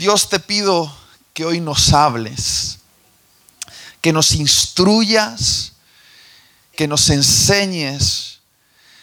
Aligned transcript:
Dios 0.00 0.30
te 0.30 0.40
pido 0.40 0.90
que 1.34 1.44
hoy 1.44 1.60
nos 1.60 1.92
hables, 1.92 2.78
que 4.00 4.14
nos 4.14 4.32
instruyas, 4.32 5.74
que 6.74 6.88
nos 6.88 7.10
enseñes. 7.10 8.40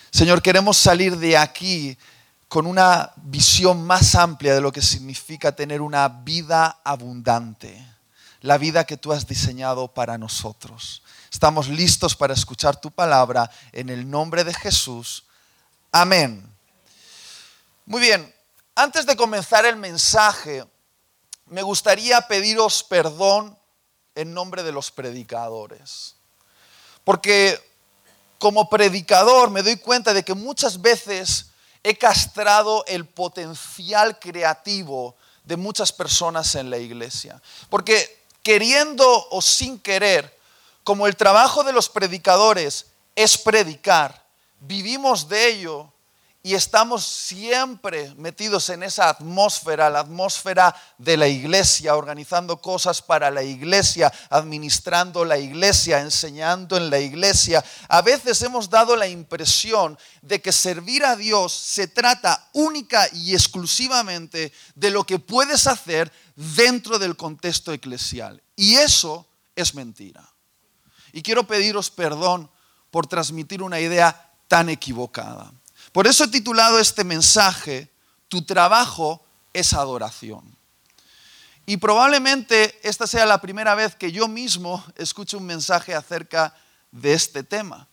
Señor, 0.09 0.41
queremos 0.41 0.75
salir 0.75 1.15
de 1.17 1.37
aquí 1.37 1.95
con 2.47 2.65
una 2.65 3.11
visión 3.17 3.85
más 3.85 4.15
amplia 4.15 4.55
de 4.55 4.61
lo 4.61 4.71
que 4.71 4.81
significa 4.81 5.51
tener 5.51 5.81
una 5.81 6.07
vida 6.07 6.79
abundante, 6.83 7.79
la 8.41 8.57
vida 8.57 8.83
que 8.83 8.97
tú 8.97 9.13
has 9.13 9.27
diseñado 9.27 9.89
para 9.89 10.17
nosotros. 10.17 11.03
Estamos 11.31 11.67
listos 11.67 12.15
para 12.15 12.33
escuchar 12.33 12.81
tu 12.81 12.89
palabra 12.89 13.51
en 13.71 13.91
el 13.91 14.09
nombre 14.09 14.43
de 14.43 14.55
Jesús. 14.55 15.25
Amén. 15.91 16.43
Muy 17.85 18.01
bien, 18.01 18.33
antes 18.73 19.05
de 19.05 19.15
comenzar 19.15 19.63
el 19.63 19.75
mensaje, 19.75 20.65
me 21.49 21.61
gustaría 21.61 22.21
pediros 22.21 22.83
perdón 22.83 23.57
en 24.15 24.33
nombre 24.33 24.63
de 24.63 24.71
los 24.71 24.91
predicadores. 24.91 26.15
Porque 27.03 27.59
como 28.39 28.69
predicador 28.69 29.49
me 29.49 29.63
doy 29.63 29.77
cuenta 29.77 30.13
de 30.13 30.23
que 30.23 30.33
muchas 30.33 30.81
veces 30.81 31.51
he 31.83 31.97
castrado 31.97 32.83
el 32.87 33.05
potencial 33.05 34.19
creativo 34.19 35.15
de 35.43 35.55
muchas 35.55 35.93
personas 35.93 36.55
en 36.55 36.69
la 36.69 36.77
iglesia. 36.77 37.41
Porque 37.69 38.25
queriendo 38.43 39.27
o 39.29 39.41
sin 39.41 39.79
querer, 39.79 40.37
como 40.83 41.07
el 41.07 41.15
trabajo 41.15 41.63
de 41.63 41.73
los 41.73 41.89
predicadores 41.89 42.87
es 43.15 43.37
predicar, 43.37 44.25
vivimos 44.59 45.27
de 45.29 45.47
ello 45.47 45.91
y 46.47 46.55
estamos 46.55 47.05
siempre 47.05 48.15
metidos 48.15 48.69
en 48.69 48.81
esa 48.81 49.09
atmósfera, 49.09 49.89
la 49.89 49.99
atmósfera 49.99 50.73
de 50.97 51.17
la 51.17 51.27
iglesia, 51.27 51.97
organizando 51.97 52.61
cosas 52.61 53.01
para 53.01 53.29
la 53.29 53.43
iglesia, 53.43 54.13
administrando 54.29 55.25
la 55.25 55.37
iglesia, 55.37 55.99
enseñando 55.99 56.77
en 56.77 56.89
la 56.89 57.01
iglesia. 57.01 57.61
A 57.89 58.01
veces 58.01 58.41
hemos 58.43 58.69
dado 58.69 58.95
la 58.95 59.09
impresión 59.09 59.99
de 60.21 60.41
que 60.41 60.53
servir 60.53 61.03
a 61.03 61.17
Dios 61.17 61.51
se 61.51 61.89
trata 61.89 62.47
única 62.53 63.09
y 63.11 63.33
exclusivamente 63.33 64.53
de 64.73 64.89
lo 64.89 65.03
que 65.03 65.19
puedes 65.19 65.67
hacer 65.67 66.09
dentro 66.33 66.97
del 66.97 67.17
contexto 67.17 67.73
eclesial. 67.73 68.41
Y 68.55 68.75
eso 68.75 69.27
es 69.53 69.75
mentira. 69.75 70.23
Y 71.11 71.21
quiero 71.23 71.45
pediros 71.45 71.89
perdón 71.91 72.49
por 72.89 73.05
transmitir 73.05 73.61
una 73.61 73.81
idea 73.81 74.31
tan 74.47 74.69
equivocada. 74.69 75.51
Por 75.97 76.05
eso 76.05 76.25
he 76.25 76.27
titulado 76.27 76.77
este 76.77 77.03
mensaje, 77.03 77.91
Tu 78.27 78.45
trabajo 78.45 79.25
es 79.51 79.73
adoración. 79.73 80.55
Y 81.65 81.77
probablemente 81.77 82.79
esta 82.87 83.07
sea 83.07 83.25
la 83.25 83.41
primera 83.41 83.73
vez 83.73 83.95
que 83.95 84.11
yo 84.11 84.27
mismo 84.27 84.85
escucho 84.95 85.39
un 85.39 85.47
mensaje 85.47 85.95
acerca 85.95 86.53
de 86.91 87.13
este 87.13 87.41
tema. 87.41 87.87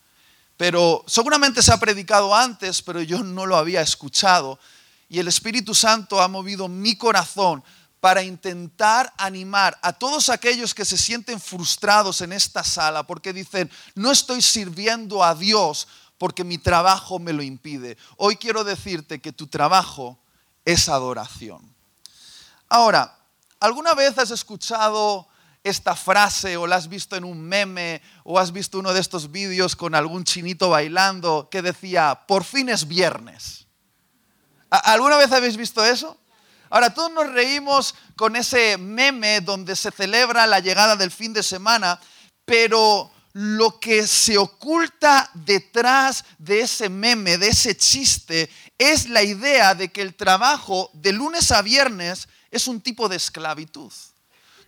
Pero 0.59 1.03
seguramente 1.07 1.63
se 1.63 1.73
ha 1.73 1.79
predicado 1.79 2.35
antes, 2.35 2.83
pero 2.83 3.01
yo 3.01 3.23
no 3.23 3.47
lo 3.47 3.57
había 3.57 3.81
escuchado. 3.81 4.59
Y 5.09 5.19
el 5.19 5.29
Espíritu 5.29 5.75
Santo 5.75 6.21
ha 6.21 6.29
movido 6.29 6.69
mi 6.69 6.99
corazón 6.99 7.65
para 8.05 8.23
intentar 8.23 9.11
animar 9.17 9.79
a 9.81 9.95
todos 9.95 10.29
aquellos 10.29 10.75
que 10.75 10.85
se 10.85 10.99
sienten 10.99 11.41
frustrados 11.41 12.21
en 12.21 12.35
esta 12.35 12.63
sala 12.63 13.07
porque 13.07 13.33
dicen, 13.33 13.71
no 13.95 14.13
estoy 14.13 14.43
sirviendo 14.43 15.25
a 15.25 15.35
Dios 15.35 15.89
porque 16.19 16.45
mi 16.45 16.59
trabajo 16.59 17.19
me 17.19 17.33
lo 17.33 17.43
impide. 17.43 17.97
Hoy 18.17 18.37
quiero 18.37 18.65
decirte 18.65 19.21
que 19.21 19.33
tu 19.33 19.47
trabajo 19.47 20.19
es 20.65 20.89
adoración. 20.89 21.75
Ahora, 22.69 23.17
¿alguna 23.61 23.95
vez 23.95 24.19
has 24.19 24.31
escuchado 24.31 25.29
esta 25.63 25.97
frase 25.97 26.57
o 26.57 26.67
la 26.67 26.77
has 26.77 26.89
visto 26.89 27.17
en 27.17 27.25
un 27.25 27.41
meme 27.41 28.03
o 28.23 28.39
has 28.39 28.53
visto 28.53 28.79
uno 28.79 28.93
de 28.93 29.01
estos 29.01 29.31
vídeos 29.31 29.77
con 29.77 29.95
algún 29.95 30.25
chinito 30.25 30.71
bailando 30.71 31.49
que 31.51 31.63
decía, 31.63 32.23
por 32.27 32.45
fin 32.45 32.69
es 32.69 32.87
viernes? 32.87 33.67
¿Alguna 34.71 35.17
vez 35.17 35.31
habéis 35.33 35.57
visto 35.57 35.85
eso? 35.85 36.19
Ahora, 36.71 36.93
todos 36.93 37.13
nos 37.13 37.31
reímos 37.33 37.95
con 38.17 38.35
ese 38.35 38.77
meme 38.77 39.41
donde 39.41 39.77
se 39.77 39.91
celebra 39.91 40.47
la 40.47 40.59
llegada 40.59 40.97
del 40.97 41.11
fin 41.11 41.33
de 41.33 41.43
semana, 41.43 42.01
pero 42.45 43.11
lo 43.35 43.81
que 43.81 44.07
se 44.07 44.39
oculta 44.39 45.29
detrás 45.35 46.25
de 46.39 46.61
ese 46.61 46.89
meme, 46.89 47.37
de 47.37 47.49
ese 47.49 47.77
chiste, 47.77 48.49
es 48.79 49.09
la 49.09 49.23
idea 49.23 49.75
de 49.75 49.91
que 49.91 50.03
el 50.03 50.15
trabajo 50.15 50.89
de 50.95 51.13
lunes 51.13 51.51
a 51.51 51.61
viernes 51.61 52.29
es 52.51 52.69
un 52.69 52.81
tipo 52.81 53.09
de 53.09 53.17
esclavitud. 53.17 53.93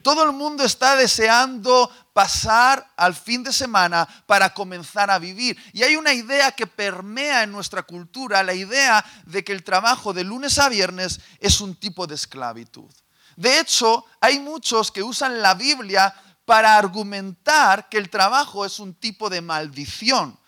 Todo 0.02 0.24
el 0.24 0.32
mundo 0.32 0.64
está 0.64 0.96
deseando 0.96 1.90
pasar 2.12 2.92
al 2.96 3.14
fin 3.14 3.44
de 3.44 3.52
semana 3.52 4.06
para 4.26 4.52
comenzar 4.52 5.10
a 5.10 5.18
vivir. 5.18 5.56
Y 5.72 5.84
hay 5.84 5.96
una 5.96 6.12
idea 6.12 6.50
que 6.50 6.66
permea 6.66 7.44
en 7.44 7.52
nuestra 7.52 7.84
cultura, 7.84 8.42
la 8.42 8.54
idea 8.54 9.04
de 9.26 9.44
que 9.44 9.52
el 9.52 9.62
trabajo 9.62 10.12
de 10.12 10.24
lunes 10.24 10.58
a 10.58 10.68
viernes 10.68 11.20
es 11.38 11.60
un 11.60 11.76
tipo 11.76 12.06
de 12.06 12.16
esclavitud. 12.16 12.90
De 13.36 13.60
hecho, 13.60 14.04
hay 14.20 14.40
muchos 14.40 14.90
que 14.90 15.02
usan 15.02 15.42
la 15.42 15.54
Biblia 15.54 16.14
para 16.46 16.78
argumentar 16.78 17.90
que 17.90 17.98
el 17.98 18.08
trabajo 18.08 18.64
es 18.64 18.78
un 18.78 18.94
tipo 18.94 19.28
de 19.28 19.42
maldición. 19.42 20.38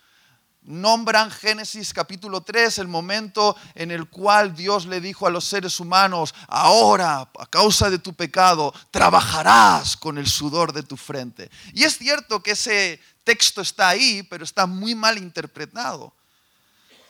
Nombran 0.63 1.31
Génesis 1.31 1.93
capítulo 1.95 2.43
3 2.43 2.79
el 2.79 2.89
momento 2.89 3.57
en 3.75 3.91
el 3.91 4.09
cual 4.09 4.55
Dios 4.55 4.87
le 4.87 5.01
dijo 5.01 5.27
a 5.27 5.31
los 5.31 5.45
seres 5.45 5.81
humanos, 5.81 6.35
ahora, 6.47 7.31
a 7.39 7.47
causa 7.47 7.91
de 7.91 7.99
tu 7.99 8.15
pecado, 8.15 8.73
trabajarás 8.91 9.97
con 9.97 10.19
el 10.19 10.27
sudor 10.27 10.73
de 10.73 10.83
tu 10.83 10.97
frente. 10.97 11.51
Y 11.73 11.85
es 11.85 11.99
cierto 11.99 12.43
que 12.43 12.53
ese 12.53 13.01
texto 13.25 13.63
está 13.63 13.89
ahí, 13.89 14.23
pero 14.25 14.45
está 14.45 14.67
muy 14.67 14.95
mal 14.95 15.19
interpretado. 15.19 16.15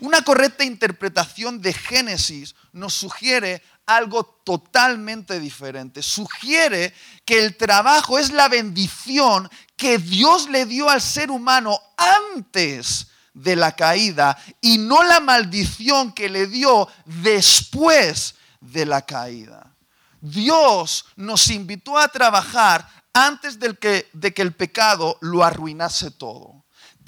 Una 0.01 0.23
correcta 0.23 0.65
interpretación 0.65 1.61
de 1.61 1.73
Génesis 1.73 2.55
nos 2.73 2.95
sugiere 2.95 3.63
algo 3.85 4.25
totalmente 4.45 5.41
diferente. 5.41 6.03
Sugiere 6.03 6.95
que 7.25 7.45
el 7.45 7.57
trabajo 7.57 8.19
es 8.19 8.31
la 8.31 8.49
bendición 8.49 9.51
que 9.77 9.99
Dios 9.99 10.49
le 10.51 10.67
dio 10.67 10.89
al 10.89 11.01
ser 11.01 11.31
humano 11.31 11.81
antes 11.97 13.09
de 13.35 13.57
la 13.57 13.75
caída 13.75 14.37
y 14.61 14.79
no 14.79 15.03
la 15.03 15.21
maldición 15.21 16.13
que 16.13 16.29
le 16.29 16.47
dio 16.47 16.89
después 17.05 18.35
de 18.61 18.87
la 18.87 19.03
caída. 19.03 19.75
Dios 20.21 21.07
nos 21.17 21.49
invitó 21.51 21.99
a 21.99 22.09
trabajar 22.09 22.89
antes 23.13 23.59
de 23.59 23.75
que, 23.75 24.09
de 24.13 24.35
que 24.35 24.43
el 24.43 24.53
pecado 24.53 25.19
lo 25.21 25.45
arruinase 25.45 26.11
todo. 26.11 26.58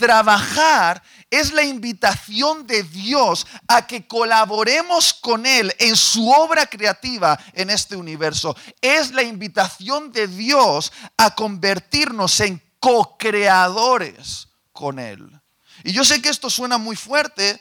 Trabajar 0.00 1.02
es 1.28 1.52
la 1.52 1.62
invitación 1.62 2.66
de 2.66 2.82
Dios 2.84 3.46
a 3.68 3.86
que 3.86 4.08
colaboremos 4.08 5.12
con 5.12 5.44
Él 5.44 5.74
en 5.78 5.94
su 5.94 6.30
obra 6.30 6.64
creativa 6.64 7.38
en 7.52 7.68
este 7.68 7.96
universo. 7.96 8.56
Es 8.80 9.12
la 9.12 9.22
invitación 9.22 10.10
de 10.10 10.26
Dios 10.26 10.90
a 11.18 11.34
convertirnos 11.34 12.40
en 12.40 12.62
co-creadores 12.78 14.48
con 14.72 14.98
Él. 14.98 15.38
Y 15.84 15.92
yo 15.92 16.02
sé 16.02 16.22
que 16.22 16.30
esto 16.30 16.48
suena 16.48 16.78
muy 16.78 16.96
fuerte, 16.96 17.60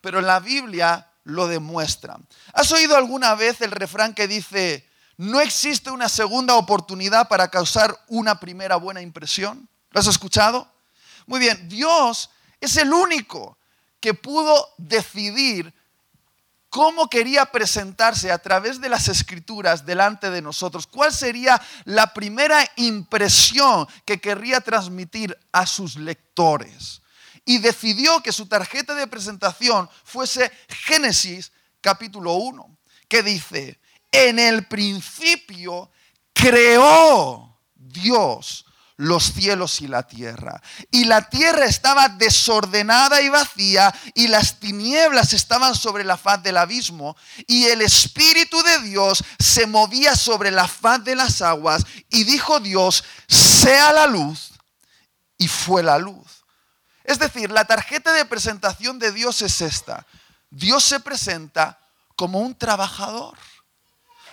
pero 0.00 0.20
la 0.20 0.38
Biblia 0.38 1.08
lo 1.24 1.48
demuestra. 1.48 2.18
¿Has 2.52 2.70
oído 2.70 2.96
alguna 2.96 3.34
vez 3.34 3.60
el 3.62 3.72
refrán 3.72 4.14
que 4.14 4.28
dice, 4.28 4.88
no 5.16 5.40
existe 5.40 5.90
una 5.90 6.08
segunda 6.08 6.54
oportunidad 6.54 7.26
para 7.26 7.48
causar 7.48 7.98
una 8.06 8.38
primera 8.38 8.76
buena 8.76 9.02
impresión? 9.02 9.68
¿Lo 9.90 9.98
has 9.98 10.06
escuchado? 10.06 10.72
Muy 11.30 11.38
bien, 11.38 11.68
Dios 11.68 12.28
es 12.60 12.76
el 12.76 12.92
único 12.92 13.56
que 14.00 14.14
pudo 14.14 14.74
decidir 14.78 15.72
cómo 16.68 17.08
quería 17.08 17.46
presentarse 17.46 18.32
a 18.32 18.38
través 18.38 18.80
de 18.80 18.88
las 18.88 19.06
escrituras 19.06 19.86
delante 19.86 20.28
de 20.28 20.42
nosotros, 20.42 20.88
cuál 20.88 21.12
sería 21.12 21.62
la 21.84 22.12
primera 22.12 22.68
impresión 22.74 23.86
que 24.04 24.20
querría 24.20 24.60
transmitir 24.60 25.38
a 25.52 25.66
sus 25.66 25.94
lectores. 25.94 27.00
Y 27.44 27.58
decidió 27.58 28.20
que 28.24 28.32
su 28.32 28.46
tarjeta 28.46 28.96
de 28.96 29.06
presentación 29.06 29.88
fuese 30.02 30.50
Génesis 30.68 31.52
capítulo 31.80 32.32
1, 32.32 32.76
que 33.06 33.22
dice, 33.22 33.78
en 34.10 34.40
el 34.40 34.66
principio 34.66 35.92
creó 36.34 37.56
Dios 37.76 38.64
los 39.00 39.32
cielos 39.32 39.80
y 39.80 39.88
la 39.88 40.02
tierra. 40.02 40.60
Y 40.90 41.04
la 41.04 41.30
tierra 41.30 41.64
estaba 41.64 42.10
desordenada 42.10 43.22
y 43.22 43.30
vacía 43.30 43.94
y 44.14 44.28
las 44.28 44.60
tinieblas 44.60 45.32
estaban 45.32 45.74
sobre 45.74 46.04
la 46.04 46.18
faz 46.18 46.42
del 46.42 46.58
abismo 46.58 47.16
y 47.46 47.64
el 47.64 47.80
Espíritu 47.80 48.62
de 48.62 48.80
Dios 48.80 49.24
se 49.38 49.66
movía 49.66 50.14
sobre 50.16 50.50
la 50.50 50.68
faz 50.68 51.02
de 51.02 51.14
las 51.16 51.40
aguas 51.40 51.86
y 52.10 52.24
dijo 52.24 52.60
Dios, 52.60 53.02
sea 53.26 53.90
la 53.94 54.06
luz 54.06 54.50
y 55.38 55.48
fue 55.48 55.82
la 55.82 55.98
luz. 55.98 56.44
Es 57.02 57.18
decir, 57.18 57.50
la 57.50 57.64
tarjeta 57.64 58.12
de 58.12 58.26
presentación 58.26 58.98
de 58.98 59.12
Dios 59.12 59.40
es 59.40 59.62
esta. 59.62 60.06
Dios 60.50 60.84
se 60.84 61.00
presenta 61.00 61.78
como 62.16 62.40
un 62.40 62.54
trabajador. 62.54 63.38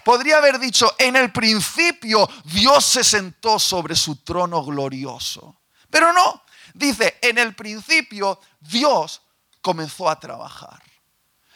Podría 0.08 0.38
haber 0.38 0.58
dicho, 0.58 0.96
en 1.00 1.18
el 1.18 1.34
principio 1.34 2.30
Dios 2.46 2.86
se 2.86 3.04
sentó 3.04 3.60
sobre 3.60 3.94
su 3.94 4.16
trono 4.24 4.64
glorioso. 4.64 5.60
Pero 5.90 6.14
no, 6.14 6.44
dice, 6.74 7.18
en 7.22 7.38
el 7.38 7.54
principio 7.54 8.40
Dios 8.58 9.22
comenzó 9.60 10.10
a 10.10 10.18
trabajar. 10.18 10.82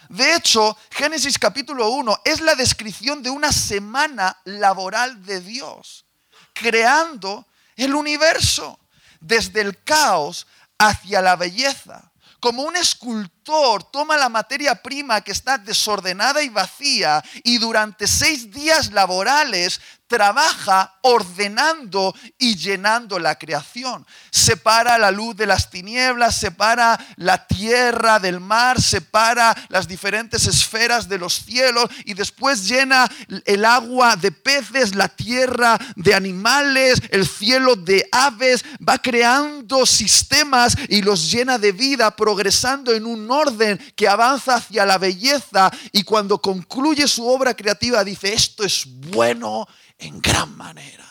De 0.09 0.35
hecho, 0.35 0.77
Génesis 0.89 1.39
capítulo 1.39 1.91
1 1.91 2.23
es 2.25 2.41
la 2.41 2.55
descripción 2.55 3.23
de 3.23 3.29
una 3.29 3.53
semana 3.53 4.37
laboral 4.43 5.25
de 5.25 5.39
Dios, 5.39 6.03
creando 6.51 7.47
el 7.77 7.95
universo, 7.95 8.77
desde 9.21 9.61
el 9.61 9.81
caos 9.81 10.45
hacia 10.77 11.21
la 11.21 11.37
belleza. 11.37 12.10
Como 12.41 12.63
un 12.63 12.75
escultor 12.75 13.83
toma 13.83 14.17
la 14.17 14.27
materia 14.27 14.81
prima 14.81 15.21
que 15.21 15.31
está 15.31 15.59
desordenada 15.59 16.41
y 16.41 16.49
vacía 16.49 17.23
y 17.43 17.59
durante 17.59 18.07
seis 18.07 18.51
días 18.51 18.91
laborales 18.91 19.79
trabaja 20.11 20.93
ordenando 21.03 22.13
y 22.37 22.57
llenando 22.57 23.17
la 23.17 23.35
creación. 23.35 24.05
Separa 24.29 24.97
la 24.97 25.09
luz 25.09 25.37
de 25.37 25.45
las 25.45 25.69
tinieblas, 25.69 26.35
separa 26.35 26.99
la 27.15 27.47
tierra 27.47 28.19
del 28.19 28.41
mar, 28.41 28.81
separa 28.81 29.55
las 29.69 29.87
diferentes 29.87 30.47
esferas 30.47 31.07
de 31.07 31.17
los 31.17 31.45
cielos 31.45 31.89
y 32.03 32.13
después 32.13 32.67
llena 32.67 33.09
el 33.45 33.63
agua 33.63 34.17
de 34.17 34.33
peces, 34.33 34.95
la 34.95 35.07
tierra 35.07 35.79
de 35.95 36.13
animales, 36.13 37.01
el 37.11 37.25
cielo 37.25 37.77
de 37.77 38.05
aves, 38.11 38.65
va 38.85 38.97
creando 38.97 39.85
sistemas 39.85 40.75
y 40.89 41.03
los 41.03 41.31
llena 41.31 41.57
de 41.57 41.71
vida, 41.71 42.13
progresando 42.17 42.93
en 42.93 43.05
un 43.05 43.31
orden 43.31 43.77
que 43.95 44.09
avanza 44.09 44.55
hacia 44.55 44.85
la 44.85 44.97
belleza 44.97 45.71
y 45.93 46.03
cuando 46.03 46.41
concluye 46.41 47.07
su 47.07 47.25
obra 47.25 47.53
creativa 47.53 48.03
dice, 48.03 48.33
esto 48.33 48.65
es 48.65 48.83
bueno 48.85 49.65
en 50.01 50.19
gran 50.19 50.55
manera. 50.57 51.07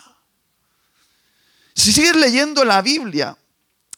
Si 1.75 1.93
sigues 1.93 2.17
leyendo 2.17 2.65
la 2.65 2.83
Biblia, 2.83 3.37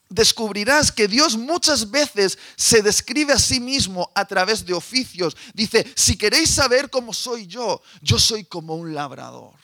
descubrirás 0.08 0.92
que 0.92 1.08
Dios 1.08 1.36
muchas 1.36 1.90
veces 1.90 2.38
se 2.56 2.82
describe 2.82 3.32
a 3.32 3.38
sí 3.38 3.58
mismo 3.58 4.10
a 4.14 4.24
través 4.24 4.64
de 4.64 4.74
oficios. 4.74 5.36
Dice, 5.54 5.90
si 5.96 6.16
queréis 6.16 6.50
saber 6.50 6.90
cómo 6.90 7.12
soy 7.12 7.46
yo, 7.46 7.82
yo 8.00 8.18
soy 8.18 8.44
como 8.44 8.76
un 8.76 8.94
labrador. 8.94 9.54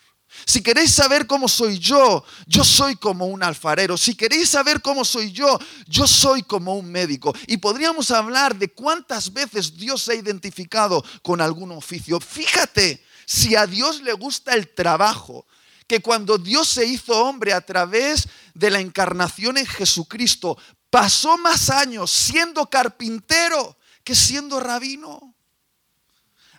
Si 0.47 0.63
queréis 0.63 0.93
saber 0.93 1.27
cómo 1.27 1.49
soy 1.49 1.79
yo, 1.79 2.25
yo 2.47 2.65
soy 2.65 2.97
como 2.97 3.27
un 3.27 3.43
alfarero. 3.43 3.97
Si 3.97 4.15
queréis 4.15 4.49
saber 4.49 4.81
cómo 4.83 5.05
soy 5.05 5.33
yo, 5.33 5.59
yo 5.87 6.07
soy 6.07 6.43
como 6.43 6.77
un 6.77 6.91
médico. 6.91 7.35
Y 7.47 7.57
podríamos 7.57 8.11
hablar 8.11 8.57
de 8.57 8.69
cuántas 8.69 9.33
veces 9.33 9.77
Dios 9.77 10.03
se 10.03 10.13
ha 10.13 10.17
identificado 10.17 11.05
con 11.23 11.41
algún 11.41 11.73
oficio. 11.73 12.21
Fíjate 12.21 13.05
si 13.29 13.57
a 13.57 13.67
Dios 13.67 14.01
le 14.01 14.15
gusta 14.15 14.55
el 14.55 14.73
trabajo, 14.73 15.47
que 15.87 16.01
cuando 16.01 16.39
Dios 16.39 16.67
se 16.67 16.87
hizo 16.87 17.13
hombre 17.27 17.53
a 17.53 17.61
través 17.61 18.27
de 18.55 18.71
la 18.71 18.81
encarnación 18.81 19.59
en 19.59 19.67
Jesucristo, 19.67 20.57
pasó 20.89 21.37
más 21.37 21.69
años 21.69 22.11
siendo 22.11 22.71
carpintero 22.71 23.77
que 24.03 24.15
siendo 24.15 24.61
rabino. 24.61 25.35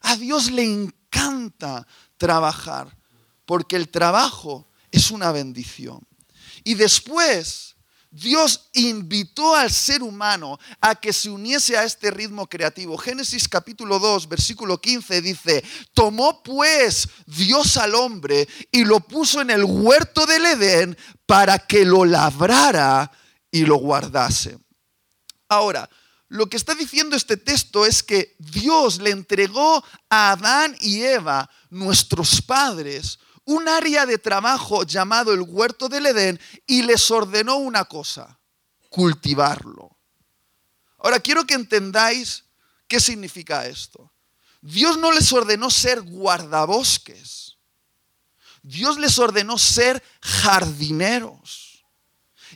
A 0.01 0.16
Dios 0.16 0.51
le 0.51 0.63
encanta 0.63 1.88
trabajar, 2.18 2.95
porque 3.48 3.75
el 3.75 3.89
trabajo 3.89 4.69
es 4.92 5.10
una 5.10 5.31
bendición. 5.31 6.06
Y 6.63 6.75
después 6.75 7.77
Dios 8.12 8.70
invitó 8.74 9.56
al 9.56 9.72
ser 9.72 10.02
humano 10.02 10.60
a 10.82 10.96
que 10.96 11.14
se 11.14 11.30
uniese 11.30 11.78
a 11.78 11.84
este 11.84 12.10
ritmo 12.10 12.48
creativo. 12.48 12.98
Génesis 12.98 13.48
capítulo 13.48 14.00
2, 14.00 14.28
versículo 14.28 14.82
15 14.82 15.22
dice, 15.22 15.64
tomó 15.94 16.42
pues 16.42 17.08
Dios 17.28 17.78
al 17.78 17.94
hombre 17.94 18.48
y 18.72 18.84
lo 18.84 19.00
puso 19.00 19.42
en 19.42 19.52
el 19.52 19.64
huerto 19.64 20.26
del 20.26 20.46
Edén 20.46 20.98
para 21.26 21.60
que 21.60 21.86
lo 21.86 22.04
labrara 22.04 23.12
y 23.52 23.66
lo 23.66 23.76
guardase. 23.76 24.58
Ahora, 25.48 25.88
lo 26.30 26.48
que 26.48 26.58
está 26.58 26.76
diciendo 26.76 27.16
este 27.16 27.38
texto 27.38 27.86
es 27.86 28.04
que 28.04 28.36
Dios 28.38 29.00
le 29.00 29.10
entregó 29.10 29.84
a 30.10 30.32
Adán 30.32 30.76
y 30.80 31.02
Eva, 31.02 31.50
nuestros 31.70 32.42
padres, 32.42 33.20
un 33.50 33.68
área 33.68 34.06
de 34.06 34.19
trabajo 34.19 34.84
llamado 34.84 35.34
el 35.34 35.42
huerto 35.42 35.90
del 35.90 36.06
Edén 36.06 36.40
y 36.68 36.84
les 36.84 37.10
ordenó 37.10 37.56
una 37.56 37.84
cosa, 37.86 38.40
cultivarlo. 38.90 39.98
Ahora 41.00 41.19
quiero 41.19 41.44
que 41.46 41.56
entendáis 41.56 42.46
qué 42.88 43.00
significa 43.00 43.66
esto. 43.66 44.13
Dios 44.62 44.98
no 45.00 45.12
les 45.12 45.34
ordenó 45.34 45.72
ser 45.72 46.04
guardabosques. 46.04 47.57
Dios 48.62 49.00
les 49.00 49.18
ordenó 49.18 49.57
ser 49.57 50.04
jardineros. 50.22 51.69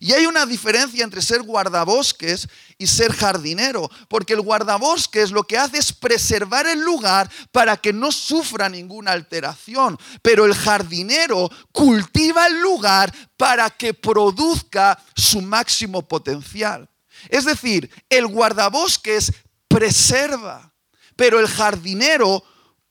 Y 0.04 0.12
hay 0.12 0.26
una 0.26 0.46
diferencia 0.46 1.02
entre 1.02 1.22
ser 1.22 1.44
guardabosques 1.44 2.50
y 2.78 2.88
ser 2.88 3.14
jardinero, 3.14 3.90
porque 4.10 4.34
el 4.34 4.42
guardabosques 4.42 5.32
lo 5.32 5.44
que 5.44 5.58
hace 5.58 5.78
es 5.78 5.94
preservar 5.94 6.68
el 6.68 6.82
lugar 6.82 7.32
para 7.54 7.78
que 7.78 7.94
no 7.94 8.12
sufra 8.12 8.68
ninguna 8.68 9.14
alteración, 9.14 9.98
pero 10.22 10.44
el 10.44 10.56
jardinero 10.56 11.50
cultiva 11.72 12.48
el 12.48 12.60
lugar 12.60 13.16
para 13.38 13.70
que 13.70 13.94
produzca 13.94 15.02
su 15.16 15.42
máximo 15.42 16.06
potencial. 16.06 16.90
Es 17.30 17.46
decir, 17.46 17.90
el 18.10 18.28
guardabosques 18.28 19.32
preserva, 19.70 20.74
pero 21.16 21.40
el 21.40 21.48
jardinero 21.48 22.44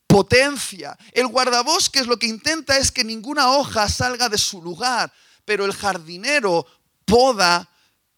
potencia. 0.07 0.97
El 1.11 1.27
guardabosques 1.27 2.07
lo 2.07 2.17
que 2.17 2.25
intenta 2.25 2.79
es 2.79 2.91
que 2.91 3.03
ninguna 3.03 3.51
hoja 3.51 3.87
salga 3.87 4.29
de 4.29 4.39
su 4.39 4.63
lugar, 4.63 5.13
pero 5.45 5.65
el 5.65 5.73
jardinero 5.73 6.65
poda, 7.05 7.69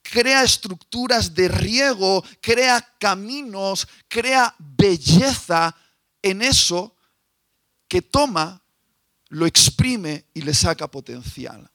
crea 0.01 0.43
estructuras 0.43 1.33
de 1.33 1.47
riego, 1.47 2.23
crea 2.41 2.81
caminos, 2.99 3.87
crea 4.07 4.53
belleza 4.59 5.75
en 6.21 6.41
eso 6.41 6.95
que 7.87 8.01
toma, 8.01 8.61
lo 9.29 9.45
exprime 9.45 10.25
y 10.33 10.41
le 10.41 10.53
saca 10.53 10.89
potencial. 10.89 11.69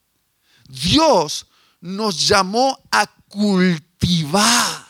Dios 0.68 1.46
nos 1.80 2.28
llamó 2.28 2.78
a 2.90 3.06
cultivar 3.28 4.86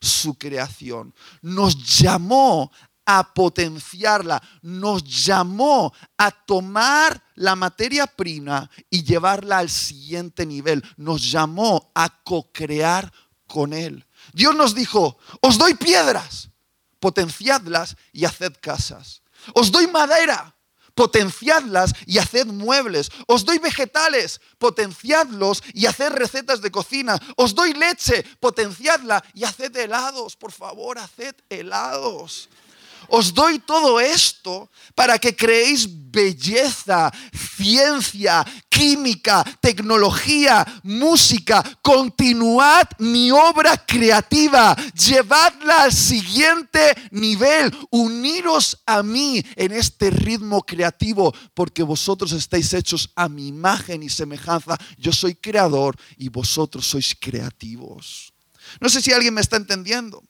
su 0.00 0.34
creación, 0.34 1.14
nos 1.40 2.00
llamó 2.00 2.70
a 3.06 3.34
potenciarla, 3.34 4.42
nos 4.62 5.04
llamó 5.04 5.92
a 6.16 6.30
tomar 6.30 7.22
la 7.34 7.54
materia 7.56 8.06
prima 8.06 8.70
y 8.90 9.04
llevarla 9.04 9.58
al 9.58 9.70
siguiente 9.70 10.46
nivel, 10.46 10.84
nos 10.96 11.30
llamó 11.30 11.90
a 11.94 12.22
co-crear 12.22 13.12
con 13.46 13.72
Él. 13.72 14.06
Dios 14.32 14.54
nos 14.54 14.74
dijo, 14.74 15.18
os 15.40 15.58
doy 15.58 15.74
piedras, 15.74 16.50
potenciadlas 16.98 17.96
y 18.12 18.24
haced 18.24 18.54
casas. 18.60 19.22
Os 19.54 19.70
doy 19.70 19.86
madera, 19.86 20.54
potenciadlas 20.94 21.92
y 22.06 22.18
haced 22.18 22.46
muebles. 22.46 23.10
Os 23.26 23.44
doy 23.44 23.58
vegetales, 23.58 24.40
potenciadlos 24.58 25.62
y 25.74 25.86
haced 25.86 26.10
recetas 26.10 26.62
de 26.62 26.70
cocina. 26.70 27.20
Os 27.36 27.54
doy 27.54 27.74
leche, 27.74 28.24
potenciadla 28.40 29.22
y 29.34 29.44
haced 29.44 29.76
helados. 29.76 30.36
Por 30.36 30.52
favor, 30.52 30.98
haced 30.98 31.34
helados. 31.50 32.48
Os 33.08 33.32
doy 33.32 33.58
todo 33.58 34.00
esto 34.00 34.70
para 34.94 35.18
que 35.18 35.34
creéis 35.34 35.88
belleza, 35.88 37.12
ciencia, 37.56 38.44
química, 38.68 39.44
tecnología, 39.60 40.64
música. 40.82 41.62
Continuad 41.82 42.86
mi 42.98 43.30
obra 43.30 43.76
creativa. 43.76 44.76
Llevadla 44.94 45.82
al 45.82 45.92
siguiente 45.92 46.94
nivel. 47.10 47.76
Uniros 47.90 48.78
a 48.86 49.02
mí 49.02 49.44
en 49.56 49.72
este 49.72 50.10
ritmo 50.10 50.62
creativo 50.62 51.34
porque 51.54 51.82
vosotros 51.82 52.32
estáis 52.32 52.72
hechos 52.72 53.10
a 53.14 53.28
mi 53.28 53.48
imagen 53.48 54.02
y 54.02 54.08
semejanza. 54.08 54.76
Yo 54.98 55.12
soy 55.12 55.34
creador 55.34 55.96
y 56.16 56.28
vosotros 56.28 56.86
sois 56.86 57.16
creativos. 57.18 58.32
No 58.80 58.88
sé 58.88 59.00
si 59.00 59.12
alguien 59.12 59.34
me 59.34 59.40
está 59.40 59.56
entendiendo. 59.56 60.22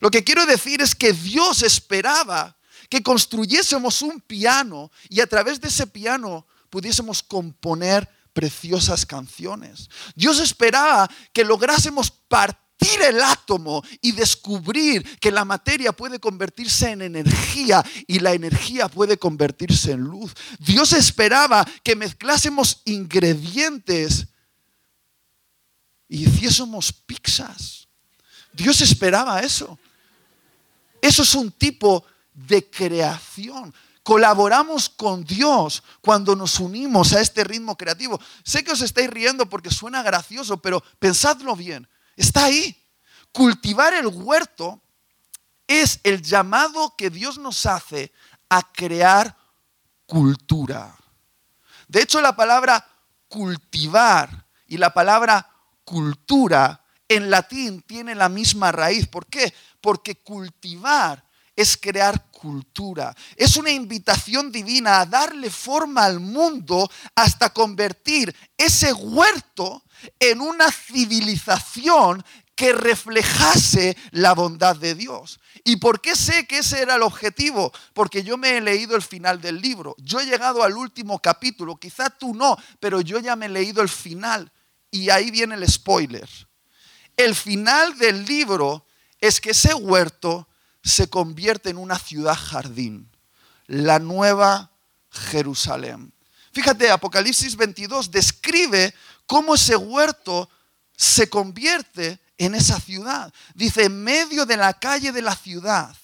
Lo 0.00 0.10
que 0.10 0.24
quiero 0.24 0.46
decir 0.46 0.80
es 0.80 0.94
que 0.94 1.12
Dios 1.12 1.62
esperaba 1.62 2.56
que 2.88 3.02
construyésemos 3.02 4.02
un 4.02 4.20
piano 4.20 4.90
y 5.08 5.20
a 5.20 5.26
través 5.26 5.60
de 5.60 5.68
ese 5.68 5.86
piano 5.86 6.46
pudiésemos 6.70 7.22
componer 7.22 8.08
preciosas 8.32 9.04
canciones. 9.04 9.90
Dios 10.14 10.40
esperaba 10.40 11.10
que 11.32 11.44
lográsemos 11.44 12.10
partir 12.10 13.02
el 13.02 13.20
átomo 13.20 13.82
y 14.00 14.12
descubrir 14.12 15.18
que 15.18 15.32
la 15.32 15.44
materia 15.44 15.92
puede 15.92 16.20
convertirse 16.20 16.90
en 16.90 17.02
energía 17.02 17.84
y 18.06 18.20
la 18.20 18.32
energía 18.32 18.88
puede 18.88 19.18
convertirse 19.18 19.92
en 19.92 20.02
luz. 20.02 20.32
Dios 20.60 20.92
esperaba 20.92 21.66
que 21.82 21.96
mezclásemos 21.96 22.82
ingredientes 22.84 24.28
y 26.08 26.28
hiciésemos 26.28 26.92
pizzas. 26.92 27.88
Dios 28.52 28.80
esperaba 28.80 29.40
eso. 29.40 29.78
Eso 31.00 31.22
es 31.22 31.34
un 31.34 31.50
tipo 31.52 32.04
de 32.32 32.68
creación. 32.70 33.74
Colaboramos 34.02 34.88
con 34.88 35.24
Dios 35.24 35.82
cuando 36.00 36.34
nos 36.34 36.60
unimos 36.60 37.12
a 37.12 37.20
este 37.20 37.44
ritmo 37.44 37.76
creativo. 37.76 38.18
Sé 38.42 38.64
que 38.64 38.72
os 38.72 38.80
estáis 38.80 39.10
riendo 39.10 39.48
porque 39.48 39.70
suena 39.70 40.02
gracioso, 40.02 40.56
pero 40.62 40.82
pensadlo 40.98 41.54
bien. 41.54 41.86
Está 42.16 42.44
ahí. 42.44 42.76
Cultivar 43.32 43.92
el 43.92 44.06
huerto 44.06 44.80
es 45.66 46.00
el 46.04 46.22
llamado 46.22 46.94
que 46.96 47.10
Dios 47.10 47.38
nos 47.38 47.66
hace 47.66 48.12
a 48.48 48.72
crear 48.72 49.36
cultura. 50.06 50.96
De 51.86 52.00
hecho, 52.00 52.20
la 52.20 52.34
palabra 52.34 52.86
cultivar 53.28 54.46
y 54.66 54.78
la 54.78 54.92
palabra 54.92 55.50
cultura 55.84 56.82
en 57.08 57.30
latín 57.30 57.82
tiene 57.82 58.14
la 58.14 58.28
misma 58.28 58.72
raíz. 58.72 59.06
¿Por 59.06 59.26
qué? 59.26 59.54
Porque 59.80 60.16
cultivar 60.16 61.24
es 61.54 61.76
crear 61.76 62.30
cultura. 62.30 63.14
Es 63.34 63.56
una 63.56 63.70
invitación 63.70 64.52
divina 64.52 65.00
a 65.00 65.06
darle 65.06 65.50
forma 65.50 66.04
al 66.04 66.20
mundo 66.20 66.88
hasta 67.16 67.52
convertir 67.52 68.34
ese 68.56 68.92
huerto 68.92 69.82
en 70.20 70.40
una 70.40 70.70
civilización 70.70 72.24
que 72.58 72.72
reflejase 72.72 73.96
la 74.10 74.34
bondad 74.34 74.74
de 74.74 74.96
Dios. 74.96 75.38
¿Y 75.62 75.76
por 75.76 76.00
qué 76.00 76.16
sé 76.16 76.44
que 76.46 76.58
ese 76.58 76.80
era 76.80 76.96
el 76.96 77.02
objetivo? 77.02 77.72
Porque 77.92 78.24
yo 78.24 78.36
me 78.36 78.56
he 78.56 78.60
leído 78.60 78.96
el 78.96 79.02
final 79.02 79.40
del 79.40 79.60
libro. 79.60 79.94
Yo 79.98 80.18
he 80.18 80.26
llegado 80.26 80.64
al 80.64 80.76
último 80.76 81.20
capítulo, 81.20 81.76
quizá 81.76 82.10
tú 82.10 82.34
no, 82.34 82.56
pero 82.80 83.00
yo 83.00 83.20
ya 83.20 83.36
me 83.36 83.46
he 83.46 83.48
leído 83.48 83.80
el 83.80 83.88
final. 83.88 84.50
Y 84.90 85.10
ahí 85.10 85.30
viene 85.30 85.54
el 85.54 85.68
spoiler. 85.68 86.28
El 87.16 87.36
final 87.36 87.96
del 87.96 88.24
libro 88.24 88.87
es 89.20 89.40
que 89.40 89.50
ese 89.50 89.74
huerto 89.74 90.48
se 90.82 91.08
convierte 91.08 91.70
en 91.70 91.78
una 91.78 91.98
ciudad 91.98 92.36
jardín, 92.36 93.10
la 93.66 93.98
nueva 93.98 94.70
Jerusalén. 95.10 96.12
Fíjate, 96.52 96.90
Apocalipsis 96.90 97.56
22 97.56 98.10
describe 98.10 98.94
cómo 99.26 99.54
ese 99.54 99.76
huerto 99.76 100.48
se 100.96 101.28
convierte 101.28 102.18
en 102.36 102.54
esa 102.54 102.80
ciudad. 102.80 103.32
Dice, 103.54 103.84
en 103.84 104.02
medio 104.02 104.46
de 104.46 104.56
la 104.56 104.72
calle 104.72 105.12
de 105.12 105.22
la 105.22 105.36
ciudad. 105.36 105.94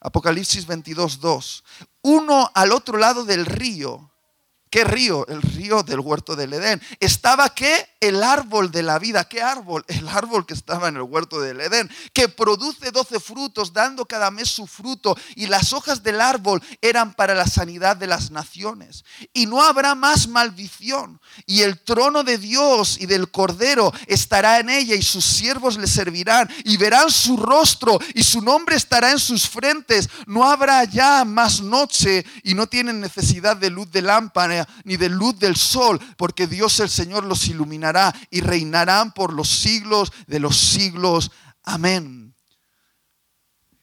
Apocalipsis 0.00 0.66
22, 0.66 1.20
2. 1.20 1.64
Uno 2.02 2.50
al 2.54 2.72
otro 2.72 2.98
lado 2.98 3.24
del 3.24 3.46
río 3.46 4.10
¿Qué 4.70 4.84
río? 4.84 5.26
El 5.28 5.42
río 5.42 5.82
del 5.82 6.00
huerto 6.00 6.36
del 6.36 6.52
Edén. 6.52 6.82
¿Estaba 7.00 7.54
qué? 7.54 7.88
El 8.00 8.22
árbol 8.22 8.70
de 8.70 8.82
la 8.82 8.98
vida. 8.98 9.28
¿Qué 9.28 9.42
árbol? 9.42 9.84
El 9.88 10.08
árbol 10.08 10.46
que 10.46 10.54
estaba 10.54 10.88
en 10.88 10.96
el 10.96 11.02
huerto 11.02 11.40
del 11.40 11.60
Edén, 11.60 11.90
que 12.12 12.28
produce 12.28 12.90
doce 12.90 13.20
frutos, 13.20 13.72
dando 13.72 14.06
cada 14.06 14.30
mes 14.30 14.48
su 14.48 14.66
fruto. 14.66 15.16
Y 15.36 15.46
las 15.46 15.72
hojas 15.72 16.02
del 16.02 16.20
árbol 16.20 16.62
eran 16.82 17.14
para 17.14 17.34
la 17.34 17.46
sanidad 17.46 17.96
de 17.96 18.06
las 18.06 18.30
naciones. 18.30 19.04
Y 19.32 19.46
no 19.46 19.62
habrá 19.62 19.94
más 19.94 20.28
maldición. 20.28 21.20
Y 21.46 21.62
el 21.62 21.82
trono 21.82 22.22
de 22.22 22.38
Dios 22.38 22.98
y 23.00 23.06
del 23.06 23.30
Cordero 23.30 23.92
estará 24.06 24.58
en 24.58 24.70
ella 24.70 24.94
y 24.94 25.02
sus 25.02 25.24
siervos 25.24 25.78
le 25.78 25.86
servirán. 25.86 26.48
Y 26.64 26.76
verán 26.76 27.10
su 27.10 27.36
rostro 27.36 27.98
y 28.14 28.22
su 28.22 28.42
nombre 28.42 28.76
estará 28.76 29.12
en 29.12 29.18
sus 29.18 29.48
frentes. 29.48 30.08
No 30.26 30.48
habrá 30.50 30.84
ya 30.84 31.24
más 31.24 31.60
noche 31.60 32.24
y 32.42 32.54
no 32.54 32.66
tienen 32.66 33.00
necesidad 33.00 33.56
de 33.56 33.70
luz 33.70 33.90
de 33.90 34.02
lámpara 34.02 34.57
ni 34.84 34.96
de 34.96 35.08
luz 35.08 35.38
del 35.38 35.56
sol, 35.56 36.00
porque 36.16 36.46
Dios 36.46 36.80
el 36.80 36.88
Señor 36.88 37.24
los 37.24 37.46
iluminará 37.48 38.14
y 38.30 38.40
reinarán 38.40 39.12
por 39.12 39.32
los 39.32 39.48
siglos 39.48 40.12
de 40.26 40.40
los 40.40 40.56
siglos. 40.56 41.30
Amén. 41.64 42.34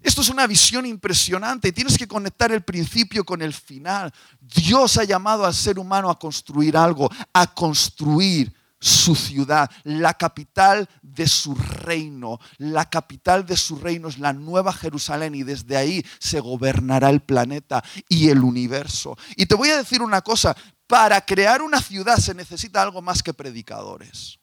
Esto 0.06 0.22
es 0.22 0.30
una 0.30 0.46
visión 0.46 0.86
impresionante. 0.86 1.72
Tienes 1.72 1.98
que 1.98 2.08
conectar 2.08 2.52
el 2.52 2.64
principio 2.64 3.24
con 3.24 3.42
el 3.42 3.54
final. 3.54 4.14
Dios 4.40 4.98
ha 4.98 5.04
llamado 5.04 5.46
al 5.46 5.54
ser 5.54 5.80
humano 5.80 6.12
a 6.12 6.20
construir 6.20 6.78
algo, 6.78 7.10
a 7.34 7.48
construir 7.48 8.54
su 8.80 9.16
ciudad, 9.16 9.70
la 9.84 10.14
capital 10.14 10.88
de 11.16 11.28
su 11.28 11.56
reino. 11.56 12.40
La 12.58 12.90
capital 12.90 13.46
de 13.46 13.58
su 13.58 13.78
reino 13.78 14.10
es 14.10 14.20
la 14.20 14.34
nueva 14.34 14.74
Jerusalén 14.74 15.34
y 15.36 15.44
desde 15.44 15.78
ahí 15.78 16.06
se 16.20 16.40
gobernará 16.40 17.10
el 17.10 17.22
planeta 17.22 17.84
y 18.10 18.30
el 18.30 18.44
universo. 18.44 19.18
Y 19.36 19.46
te 19.46 19.56
voy 19.56 19.70
a 19.70 19.78
decir 19.78 20.02
una 20.02 20.22
cosa, 20.22 20.56
para 20.88 21.22
crear 21.22 21.62
una 21.62 21.82
ciudad 21.82 22.18
se 22.18 22.34
necesita 22.34 22.82
algo 22.82 23.02
más 23.02 23.24
que 23.24 23.34
predicadores. 23.34 24.40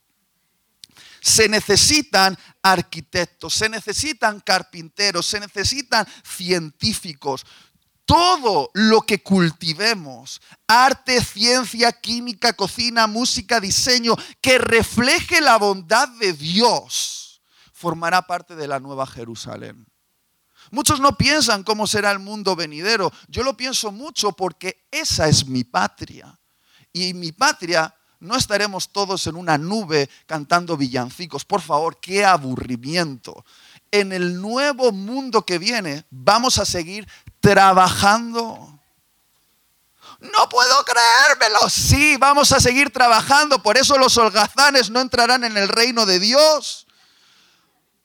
Se 1.21 1.49
necesitan 1.49 2.37
arquitectos, 2.63 3.55
se 3.55 3.69
necesitan 3.69 4.41
carpinteros, 4.41 5.25
se 5.25 5.39
necesitan 5.39 6.05
científicos 6.25 7.47
todo 8.13 8.71
lo 8.75 9.01
que 9.01 9.23
cultivemos, 9.23 10.43
arte, 10.67 11.25
ciencia, 11.25 11.91
química, 11.93 12.53
cocina, 12.53 13.07
música, 13.07 13.59
diseño, 13.59 14.15
que 14.43 14.59
refleje 14.59 15.41
la 15.41 15.57
bondad 15.57 16.11
de 16.21 16.35
Dios, 16.35 17.41
formará 17.73 18.21
parte 18.21 18.55
de 18.55 18.69
la 18.69 18.81
nueva 18.81 19.07
Jerusalén. 19.07 19.87
Muchos 20.71 21.01
no 21.01 21.17
piensan 21.17 21.63
cómo 21.63 21.87
será 21.87 22.11
el 22.11 22.19
mundo 22.19 22.55
venidero. 22.55 23.11
Yo 23.29 23.43
lo 23.43 23.57
pienso 23.57 23.91
mucho 23.93 24.33
porque 24.33 24.87
esa 24.91 25.27
es 25.27 25.47
mi 25.47 25.65
patria. 25.65 26.39
Y 26.93 27.09
en 27.09 27.19
mi 27.19 27.33
patria 27.33 27.95
no 28.21 28.37
estaremos 28.37 28.93
todos 28.93 29.27
en 29.27 29.37
una 29.37 29.57
nube 29.57 30.11
cantando 30.27 30.77
villancicos. 30.77 31.47
Por 31.47 31.63
favor, 31.63 31.99
qué 31.99 32.27
aburrimiento 32.27 33.43
en 33.93 34.11
el 34.11 34.41
nuevo 34.41 34.91
mundo 34.91 35.45
que 35.45 35.59
viene 35.59 36.07
vamos 36.11 36.59
a 36.59 36.65
seguir 36.65 37.07
trabajando. 37.43 38.81
No 40.21 40.49
puedo 40.49 40.85
creérmelo. 40.85 41.69
Sí, 41.69 42.17
vamos 42.17 42.53
a 42.53 42.61
seguir 42.61 42.91
trabajando. 42.91 43.61
Por 43.63 43.77
eso 43.77 43.99
los 43.99 44.17
holgazanes 44.17 44.89
no 44.89 45.01
entrarán 45.01 45.45
en 45.45 45.57
el 45.57 45.69
reino 45.69 46.07
de 46.07 46.21
Dios. 46.21 46.87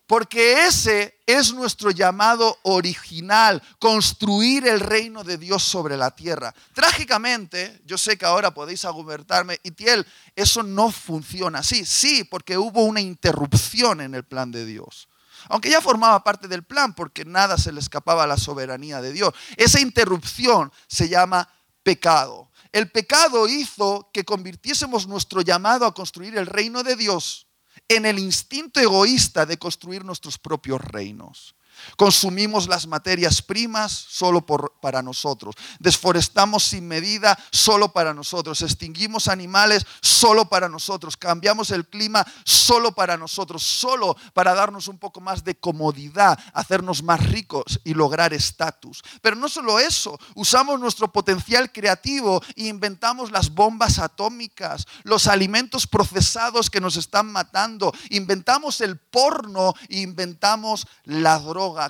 Porque 0.08 0.66
ese 0.66 1.20
es 1.26 1.54
nuestro 1.54 1.92
llamado 1.92 2.58
original, 2.64 3.62
construir 3.78 4.66
el 4.66 4.80
reino 4.80 5.24
de 5.24 5.38
Dios 5.38 5.62
sobre 5.62 5.98
la 5.98 6.12
tierra. 6.12 6.56
Trágicamente, 6.74 7.82
yo 7.86 7.98
sé 7.98 8.18
que 8.18 8.26
ahora 8.26 8.54
podéis 8.54 8.86
argumentarme, 8.86 9.60
y 9.64 9.72
Tiel, 9.72 10.08
eso 10.34 10.64
no 10.64 10.92
funciona 10.92 11.60
así. 11.60 11.86
Sí, 11.86 12.24
porque 12.24 12.58
hubo 12.58 12.86
una 12.86 13.02
interrupción 13.02 14.00
en 14.00 14.16
el 14.16 14.24
plan 14.24 14.50
de 14.50 14.66
Dios 14.66 15.10
aunque 15.50 15.70
ya 15.70 15.82
formaba 15.82 16.24
parte 16.24 16.48
del 16.48 16.64
plan 16.64 16.94
porque 16.94 17.26
nada 17.26 17.58
se 17.58 17.72
le 17.72 17.80
escapaba 17.80 18.24
a 18.24 18.28
la 18.28 18.38
soberanía 18.38 19.02
de 19.02 19.12
Dios. 19.12 19.34
Esa 19.56 19.80
interrupción 19.80 20.72
se 20.88 21.10
llama 21.10 21.50
pecado. 21.84 22.52
El 22.72 22.92
pecado 22.92 23.48
hizo 23.48 24.10
que 24.14 24.26
convirtiésemos 24.26 25.08
nuestro 25.08 25.42
llamado 25.42 25.86
a 25.86 25.94
construir 25.94 26.38
el 26.38 26.46
reino 26.46 26.84
de 26.84 26.96
Dios 26.96 27.48
en 27.88 28.06
el 28.06 28.20
instinto 28.20 28.80
egoísta 28.80 29.46
de 29.46 29.58
construir 29.58 30.04
nuestros 30.04 30.38
propios 30.38 30.82
reinos. 30.82 31.56
Consumimos 31.96 32.68
las 32.68 32.88
materias 32.88 33.42
primas 33.42 33.92
solo 33.92 34.46
para 34.46 35.02
nosotros. 35.02 35.56
Desforestamos 35.80 36.64
sin 36.64 36.88
medida 36.88 37.38
solo 37.52 37.92
para 37.92 38.14
nosotros. 38.14 38.62
Extinguimos 38.62 39.28
animales 39.28 39.86
solo 40.02 40.50
para 40.50 40.70
nosotros. 40.70 41.18
Cambiamos 41.18 41.72
el 41.72 41.88
clima 41.88 42.26
solo 42.44 42.94
para 42.94 43.18
nosotros. 43.18 43.64
Solo 43.64 44.16
para 44.34 44.54
darnos 44.54 44.88
un 44.88 44.98
poco 44.98 45.22
más 45.22 45.44
de 45.44 45.56
comodidad, 45.56 46.40
hacernos 46.54 47.04
más 47.04 47.26
ricos 47.26 47.80
y 47.84 47.94
lograr 47.94 48.34
estatus. 48.34 49.04
Pero 49.22 49.36
no 49.36 49.50
solo 49.50 49.80
eso. 49.80 50.20
Usamos 50.36 50.80
nuestro 50.80 51.12
potencial 51.12 51.72
creativo 51.72 52.42
e 52.56 52.68
inventamos 52.68 53.32
las 53.32 53.54
bombas 53.54 54.00
atómicas, 54.00 54.86
los 55.04 55.28
alimentos 55.28 55.88
procesados 55.88 56.70
que 56.70 56.82
nos 56.82 56.96
están 56.98 57.32
matando. 57.32 57.94
Inventamos 58.10 58.82
el 58.82 58.98
porno 58.98 59.74
e 59.90 60.00
inventamos 60.02 60.88
la 61.04 61.40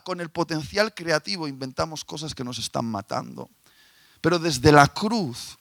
con 0.03 0.22
el 0.22 0.29
potencial 0.29 0.93
creativo, 0.93 1.48
inventamos 1.48 2.03
cosas 2.03 2.34
que 2.34 2.43
nos 2.43 2.57
están 2.60 2.86
matando. 2.86 3.50
Pero 4.22 4.39
desde 4.39 4.72
la 4.72 4.88
cruz, 4.88 5.57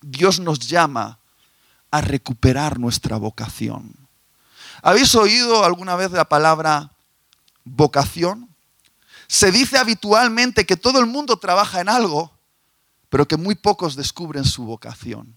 Dios 0.00 0.40
nos 0.40 0.60
llama 0.60 1.18
a 1.90 2.00
recuperar 2.00 2.78
nuestra 2.78 3.16
vocación. 3.16 3.94
¿Habéis 4.82 5.14
oído 5.14 5.64
alguna 5.64 5.96
vez 5.96 6.10
la 6.12 6.24
palabra 6.24 6.92
vocación? 7.64 8.48
Se 9.26 9.52
dice 9.52 9.78
habitualmente 9.78 10.66
que 10.66 10.76
todo 10.76 11.00
el 11.00 11.06
mundo 11.06 11.36
trabaja 11.36 11.80
en 11.80 11.88
algo, 11.88 12.32
pero 13.08 13.26
que 13.26 13.36
muy 13.36 13.54
pocos 13.54 13.96
descubren 13.96 14.44
su 14.44 14.64
vocación. 14.64 15.36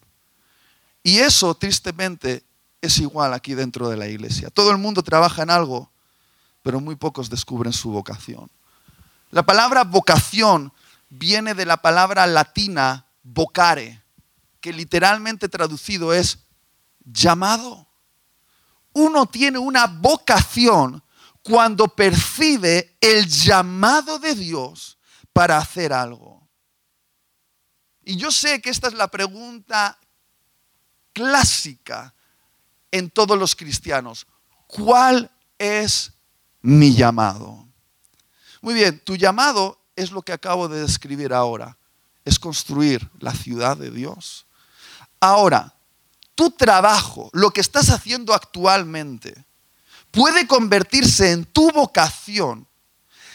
Y 1.03 1.20
eso, 1.20 1.53
tristemente, 1.55 2.43
es 2.82 2.98
igual 3.00 3.34
aquí 3.34 3.53
dentro 3.53 3.89
de 3.89 3.98
la 3.98 4.08
iglesia. 4.08 4.50
Todo 4.50 4.72
el 4.72 4.77
mundo 4.77 5.03
trabaja 5.03 5.43
en 5.43 5.50
algo, 5.50 5.91
pero 6.63 6.79
muy 6.79 6.96
pocos 6.96 7.29
descubren 7.29 7.74
su 7.74 7.91
vocación. 7.91 8.50
La 9.29 9.43
palabra 9.43 9.84
vocación 9.84 10.74
viene 11.10 11.53
de 11.53 11.65
la 11.65 11.77
palabra 11.77 12.25
latina 12.25 13.05
vocare, 13.22 14.01
que 14.60 14.74
literalmente 14.74 15.50
traducido 15.50 16.13
es 16.13 16.39
llamado. 17.03 17.88
Uno 18.93 19.25
tiene 19.25 19.60
una 19.60 19.88
vocación 19.88 21.03
cuando 21.43 21.89
percibe 21.89 22.96
el 23.01 23.27
llamado 23.27 24.17
de 24.17 24.34
Dios 24.34 24.98
para 25.34 25.58
hacer 25.58 25.91
algo. 25.91 26.48
Y 28.05 28.15
yo 28.15 28.32
sé 28.32 28.62
que 28.62 28.70
esta 28.70 28.88
es 28.88 28.93
la 28.93 29.10
pregunta 29.10 30.00
clásica 31.12 32.13
en 32.91 33.10
todos 33.10 33.38
los 33.38 33.55
cristianos. 33.55 34.27
¿Cuál 34.67 35.32
es 35.58 36.12
mi 36.63 36.96
llamado? 36.96 37.67
Muy 38.62 38.74
bien, 38.74 39.00
tu 39.03 39.15
llamado 39.15 39.79
es 39.96 40.12
lo 40.12 40.24
que 40.24 40.34
acabo 40.34 40.67
de 40.67 40.82
describir 40.82 41.34
ahora. 41.34 41.77
Es 42.25 42.39
construir 42.39 43.12
la 43.20 43.34
ciudad 43.34 43.77
de 43.77 43.91
Dios. 43.91 44.48
Ahora, 45.20 45.75
tu 46.36 46.50
trabajo, 46.51 47.29
lo 47.34 47.51
que 47.51 47.62
estás 47.62 47.89
haciendo 47.89 48.34
actualmente, 48.34 49.46
puede 50.10 50.48
convertirse 50.48 51.32
en 51.32 51.46
tu 51.46 51.72
vocación 51.72 52.67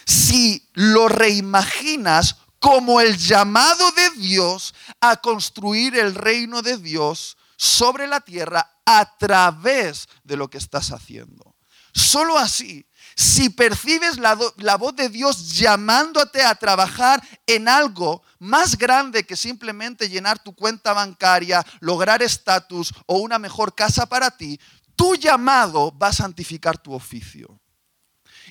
si 0.07 0.67
lo 0.73 1.09
reimaginas 1.09 2.37
como 2.59 3.01
el 3.01 3.19
llamado 3.19 3.91
de 3.93 4.11
Dios 4.19 4.75
a 5.01 5.17
construir 5.19 5.97
el 5.97 6.15
reino 6.15 6.63
de 6.63 6.79
Dios 6.79 7.37
sobre 7.57 8.07
la 8.07 8.21
tierra 8.21 8.81
a 8.87 9.17
través 9.19 10.09
de 10.25 10.37
lo 10.37 10.49
que 10.49 10.59
estás 10.59 10.93
haciendo. 10.93 11.55
Solo 11.93 12.39
así, 12.39 12.88
si 13.19 13.51
percibes 13.51 14.17
la, 14.17 14.37
voz 14.77 14.95
de 14.95 15.09
Dios 15.09 15.53
llamándote 15.59 16.41
a 16.45 16.55
trabajar 16.55 17.21
en 17.49 17.69
algo 17.69 18.23
más 18.39 18.79
grande 18.79 19.27
que 19.27 19.35
simplemente 19.35 20.09
llenar 20.09 20.39
tu 20.39 20.55
cuenta 20.55 20.93
bancaria, 20.93 21.67
lograr 21.81 22.23
estatus 22.23 22.95
o 23.07 23.19
una 23.19 23.41
mejor 23.41 23.75
casa 23.75 24.07
para 24.07 24.31
ti, 24.31 24.61
tu 24.95 25.17
llamado 25.17 25.93
va 25.99 26.09
a 26.09 26.13
santificar 26.13 26.79
tu 26.79 26.93
oficio. 26.93 27.61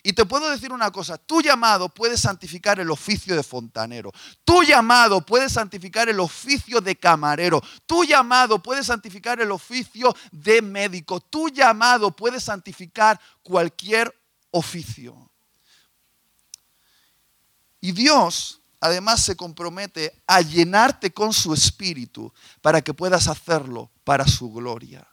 Y 0.04 0.12
te 0.12 0.26
puedo 0.26 0.50
decir 0.50 0.74
una 0.74 0.92
cosa, 0.92 1.18
tu 1.18 1.42
llamado 1.42 1.88
puede 1.88 2.18
santificar 2.18 2.78
el 2.82 2.92
oficio 2.92 3.38
de 3.38 3.44
fontanero, 3.44 4.12
tu 4.44 4.64
llamado 4.64 5.26
puede 5.26 5.50
santificar 5.50 6.10
el 6.10 6.20
oficio 6.20 6.82
de 6.82 6.98
camarero, 6.98 7.62
tu 7.86 8.04
llamado 8.04 8.62
puede 8.62 8.84
santificar 8.84 9.40
el 9.40 9.50
oficio 9.50 10.14
de 10.34 10.62
médico, 10.62 11.22
tu 11.22 11.48
llamado 11.48 12.14
puede 12.14 12.42
santificar 12.42 13.18
cualquier 13.42 14.14
oficio. 14.58 15.32
Y 17.80 17.92
Dios 17.92 18.62
además 18.80 19.24
se 19.24 19.36
compromete 19.36 20.22
a 20.28 20.42
llenarte 20.42 21.12
con 21.12 21.34
su 21.34 21.54
espíritu 21.54 22.34
para 22.62 22.82
que 22.82 22.94
puedas 22.94 23.28
hacerlo 23.28 23.92
para 24.04 24.28
su 24.28 24.52
gloria. 24.52 25.08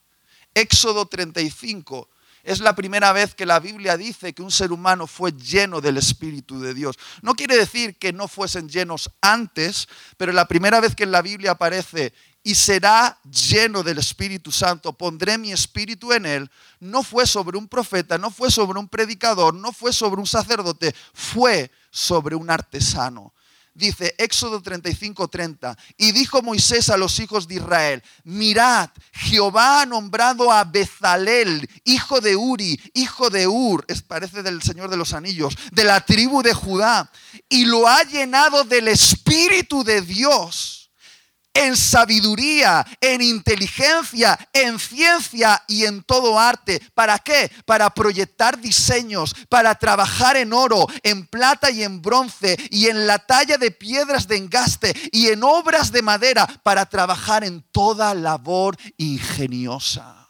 Éxodo 0.54 1.06
35 1.06 2.08
es 2.44 2.60
la 2.60 2.76
primera 2.76 3.12
vez 3.12 3.34
que 3.34 3.46
la 3.46 3.58
Biblia 3.58 3.96
dice 3.96 4.34
que 4.34 4.42
un 4.42 4.50
ser 4.50 4.70
humano 4.70 5.06
fue 5.06 5.32
lleno 5.32 5.80
del 5.80 5.96
Espíritu 5.96 6.60
de 6.60 6.74
Dios. 6.74 6.96
No 7.22 7.34
quiere 7.34 7.56
decir 7.56 7.96
que 7.96 8.12
no 8.12 8.28
fuesen 8.28 8.68
llenos 8.68 9.10
antes, 9.22 9.88
pero 10.18 10.30
la 10.30 10.46
primera 10.46 10.78
vez 10.78 10.94
que 10.94 11.04
en 11.04 11.12
la 11.12 11.22
Biblia 11.22 11.52
aparece 11.52 12.12
y 12.46 12.54
será 12.54 13.18
lleno 13.24 13.82
del 13.82 13.98
Espíritu 13.98 14.52
Santo, 14.52 14.92
pondré 14.92 15.38
mi 15.38 15.50
espíritu 15.50 16.12
en 16.12 16.26
él, 16.26 16.50
no 16.78 17.02
fue 17.02 17.26
sobre 17.26 17.56
un 17.56 17.66
profeta, 17.66 18.18
no 18.18 18.30
fue 18.30 18.50
sobre 18.50 18.78
un 18.78 18.86
predicador, 18.86 19.54
no 19.54 19.72
fue 19.72 19.94
sobre 19.94 20.20
un 20.20 20.26
sacerdote, 20.26 20.94
fue 21.14 21.72
sobre 21.90 22.36
un 22.36 22.50
artesano. 22.50 23.32
Dice 23.72 24.14
Éxodo 24.18 24.60
35, 24.60 25.26
30, 25.26 25.76
y 25.96 26.12
dijo 26.12 26.42
Moisés 26.42 26.90
a 26.90 26.98
los 26.98 27.18
hijos 27.18 27.48
de 27.48 27.56
Israel, 27.56 28.02
mirad, 28.24 28.90
Jehová 29.12 29.80
ha 29.80 29.86
nombrado 29.86 30.52
a 30.52 30.62
Bezalel, 30.64 31.68
hijo 31.82 32.20
de 32.20 32.36
Uri, 32.36 32.78
hijo 32.92 33.30
de 33.30 33.48
Ur, 33.48 33.86
parece 34.06 34.42
del 34.42 34.62
Señor 34.62 34.90
de 34.90 34.98
los 34.98 35.14
Anillos, 35.14 35.56
de 35.72 35.84
la 35.84 36.04
tribu 36.04 36.42
de 36.42 36.52
Judá, 36.52 37.10
y 37.48 37.64
lo 37.64 37.88
ha 37.88 38.04
llenado 38.04 38.64
del 38.64 38.88
Espíritu 38.88 39.82
de 39.82 40.02
Dios 40.02 40.83
en 41.54 41.76
sabiduría, 41.76 42.84
en 43.00 43.22
inteligencia, 43.22 44.36
en 44.52 44.78
ciencia 44.78 45.62
y 45.68 45.84
en 45.84 46.02
todo 46.02 46.38
arte. 46.38 46.82
¿Para 46.94 47.18
qué? 47.20 47.50
Para 47.64 47.88
proyectar 47.90 48.60
diseños, 48.60 49.34
para 49.48 49.76
trabajar 49.76 50.36
en 50.36 50.52
oro, 50.52 50.86
en 51.04 51.26
plata 51.26 51.70
y 51.70 51.84
en 51.84 52.02
bronce, 52.02 52.58
y 52.70 52.88
en 52.88 53.06
la 53.06 53.20
talla 53.20 53.56
de 53.56 53.70
piedras 53.70 54.26
de 54.26 54.36
engaste, 54.36 54.94
y 55.12 55.28
en 55.28 55.44
obras 55.44 55.92
de 55.92 56.02
madera, 56.02 56.46
para 56.62 56.86
trabajar 56.86 57.44
en 57.44 57.62
toda 57.70 58.12
labor 58.14 58.76
ingeniosa. 58.96 60.28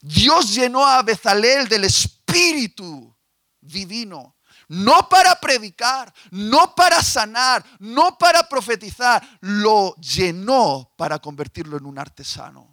Dios 0.00 0.54
llenó 0.54 0.86
a 0.86 1.02
Bezalel 1.02 1.68
del 1.68 1.84
Espíritu 1.84 3.14
divino 3.60 4.36
no 4.70 5.08
para 5.08 5.34
predicar, 5.40 6.14
no 6.30 6.76
para 6.76 7.02
sanar, 7.02 7.64
no 7.80 8.16
para 8.16 8.48
profetizar, 8.48 9.20
lo 9.40 9.96
llenó 9.96 10.92
para 10.96 11.18
convertirlo 11.18 11.76
en 11.76 11.86
un 11.86 11.98
artesano, 11.98 12.68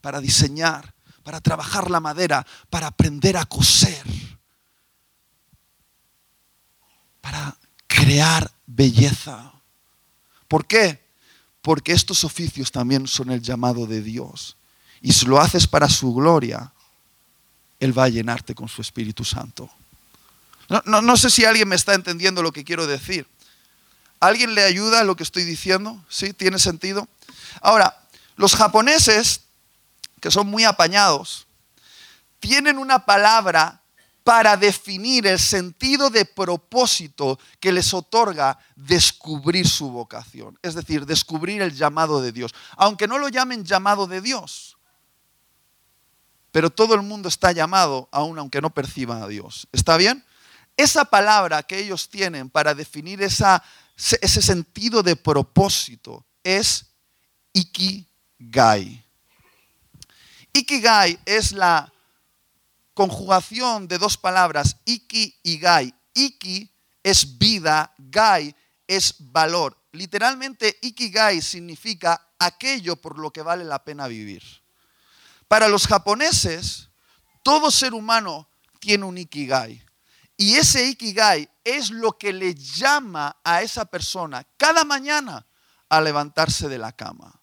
para 0.00 0.20
diseñar, 0.20 0.92
para 1.22 1.40
trabajar 1.40 1.88
la 1.88 2.00
madera, 2.00 2.44
para 2.68 2.88
aprender 2.88 3.36
a 3.36 3.44
coser, 3.44 4.04
para 7.20 7.56
crear 7.86 8.50
belleza. 8.66 9.52
¿Por 10.48 10.66
qué? 10.66 11.06
Porque 11.62 11.92
estos 11.92 12.24
oficios 12.24 12.72
también 12.72 13.06
son 13.06 13.30
el 13.30 13.40
llamado 13.40 13.86
de 13.86 14.02
Dios. 14.02 14.56
Y 15.00 15.12
si 15.12 15.26
lo 15.26 15.40
haces 15.40 15.68
para 15.68 15.88
su 15.88 16.12
gloria, 16.12 16.72
Él 17.78 17.96
va 17.96 18.04
a 18.04 18.08
llenarte 18.08 18.52
con 18.56 18.66
su 18.66 18.82
Espíritu 18.82 19.22
Santo. 19.22 19.70
No, 20.68 21.16
sé 21.16 21.30
si 21.30 21.44
alguien 21.44 21.68
me 21.68 21.76
está 21.76 21.94
entendiendo 21.94 22.42
lo 22.42 22.52
que 22.52 22.64
quiero 22.64 22.86
decir. 22.86 23.26
¿Alguien 24.20 24.54
le 24.54 24.64
ayuda 24.64 25.00
a 25.00 25.04
lo 25.04 25.16
que 25.16 25.22
estoy 25.22 25.44
diciendo? 25.44 26.04
¿Sí? 26.08 26.32
¿Tiene 26.32 26.58
sentido? 26.58 27.08
Ahora, 27.62 27.96
los 28.36 28.54
japoneses, 28.54 29.42
que 30.20 30.30
son 30.30 30.46
muy 30.48 30.64
apañados, 30.64 31.46
tienen 32.38 32.78
una 32.78 33.06
palabra 33.06 33.80
para 34.24 34.58
definir 34.58 35.26
el 35.26 35.38
sentido 35.38 36.10
de 36.10 36.26
propósito 36.26 37.38
que 37.60 37.72
les 37.72 37.94
otorga 37.94 38.58
descubrir 38.76 39.66
su 39.66 39.90
vocación, 39.90 40.58
es 40.60 40.74
decir, 40.74 41.06
descubrir 41.06 41.62
el 41.62 41.74
llamado 41.74 42.20
de 42.20 42.30
Dios, 42.30 42.54
aunque 42.76 43.08
no 43.08 43.16
lo 43.16 43.30
llamen 43.30 43.64
llamado 43.64 44.06
de 44.06 44.20
Dios. 44.20 44.76
Pero 46.52 46.68
todo 46.68 46.94
el 46.94 47.00
mundo 47.00 47.30
está 47.30 47.52
llamado, 47.52 48.08
aun 48.12 48.38
aunque 48.38 48.60
no 48.60 48.68
perciban 48.68 49.22
a 49.22 49.28
Dios. 49.28 49.66
¿Está 49.72 49.96
bien? 49.96 50.22
Esa 50.78 51.04
palabra 51.04 51.64
que 51.64 51.76
ellos 51.76 52.08
tienen 52.08 52.48
para 52.48 52.72
definir 52.72 53.20
ese 53.20 54.42
sentido 54.42 55.02
de 55.02 55.16
propósito 55.16 56.24
es 56.44 56.86
ikigai. 57.52 59.04
Ikigai 60.52 61.18
es 61.26 61.50
la 61.50 61.92
conjugación 62.94 63.88
de 63.88 63.98
dos 63.98 64.16
palabras, 64.16 64.76
iki 64.84 65.36
y 65.42 65.58
gai. 65.58 65.92
Iki 66.14 66.70
es 67.02 67.36
vida, 67.38 67.92
gai 67.98 68.54
es 68.86 69.16
valor. 69.18 69.76
Literalmente, 69.90 70.78
ikigai 70.80 71.42
significa 71.42 72.24
aquello 72.38 72.94
por 72.94 73.18
lo 73.18 73.32
que 73.32 73.42
vale 73.42 73.64
la 73.64 73.82
pena 73.82 74.06
vivir. 74.06 74.44
Para 75.48 75.66
los 75.66 75.88
japoneses, 75.88 76.88
todo 77.42 77.72
ser 77.72 77.94
humano 77.94 78.48
tiene 78.78 79.04
un 79.04 79.18
ikigai. 79.18 79.87
Y 80.40 80.54
ese 80.54 80.86
ikigai 80.86 81.50
es 81.64 81.90
lo 81.90 82.16
que 82.16 82.32
le 82.32 82.54
llama 82.54 83.36
a 83.42 83.60
esa 83.60 83.84
persona 83.84 84.46
cada 84.56 84.84
mañana 84.84 85.44
a 85.88 86.00
levantarse 86.00 86.68
de 86.68 86.78
la 86.78 86.92
cama. 86.92 87.40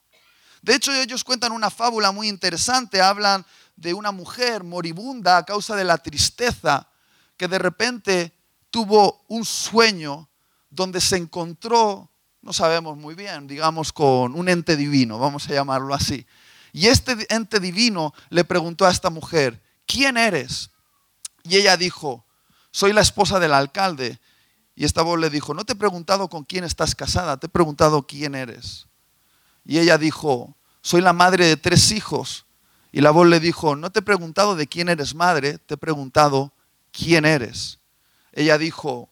De 0.61 0.73
hecho, 0.73 0.93
ellos 0.93 1.25
cuentan 1.25 1.51
una 1.51 1.69
fábula 1.69 2.13
muy 2.13 2.29
interesante. 2.29 3.01
Hablan 3.01 3.45
de 3.75 3.93
una 3.93 4.13
mujer 4.13 4.63
moribunda 4.63 5.35
a 5.35 5.43
causa 5.43 5.75
de 5.75 5.83
la 5.83 5.97
tristeza 5.97 6.87
que 7.35 7.49
de 7.49 7.59
repente 7.59 8.33
tuvo 8.71 9.25
un 9.27 9.43
sueño 9.43 10.29
donde 10.69 11.01
se 11.01 11.17
encontró, 11.17 12.09
no 12.41 12.53
sabemos 12.53 12.97
muy 12.97 13.13
bien, 13.13 13.45
digamos 13.45 13.91
con 13.91 14.35
un 14.35 14.47
ente 14.47 14.77
divino, 14.77 15.19
vamos 15.19 15.49
a 15.49 15.53
llamarlo 15.53 15.93
así. 15.93 16.25
Y 16.71 16.87
este 16.87 17.27
ente 17.33 17.59
divino 17.59 18.13
le 18.29 18.45
preguntó 18.45 18.85
a 18.85 18.91
esta 18.91 19.09
mujer, 19.09 19.61
¿quién 19.85 20.15
eres? 20.15 20.71
Y 21.43 21.57
ella 21.57 21.75
dijo, 21.75 22.25
soy 22.75 22.91
la 22.91 22.99
esposa 22.99 23.39
del 23.39 23.53
alcalde. 23.53 24.19
Y 24.75 24.83
esta 24.83 25.01
voz 25.01 25.17
le 25.17 25.29
dijo, 25.29 25.53
no 25.53 25.63
te 25.63 25.71
he 25.71 25.75
preguntado 25.77 26.27
con 26.27 26.43
quién 26.43 26.65
estás 26.65 26.93
casada, 26.93 27.37
te 27.37 27.45
he 27.45 27.49
preguntado 27.49 28.05
quién 28.05 28.35
eres. 28.35 28.87
Y 29.63 29.79
ella 29.79 29.97
dijo, 29.97 30.57
soy 30.81 30.99
la 30.99 31.13
madre 31.13 31.45
de 31.45 31.55
tres 31.55 31.93
hijos. 31.93 32.45
Y 32.91 32.99
la 32.99 33.11
voz 33.11 33.27
le 33.27 33.39
dijo, 33.39 33.77
no 33.77 33.93
te 33.93 33.99
he 33.99 34.01
preguntado 34.01 34.57
de 34.57 34.67
quién 34.67 34.89
eres 34.89 35.15
madre, 35.15 35.57
te 35.57 35.75
he 35.75 35.77
preguntado 35.77 36.51
quién 36.91 37.23
eres. 37.23 37.79
Ella 38.33 38.57
dijo, 38.57 39.07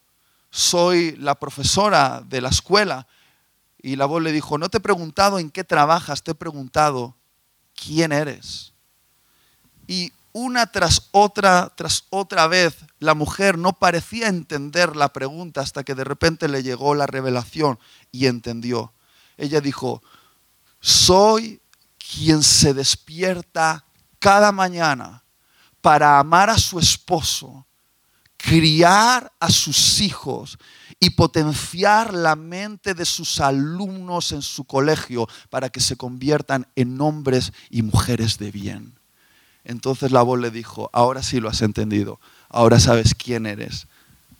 soy 0.49 1.15
la 1.15 1.35
profesora 1.35 2.21
de 2.27 2.41
la 2.41 2.49
escuela. 2.49 3.07
Y 3.81 3.95
la 3.95 4.07
voz 4.07 4.21
le 4.21 4.33
dijo, 4.33 4.57
no 4.57 4.67
te 4.67 4.79
he 4.79 4.81
preguntado 4.81 5.39
en 5.39 5.49
qué 5.49 5.63
trabajas, 5.63 6.21
te 6.21 6.31
he 6.31 6.35
preguntado 6.35 7.15
quién 7.73 8.11
eres. 8.11 8.73
Y 9.87 10.11
una 10.33 10.65
tras 10.67 11.09
otra, 11.11 11.71
tras 11.75 12.05
otra 12.09 12.47
vez, 12.47 12.75
la 12.99 13.13
mujer 13.13 13.57
no 13.57 13.73
parecía 13.73 14.27
entender 14.27 14.95
la 14.95 15.13
pregunta 15.13 15.61
hasta 15.61 15.83
que 15.83 15.95
de 15.95 16.03
repente 16.03 16.47
le 16.47 16.63
llegó 16.63 16.95
la 16.95 17.05
revelación 17.05 17.79
y 18.11 18.25
entendió. 18.25 18.93
Ella 19.37 19.61
dijo, 19.61 20.01
soy 20.81 21.61
quien 21.97 22.43
se 22.43 22.73
despierta 22.73 23.85
cada 24.19 24.51
mañana 24.51 25.23
para 25.81 26.17
amar 26.17 26.49
a 26.49 26.57
su 26.57 26.79
esposo, 26.79 27.67
criar 28.37 29.31
a 29.39 29.49
sus 29.49 30.01
hijos 30.01 30.57
y 30.99 31.11
potenciar 31.11 32.13
la 32.13 32.35
mente 32.35 32.93
de 32.93 33.05
sus 33.05 33.39
alumnos 33.39 34.31
en 34.31 34.41
su 34.41 34.65
colegio 34.65 35.27
para 35.49 35.69
que 35.69 35.79
se 35.79 35.95
conviertan 35.95 36.67
en 36.75 36.99
hombres 37.01 37.53
y 37.69 37.81
mujeres 37.81 38.37
de 38.37 38.51
bien. 38.51 39.02
Entonces 39.65 40.11
la 40.11 40.21
voz 40.21 40.39
le 40.39 40.51
dijo, 40.51 40.89
ahora 40.93 41.23
sí 41.23 41.39
lo 41.39 41.49
has 41.49 41.61
entendido, 41.61 42.19
ahora 42.49 42.79
sabes 42.79 43.15
quién 43.15 43.45
eres, 43.45 43.87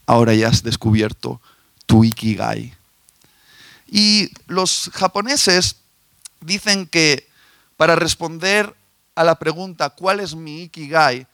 ahora 0.06 0.34
ya 0.34 0.50
has 0.50 0.64
descubierto 0.64 1.42
tu 1.86 2.04
ikigai. 2.04 2.74
Y 3.88 4.32
los 4.48 4.90
japoneses 4.94 5.78
dicen 6.42 6.88
que 6.88 7.28
para 7.78 7.96
responder 7.96 8.76
a 9.16 9.24
la 9.24 9.36
pregunta, 9.36 9.90
¿cuál 9.92 10.20
es 10.20 10.36
mi 10.36 10.64
ikigai? 10.64 11.28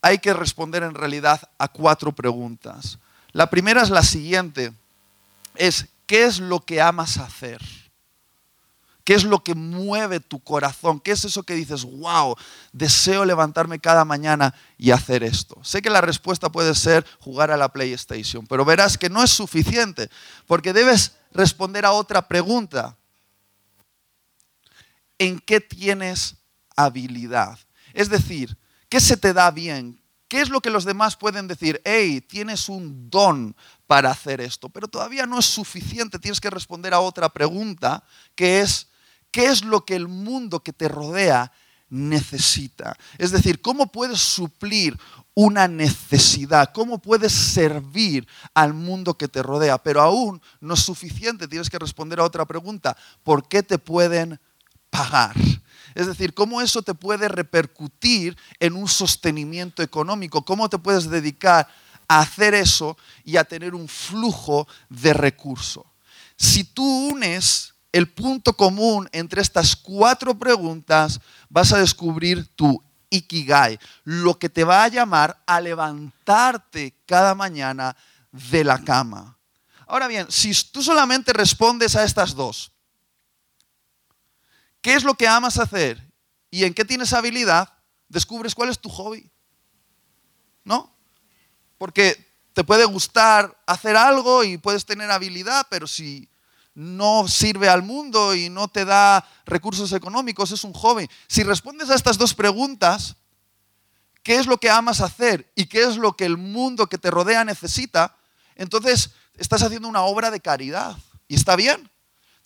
Hay 0.00 0.18
que 0.18 0.32
responder 0.32 0.82
en 0.82 0.94
realidad 0.94 1.40
a 1.58 1.68
cuatro 1.68 2.12
preguntas. 2.12 2.98
La 3.32 3.50
primera 3.50 3.82
es 3.82 3.90
la 3.90 4.02
siguiente, 4.02 4.72
es 5.56 5.86
¿qué 6.06 6.24
es 6.24 6.38
lo 6.38 6.60
que 6.60 6.80
amas 6.80 7.18
hacer? 7.18 7.60
¿Qué 9.06 9.14
es 9.14 9.22
lo 9.22 9.44
que 9.44 9.54
mueve 9.54 10.18
tu 10.18 10.40
corazón? 10.40 10.98
¿Qué 10.98 11.12
es 11.12 11.24
eso 11.24 11.44
que 11.44 11.54
dices, 11.54 11.84
wow, 11.84 12.34
deseo 12.72 13.24
levantarme 13.24 13.78
cada 13.78 14.04
mañana 14.04 14.52
y 14.76 14.90
hacer 14.90 15.22
esto? 15.22 15.62
Sé 15.62 15.80
que 15.80 15.90
la 15.90 16.00
respuesta 16.00 16.50
puede 16.50 16.74
ser 16.74 17.06
jugar 17.20 17.52
a 17.52 17.56
la 17.56 17.68
PlayStation, 17.68 18.44
pero 18.48 18.64
verás 18.64 18.98
que 18.98 19.08
no 19.08 19.22
es 19.22 19.30
suficiente, 19.30 20.10
porque 20.48 20.72
debes 20.72 21.12
responder 21.30 21.86
a 21.86 21.92
otra 21.92 22.26
pregunta. 22.26 22.96
¿En 25.18 25.38
qué 25.38 25.60
tienes 25.60 26.38
habilidad? 26.74 27.60
Es 27.94 28.08
decir, 28.08 28.58
¿qué 28.88 28.98
se 28.98 29.16
te 29.16 29.32
da 29.32 29.52
bien? 29.52 30.02
¿Qué 30.26 30.40
es 30.40 30.48
lo 30.48 30.60
que 30.60 30.70
los 30.70 30.84
demás 30.84 31.14
pueden 31.14 31.46
decir? 31.46 31.80
Hey, 31.84 32.20
tienes 32.20 32.68
un 32.68 33.08
don 33.08 33.54
para 33.86 34.10
hacer 34.10 34.40
esto, 34.40 34.68
pero 34.68 34.88
todavía 34.88 35.26
no 35.26 35.38
es 35.38 35.46
suficiente. 35.46 36.18
Tienes 36.18 36.40
que 36.40 36.50
responder 36.50 36.92
a 36.92 36.98
otra 36.98 37.28
pregunta, 37.28 38.02
que 38.34 38.62
es, 38.62 38.88
¿Qué 39.36 39.48
es 39.48 39.66
lo 39.66 39.84
que 39.84 39.94
el 39.94 40.08
mundo 40.08 40.62
que 40.62 40.72
te 40.72 40.88
rodea 40.88 41.52
necesita? 41.90 42.96
Es 43.18 43.32
decir, 43.32 43.60
¿cómo 43.60 43.92
puedes 43.92 44.18
suplir 44.18 44.98
una 45.34 45.68
necesidad? 45.68 46.72
¿Cómo 46.72 47.02
puedes 47.02 47.32
servir 47.32 48.26
al 48.54 48.72
mundo 48.72 49.18
que 49.18 49.28
te 49.28 49.42
rodea? 49.42 49.76
Pero 49.76 50.00
aún 50.00 50.40
no 50.58 50.72
es 50.72 50.80
suficiente, 50.80 51.48
tienes 51.48 51.68
que 51.68 51.78
responder 51.78 52.18
a 52.18 52.24
otra 52.24 52.46
pregunta. 52.46 52.96
¿Por 53.22 53.46
qué 53.46 53.62
te 53.62 53.76
pueden 53.76 54.40
pagar? 54.88 55.36
Es 55.94 56.06
decir, 56.06 56.32
cómo 56.32 56.62
eso 56.62 56.80
te 56.80 56.94
puede 56.94 57.28
repercutir 57.28 58.38
en 58.58 58.72
un 58.72 58.88
sostenimiento 58.88 59.82
económico, 59.82 60.46
cómo 60.46 60.70
te 60.70 60.78
puedes 60.78 61.10
dedicar 61.10 61.68
a 62.08 62.20
hacer 62.20 62.54
eso 62.54 62.96
y 63.22 63.36
a 63.36 63.44
tener 63.44 63.74
un 63.74 63.86
flujo 63.86 64.66
de 64.88 65.12
recursos. 65.12 65.84
Si 66.38 66.64
tú 66.64 67.10
unes 67.10 67.74
el 67.96 68.12
punto 68.12 68.54
común 68.54 69.08
entre 69.10 69.40
estas 69.40 69.74
cuatro 69.74 70.38
preguntas, 70.38 71.18
vas 71.48 71.72
a 71.72 71.78
descubrir 71.78 72.46
tu 72.54 72.82
ikigai, 73.08 73.78
lo 74.04 74.38
que 74.38 74.50
te 74.50 74.64
va 74.64 74.84
a 74.84 74.88
llamar 74.88 75.42
a 75.46 75.62
levantarte 75.62 76.94
cada 77.06 77.34
mañana 77.34 77.96
de 78.30 78.64
la 78.64 78.84
cama. 78.84 79.38
Ahora 79.86 80.08
bien, 80.08 80.26
si 80.28 80.52
tú 80.70 80.82
solamente 80.82 81.32
respondes 81.32 81.96
a 81.96 82.04
estas 82.04 82.34
dos, 82.34 82.70
¿qué 84.82 84.92
es 84.92 85.02
lo 85.02 85.14
que 85.14 85.26
amas 85.26 85.58
hacer 85.58 86.12
y 86.50 86.64
en 86.64 86.74
qué 86.74 86.84
tienes 86.84 87.14
habilidad? 87.14 87.72
Descubres 88.08 88.54
cuál 88.54 88.68
es 88.68 88.78
tu 88.78 88.90
hobby. 88.90 89.30
¿No? 90.64 90.94
Porque 91.78 92.30
te 92.52 92.62
puede 92.62 92.84
gustar 92.84 93.58
hacer 93.66 93.96
algo 93.96 94.44
y 94.44 94.58
puedes 94.58 94.84
tener 94.84 95.10
habilidad, 95.10 95.66
pero 95.70 95.86
si 95.86 96.28
no 96.76 97.26
sirve 97.26 97.70
al 97.70 97.82
mundo 97.82 98.34
y 98.34 98.50
no 98.50 98.68
te 98.68 98.84
da 98.84 99.26
recursos 99.46 99.92
económicos, 99.92 100.50
es 100.52 100.62
un 100.62 100.74
joven. 100.74 101.08
Si 101.26 101.42
respondes 101.42 101.88
a 101.88 101.94
estas 101.94 102.18
dos 102.18 102.34
preguntas, 102.34 103.16
¿qué 104.22 104.36
es 104.36 104.46
lo 104.46 104.58
que 104.58 104.68
amas 104.68 105.00
hacer 105.00 105.50
y 105.56 105.66
qué 105.66 105.84
es 105.84 105.96
lo 105.96 106.18
que 106.18 106.26
el 106.26 106.36
mundo 106.36 106.86
que 106.86 106.98
te 106.98 107.10
rodea 107.10 107.46
necesita? 107.46 108.18
Entonces 108.56 109.12
estás 109.38 109.62
haciendo 109.62 109.88
una 109.88 110.02
obra 110.02 110.30
de 110.30 110.40
caridad. 110.40 110.98
¿Y 111.26 111.36
está 111.36 111.56
bien? 111.56 111.90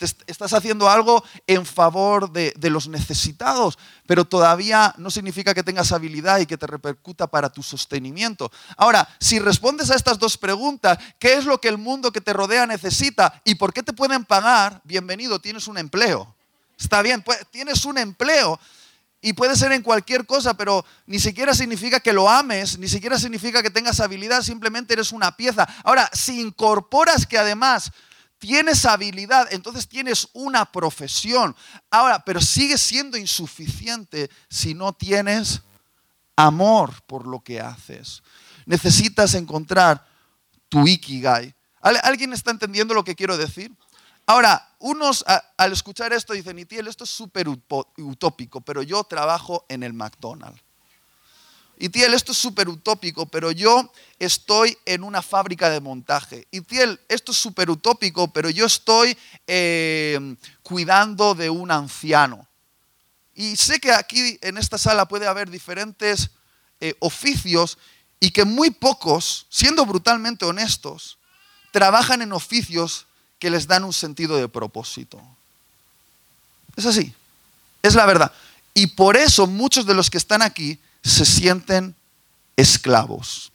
Estás 0.00 0.52
haciendo 0.52 0.88
algo 0.88 1.22
en 1.46 1.66
favor 1.66 2.32
de, 2.32 2.54
los 2.70 2.88
necesitados, 2.88 3.78
pero 4.06 4.24
todavía 4.24 4.94
no 4.98 5.10
significa 5.10 5.54
que 5.54 5.62
tengas 5.62 5.92
habilidad 5.92 6.38
y 6.38 6.46
que 6.46 6.58
te 6.58 6.66
repercuta 6.66 7.26
para 7.26 7.50
tu 7.50 7.62
sostenimiento. 7.62 8.50
Ahora, 8.76 9.08
si 9.18 9.38
respondes 9.38 9.90
a 9.90 9.96
estas 9.96 10.18
dos 10.18 10.36
preguntas, 10.36 10.98
¿qué 11.18 11.34
es 11.34 11.44
lo 11.44 11.60
que 11.60 11.68
el 11.68 11.78
mundo 11.78 12.12
que 12.12 12.20
te 12.20 12.32
rodea 12.32 12.66
necesita 12.66 13.40
y 13.44 13.56
por 13.56 13.72
qué 13.72 13.82
te 13.82 13.92
pueden 13.92 14.24
pagar? 14.24 14.80
Bienvenido, 14.84 15.40
tienes 15.40 15.66
un 15.68 15.78
empleo. 15.78 16.34
Está 16.78 17.02
bien, 17.02 17.22
pues, 17.22 17.38
tienes 17.50 17.84
un 17.84 17.98
empleo. 17.98 18.58
Y 19.22 19.34
puede 19.34 19.54
ser 19.54 19.72
en 19.72 19.82
cualquier 19.82 20.24
cosa, 20.24 20.54
pero 20.54 20.84
ni 21.06 21.18
siquiera 21.18 21.52
significa 21.52 22.00
que 22.00 22.14
lo 22.14 22.30
ames, 22.30 22.78
ni 22.78 22.88
siquiera 22.88 23.18
significa 23.18 23.62
que 23.62 23.68
tengas 23.68 24.00
habilidad, 24.00 24.40
simplemente 24.40 24.94
eres 24.94 25.12
una 25.12 25.36
pieza. 25.36 25.68
Ahora, 25.84 26.08
si 26.14 26.40
incorporas 26.40 27.26
que 27.26 27.36
además 27.36 27.92
tienes 28.40 28.84
habilidad, 28.84 29.46
entonces 29.52 29.86
tienes 29.86 30.26
una 30.32 30.64
profesión. 30.72 31.54
Ahora, 31.90 32.24
pero 32.24 32.40
sigue 32.40 32.76
siendo 32.76 33.16
insuficiente 33.16 34.28
si 34.48 34.74
no 34.74 34.92
tienes 34.92 35.60
amor 36.34 37.00
por 37.06 37.28
lo 37.28 37.40
que 37.40 37.60
haces. 37.60 38.22
Necesitas 38.66 39.34
encontrar 39.34 40.04
tu 40.68 40.88
ikigai. 40.88 41.54
¿Alguien 41.80 42.32
está 42.32 42.50
entendiendo 42.50 42.94
lo 42.94 43.04
que 43.04 43.14
quiero 43.14 43.36
decir? 43.36 43.72
Ahora, 44.26 44.74
unos 44.78 45.24
al 45.56 45.72
escuchar 45.72 46.12
esto 46.12 46.32
dicen, 46.32 46.58
Itiel, 46.58 46.88
esto 46.88 47.04
es 47.04 47.10
súper 47.10 47.48
utópico, 47.48 48.60
pero 48.60 48.82
yo 48.82 49.04
trabajo 49.04 49.66
en 49.68 49.82
el 49.82 49.92
McDonald's. 49.92 50.62
Y 51.82 51.88
Tiel, 51.88 52.12
esto 52.12 52.32
es 52.32 52.38
súper 52.38 52.68
utópico, 52.68 53.24
pero 53.24 53.50
yo 53.50 53.90
estoy 54.18 54.76
en 54.84 55.02
una 55.02 55.22
fábrica 55.22 55.70
de 55.70 55.80
montaje. 55.80 56.46
Y 56.50 56.60
Tiel, 56.60 57.00
esto 57.08 57.32
es 57.32 57.38
súper 57.38 57.70
utópico, 57.70 58.30
pero 58.30 58.50
yo 58.50 58.66
estoy 58.66 59.16
eh, 59.46 60.36
cuidando 60.62 61.34
de 61.34 61.48
un 61.48 61.70
anciano. 61.70 62.46
Y 63.34 63.56
sé 63.56 63.80
que 63.80 63.92
aquí 63.92 64.38
en 64.42 64.58
esta 64.58 64.76
sala 64.76 65.08
puede 65.08 65.26
haber 65.26 65.48
diferentes 65.48 66.28
eh, 66.82 66.94
oficios 66.98 67.78
y 68.20 68.30
que 68.30 68.44
muy 68.44 68.68
pocos, 68.68 69.46
siendo 69.48 69.86
brutalmente 69.86 70.44
honestos, 70.44 71.16
trabajan 71.72 72.20
en 72.20 72.34
oficios 72.34 73.06
que 73.38 73.48
les 73.48 73.66
dan 73.66 73.84
un 73.84 73.94
sentido 73.94 74.36
de 74.36 74.48
propósito. 74.48 75.18
Es 76.76 76.84
así, 76.84 77.14
es 77.82 77.94
la 77.94 78.04
verdad. 78.04 78.30
Y 78.74 78.88
por 78.88 79.16
eso 79.16 79.46
muchos 79.46 79.86
de 79.86 79.94
los 79.94 80.10
que 80.10 80.18
están 80.18 80.42
aquí 80.42 80.78
se 81.02 81.24
sienten 81.24 81.96
esclavos. 82.56 83.52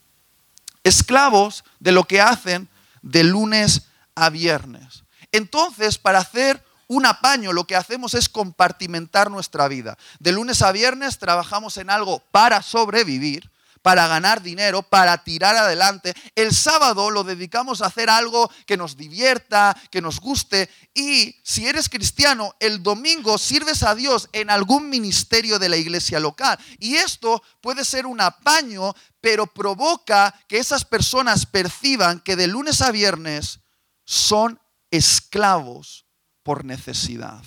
Esclavos 0.84 1.64
de 1.80 1.92
lo 1.92 2.04
que 2.06 2.22
hacen 2.22 2.70
de 3.02 3.24
lunes 3.24 3.84
a 4.16 4.30
viernes. 4.30 5.04
Entonces, 5.32 5.98
para 5.98 6.20
hacer 6.20 6.64
un 6.88 7.06
apaño, 7.06 7.54
lo 7.54 7.66
que 7.66 7.76
hacemos 7.76 8.14
es 8.14 8.30
compartimentar 8.30 9.32
nuestra 9.32 9.68
vida. 9.68 9.98
De 10.20 10.32
lunes 10.32 10.62
a 10.62 10.72
viernes 10.72 11.18
trabajamos 11.18 11.78
en 11.78 11.90
algo 11.90 12.20
para 12.32 12.62
sobrevivir 12.62 13.50
para 13.86 14.08
ganar 14.08 14.42
dinero, 14.42 14.82
para 14.82 15.24
tirar 15.24 15.56
adelante. 15.56 16.16
El 16.34 16.56
sábado 16.56 17.12
lo 17.12 17.24
dedicamos 17.24 17.84
a 17.84 17.86
hacer 17.86 18.10
algo 18.10 18.50
que 18.66 18.78
nos 18.78 18.98
divierta, 18.98 19.80
que 19.92 20.02
nos 20.02 20.20
guste. 20.20 20.72
Y 20.96 21.40
si 21.44 21.68
eres 21.68 21.88
cristiano, 21.88 22.56
el 22.60 22.82
domingo 22.82 23.38
sirves 23.38 23.84
a 23.84 23.94
Dios 23.94 24.28
en 24.34 24.50
algún 24.50 24.90
ministerio 24.90 25.60
de 25.60 25.70
la 25.70 25.78
iglesia 25.78 26.20
local. 26.20 26.58
Y 26.80 26.96
esto 26.96 27.44
puede 27.62 27.86
ser 27.86 28.08
un 28.08 28.22
apaño, 28.22 28.96
pero 29.22 29.46
provoca 29.46 30.34
que 30.48 30.58
esas 30.58 30.84
personas 30.84 31.46
perciban 31.46 32.22
que 32.22 32.36
de 32.36 32.48
lunes 32.48 32.82
a 32.82 32.90
viernes 32.90 33.60
son 34.04 34.60
esclavos 34.90 36.08
por 36.42 36.66
necesidad. 36.66 37.44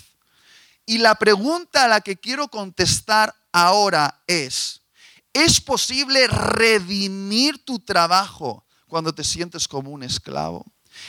Y 0.85 0.99
la 0.99 1.15
pregunta 1.15 1.83
a 1.83 1.89
la 1.89 1.99
que 1.99 2.15
quiero 2.15 2.47
contestar 2.47 3.35
ahora 3.51 4.23
es, 4.25 4.78
¿Es 5.33 5.61
posible 5.61 6.27
redimir 6.27 7.63
tu 7.63 7.79
trabajo 7.79 8.65
cuando 8.87 9.13
te 9.13 9.23
sientes 9.23 9.67
como 9.67 9.91
un 9.91 10.03
esclavo? 10.03 10.65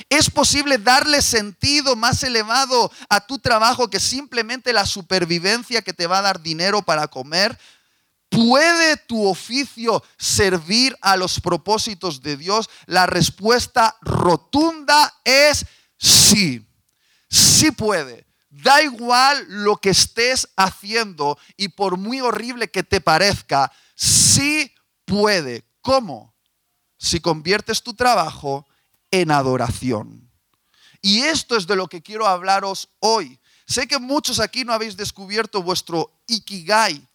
¿Es 0.08 0.30
posible 0.30 0.78
darle 0.78 1.22
sentido 1.22 1.96
más 1.96 2.22
elevado 2.22 2.92
a 3.08 3.26
tu 3.26 3.38
trabajo 3.38 3.88
que 3.88 3.98
simplemente 3.98 4.72
la 4.72 4.86
supervivencia 4.86 5.82
que 5.82 5.92
te 5.92 6.06
va 6.06 6.18
a 6.18 6.22
dar 6.22 6.42
dinero 6.42 6.82
para 6.82 7.08
comer? 7.08 7.58
¿Puede 8.28 8.96
tu 8.96 9.26
oficio 9.26 10.04
servir 10.16 10.96
a 11.00 11.16
los 11.16 11.40
propósitos 11.40 12.22
de 12.22 12.36
Dios? 12.36 12.70
La 12.86 13.06
respuesta 13.06 13.96
rotunda 14.02 15.12
es 15.24 15.66
sí. 15.98 16.64
Sí 17.28 17.72
puede. 17.72 18.26
Da 18.50 18.82
igual 18.82 19.44
lo 19.48 19.76
que 19.76 19.90
estés 19.90 20.48
haciendo 20.56 21.38
y 21.56 21.68
por 21.68 21.96
muy 21.96 22.20
horrible 22.20 22.70
que 22.70 22.82
te 22.82 23.00
parezca, 23.00 23.72
sí 24.40 24.74
puede. 25.04 25.64
¿Cómo? 25.82 26.34
Si 26.96 27.20
conviertes 27.20 27.82
tu 27.82 27.94
trabajo 27.94 28.66
en 29.10 29.30
adoración. 29.30 30.30
Y 31.02 31.22
esto 31.22 31.56
es 31.56 31.66
de 31.66 31.76
lo 31.76 31.88
que 31.88 32.02
quiero 32.02 32.26
hablaros 32.26 32.90
hoy. 33.00 33.40
Sé 33.66 33.86
que 33.86 33.98
muchos 33.98 34.40
aquí 34.40 34.64
no 34.64 34.72
habéis 34.72 34.96
descubierto 34.96 35.62
vuestro 35.62 36.20
ikigai, 36.26 37.06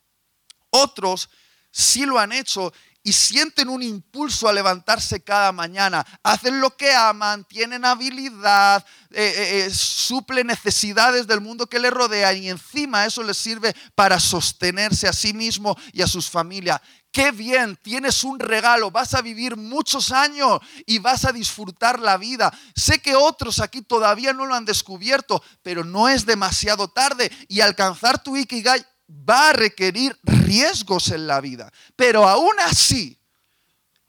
otros 0.69 1.29
sí 1.69 2.05
lo 2.05 2.17
han 2.17 2.31
hecho 2.31 2.71
y 3.05 3.13
sienten 3.13 3.69
un 3.69 3.83
impulso 3.83 4.49
a 4.49 4.53
levantarse 4.53 5.21
cada 5.21 5.51
mañana. 5.51 6.03
Hacen 6.23 6.59
lo 6.59 6.75
que 6.75 6.91
aman, 6.91 7.45
tienen 7.45 7.85
habilidad, 7.85 8.83
eh, 9.11 9.31
eh, 9.37 9.65
eh, 9.65 9.69
suple 9.69 10.43
necesidades 10.43 11.27
del 11.27 11.39
mundo 11.39 11.67
que 11.67 11.77
les 11.77 11.91
rodea 11.91 12.33
y 12.33 12.49
encima 12.49 13.05
eso 13.05 13.21
les 13.21 13.37
sirve 13.37 13.75
para 13.93 14.19
sostenerse 14.19 15.07
a 15.07 15.13
sí 15.13 15.33
mismo 15.33 15.77
y 15.93 16.01
a 16.01 16.07
sus 16.07 16.27
familias. 16.27 16.81
Qué 17.15 17.31
bien, 17.31 17.77
tienes 17.77 18.25
un 18.25 18.37
regalo, 18.41 18.91
vas 18.91 19.13
a 19.13 19.21
vivir 19.21 19.55
muchos 19.55 20.11
años 20.11 20.59
y 20.85 20.99
vas 20.99 21.23
a 21.23 21.31
disfrutar 21.31 21.97
la 21.97 22.17
vida. 22.17 22.53
Sé 22.75 22.99
que 22.99 23.15
otros 23.15 23.61
aquí 23.61 23.81
todavía 23.81 24.33
no 24.33 24.45
lo 24.45 24.53
han 24.53 24.65
descubierto, 24.65 25.41
pero 25.63 25.85
no 25.85 26.09
es 26.09 26.25
demasiado 26.25 26.89
tarde 26.89 27.31
y 27.47 27.61
alcanzar 27.61 28.21
tu 28.21 28.35
Ikigai 28.35 28.85
va 29.07 29.51
a 29.51 29.53
requerir 29.53 30.19
riesgos 30.23 31.07
en 31.07 31.25
la 31.25 31.39
vida. 31.39 31.71
Pero 31.95 32.27
aún 32.27 32.59
así, 32.65 33.17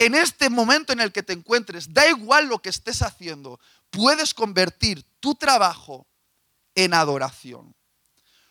en 0.01 0.16
este 0.16 0.51
momento 0.51 0.92
en 0.92 0.99
el 0.99 1.12
que 1.12 1.23
te 1.23 1.33
encuentres, 1.33 1.95
da 1.95 2.09
igual 2.09 2.49
lo 2.49 2.59
que 2.59 2.71
estés 2.71 3.03
haciendo, 3.03 3.61
puedes 3.88 4.35
convertir 4.35 5.07
tu 5.21 5.37
trabajo 5.37 6.09
en 6.75 6.92
adoración. 6.92 7.73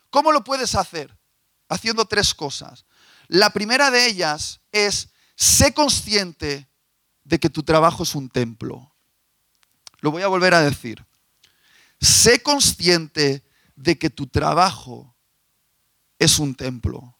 ¿Cómo 0.10 0.32
lo 0.32 0.46
puedes 0.46 0.76
hacer? 0.76 1.14
Haciendo 1.70 2.06
tres 2.06 2.34
cosas. 2.34 2.86
La 3.28 3.50
primera 3.52 3.92
de 3.92 4.06
ellas 4.06 4.62
es, 4.72 5.10
sé 5.36 5.74
consciente 5.74 6.70
de 7.24 7.40
que 7.40 7.50
tu 7.50 7.64
trabajo 7.64 8.04
es 8.04 8.16
un 8.16 8.30
templo. 8.30 8.96
Lo 10.00 10.12
voy 10.12 10.22
a 10.22 10.28
volver 10.28 10.54
a 10.54 10.62
decir. 10.62 11.06
Sé 12.00 12.44
consciente 12.44 13.44
de 13.76 13.98
que 13.98 14.10
tu 14.10 14.28
trabajo 14.28 15.16
es 16.20 16.40
un 16.40 16.56
templo. 16.56 17.18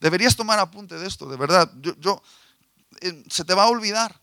Deberías 0.00 0.36
tomar 0.36 0.58
apunte 0.58 0.96
de 0.96 1.06
esto, 1.06 1.28
de 1.28 1.36
verdad. 1.36 1.72
Yo, 1.98 2.22
eh, 3.00 3.24
se 3.28 3.44
te 3.44 3.54
va 3.54 3.64
a 3.64 3.68
olvidar. 3.68 4.20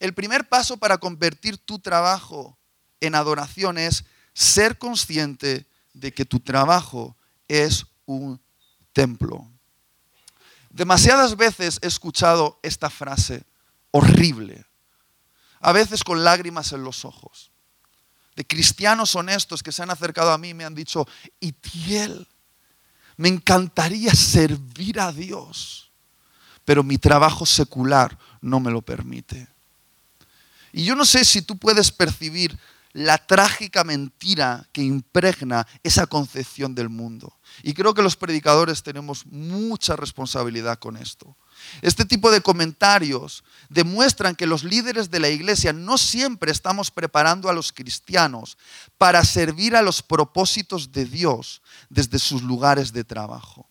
El 0.00 0.12
primer 0.12 0.48
paso 0.48 0.76
para 0.76 0.98
convertir 0.98 1.56
tu 1.58 1.78
trabajo 1.78 2.58
en 3.00 3.14
adoración 3.14 3.78
es 3.78 4.04
ser 4.32 4.78
consciente 4.78 5.66
de 5.92 6.12
que 6.12 6.24
tu 6.24 6.40
trabajo 6.40 7.16
es 7.46 7.86
un 8.04 8.43
templo. 8.94 9.46
Demasiadas 10.70 11.36
veces 11.36 11.78
he 11.82 11.86
escuchado 11.86 12.58
esta 12.62 12.88
frase 12.88 13.44
horrible, 13.90 14.64
a 15.60 15.72
veces 15.72 16.02
con 16.02 16.24
lágrimas 16.24 16.72
en 16.72 16.82
los 16.82 17.04
ojos, 17.04 17.50
de 18.34 18.46
cristianos 18.46 19.14
honestos 19.14 19.62
que 19.62 19.70
se 19.70 19.82
han 19.82 19.90
acercado 19.90 20.32
a 20.32 20.38
mí 20.38 20.48
y 20.48 20.54
me 20.54 20.64
han 20.64 20.74
dicho, 20.74 21.06
Itiel, 21.38 22.26
me 23.16 23.28
encantaría 23.28 24.14
servir 24.14 24.98
a 24.98 25.12
Dios, 25.12 25.92
pero 26.64 26.82
mi 26.82 26.98
trabajo 26.98 27.46
secular 27.46 28.18
no 28.40 28.58
me 28.58 28.72
lo 28.72 28.82
permite. 28.82 29.46
Y 30.72 30.84
yo 30.84 30.96
no 30.96 31.04
sé 31.04 31.24
si 31.24 31.42
tú 31.42 31.56
puedes 31.56 31.92
percibir 31.92 32.58
la 32.94 33.18
trágica 33.18 33.82
mentira 33.82 34.68
que 34.72 34.80
impregna 34.80 35.66
esa 35.82 36.06
concepción 36.06 36.76
del 36.76 36.88
mundo. 36.88 37.40
Y 37.64 37.74
creo 37.74 37.92
que 37.92 38.02
los 38.02 38.14
predicadores 38.14 38.84
tenemos 38.84 39.26
mucha 39.26 39.96
responsabilidad 39.96 40.78
con 40.78 40.96
esto. 40.96 41.36
Este 41.82 42.04
tipo 42.04 42.30
de 42.30 42.40
comentarios 42.40 43.42
demuestran 43.68 44.36
que 44.36 44.46
los 44.46 44.62
líderes 44.62 45.10
de 45.10 45.18
la 45.18 45.28
iglesia 45.28 45.72
no 45.72 45.98
siempre 45.98 46.52
estamos 46.52 46.92
preparando 46.92 47.48
a 47.48 47.52
los 47.52 47.72
cristianos 47.72 48.56
para 48.96 49.24
servir 49.24 49.74
a 49.74 49.82
los 49.82 50.00
propósitos 50.00 50.92
de 50.92 51.04
Dios 51.04 51.62
desde 51.88 52.20
sus 52.20 52.42
lugares 52.42 52.92
de 52.92 53.02
trabajo. 53.02 53.68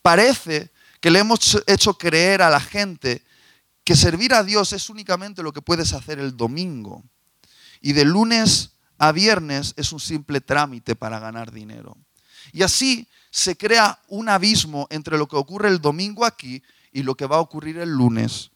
Parece 0.00 0.72
que 1.00 1.10
le 1.10 1.18
hemos 1.18 1.62
hecho 1.66 1.92
creer 1.98 2.40
a 2.40 2.48
la 2.48 2.60
gente 2.60 3.22
que 3.84 3.96
servir 3.96 4.32
a 4.32 4.42
Dios 4.44 4.72
es 4.72 4.88
únicamente 4.88 5.42
lo 5.42 5.52
que 5.52 5.60
puedes 5.60 5.92
hacer 5.92 6.18
el 6.18 6.34
domingo 6.38 7.04
y 7.80 7.92
de 7.92 8.04
lunes 8.04 8.72
a 8.98 9.12
viernes 9.12 9.74
es 9.76 9.92
un 9.92 10.00
simple 10.00 10.40
trámite 10.40 10.94
para 10.96 11.18
ganar 11.18 11.52
dinero. 11.52 11.96
Y 12.52 12.62
así 12.62 13.08
se 13.30 13.56
crea 13.56 13.98
un 14.08 14.28
abismo 14.28 14.86
entre 14.90 15.16
lo 15.16 15.28
que 15.28 15.36
ocurre 15.36 15.68
el 15.68 15.80
domingo 15.80 16.24
aquí 16.24 16.62
y 16.92 17.02
lo 17.02 17.14
que 17.14 17.26
va 17.26 17.36
a 17.36 17.40
ocurrir 17.40 17.78
el 17.78 17.90
lunes 17.90 18.50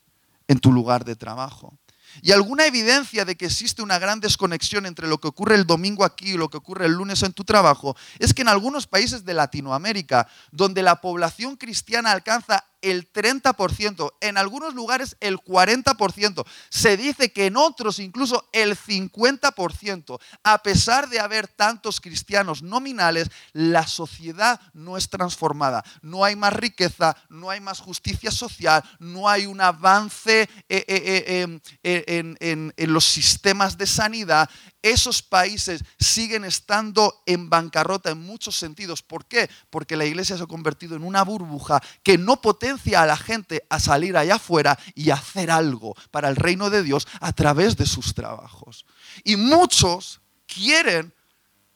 en 0.49 0.59
tu 0.59 0.73
lugar 0.73 1.05
de 1.05 1.17
trabajo. 1.17 1.79
Y 2.23 2.33
alguna 2.33 2.67
evidencia 2.67 3.25
de 3.25 3.37
que 3.37 3.47
existe 3.47 3.83
una 3.83 3.99
gran 3.99 4.21
desconexión 4.21 4.87
entre 4.87 5.09
lo 5.09 5.19
que 5.19 5.29
ocurre 5.29 5.57
el 5.57 5.67
domingo 5.67 6.05
aquí 6.05 6.33
y 6.33 6.37
lo 6.37 6.49
que 6.49 6.59
ocurre 6.59 6.87
el 6.87 6.93
lunes 6.93 7.23
en 7.23 7.33
tu 7.33 7.45
trabajo 7.45 7.97
es 8.19 8.33
que 8.33 8.43
en 8.43 8.49
algunos 8.49 8.87
países 8.87 9.25
de 9.25 9.35
Latinoamérica, 9.35 10.29
donde 10.53 10.83
la 10.83 11.01
población 11.01 11.57
cristiana 11.57 12.13
alcanza 12.13 12.65
el 12.85 13.13
30%, 13.13 14.13
en 14.21 14.39
algunos 14.39 14.75
lugares 14.75 15.17
el 15.21 15.39
40%, 15.39 16.45
se 16.69 16.97
dice 16.97 17.33
que 17.33 17.47
en 17.47 17.57
otros 17.57 17.99
incluso 17.99 18.49
el 18.53 18.77
50%. 18.77 20.21
A 20.43 20.63
pesar 20.63 21.09
de 21.09 21.21
haber 21.21 21.49
tantos 21.49 22.01
cristianos 22.01 22.63
nominales, 22.63 23.31
la 23.53 23.87
sociedad 23.87 24.61
no 24.73 24.97
es 24.97 25.09
transformada. 25.09 25.85
No 26.03 26.25
hay 26.25 26.37
más 26.37 26.53
riqueza, 26.53 27.17
no 27.29 27.51
hay 27.51 27.61
más 27.61 27.81
justicia 27.81 28.31
social, 28.31 28.83
no 28.99 29.29
hay 29.29 29.47
un 29.47 29.61
avance 29.61 30.43
eh, 30.69 30.85
eh, 30.89 31.61
eh, 31.83 32.73
en 32.77 32.93
los 32.93 33.05
sistemas 33.05 33.79
de 33.79 33.87
sanidad, 33.87 34.49
esos 34.85 35.23
países 35.23 35.83
siguen 35.99 36.45
estando 36.45 37.23
en 37.25 37.49
bancarrota 37.49 38.11
en 38.11 38.21
muchos 38.21 38.55
sentidos. 38.55 39.03
¿Por 39.03 39.25
qué? 39.25 39.49
Porque 39.71 39.97
la 39.97 40.05
iglesia 40.05 40.37
se 40.37 40.43
ha 40.43 40.47
convertido 40.47 40.95
en 40.95 41.05
una 41.05 41.25
burbuja 41.25 41.83
que 42.03 42.19
no 42.19 42.43
potencia 42.43 43.01
a 43.01 43.07
la 43.07 43.17
gente 43.17 43.65
a 43.71 43.81
salir 43.81 44.15
allá 44.15 44.35
afuera 44.35 44.79
y 44.95 45.09
hacer 45.09 45.51
algo 45.51 45.95
para 46.11 46.29
el 46.29 46.37
reino 46.37 46.69
de 46.69 46.83
Dios 46.83 47.09
a 47.21 47.33
través 47.33 47.79
de 47.79 47.87
sus 47.87 48.15
trabajos. 48.15 48.85
Y 49.25 49.37
muchos 49.37 50.21
quieren 50.47 51.15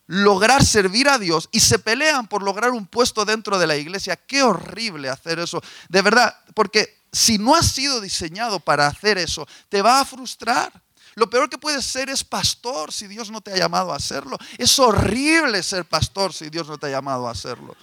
lograr 0.07 0.62
servir 0.62 1.09
a 1.09 1.18
Dios 1.18 1.49
y 1.51 1.61
se 1.61 1.79
pelean 1.79 2.29
por 2.29 2.42
lograr 2.42 2.73
un 2.73 2.87
puesto 2.87 3.25
dentro 3.25 3.59
de 3.59 3.66
la 3.66 3.77
iglesia. 3.77 4.16
Qué 4.16 4.42
horrible 4.42 5.09
hacer 5.09 5.38
eso. 5.38 5.62
De 5.88 6.03
verdad, 6.03 6.37
porque 6.55 6.99
si 7.11 7.38
no 7.38 7.55
has 7.55 7.73
sido 7.73 8.03
diseñado 8.03 8.61
para 8.61 8.87
hacer 8.87 9.16
eso, 9.16 9.49
te 9.71 9.81
va 9.81 10.01
a 10.01 10.05
frustrar. 10.05 10.83
Lo 11.19 11.29
peor 11.29 11.51
que 11.51 11.59
puedes 11.59 11.85
ser 11.85 12.09
es 12.11 12.23
pastor 12.23 12.93
si 12.93 13.09
Dios 13.09 13.29
no 13.29 13.41
te 13.41 13.53
ha 13.53 13.57
llamado 13.57 13.93
a 13.93 13.97
hacerlo. 13.97 14.39
Es 14.57 14.79
horrible 14.79 15.65
ser 15.65 15.85
pastor 15.85 16.33
si 16.33 16.49
Dios 16.49 16.69
no 16.69 16.79
te 16.79 16.87
ha 16.87 16.91
llamado 16.91 17.27
a 17.27 17.33
hacerlo. 17.33 17.77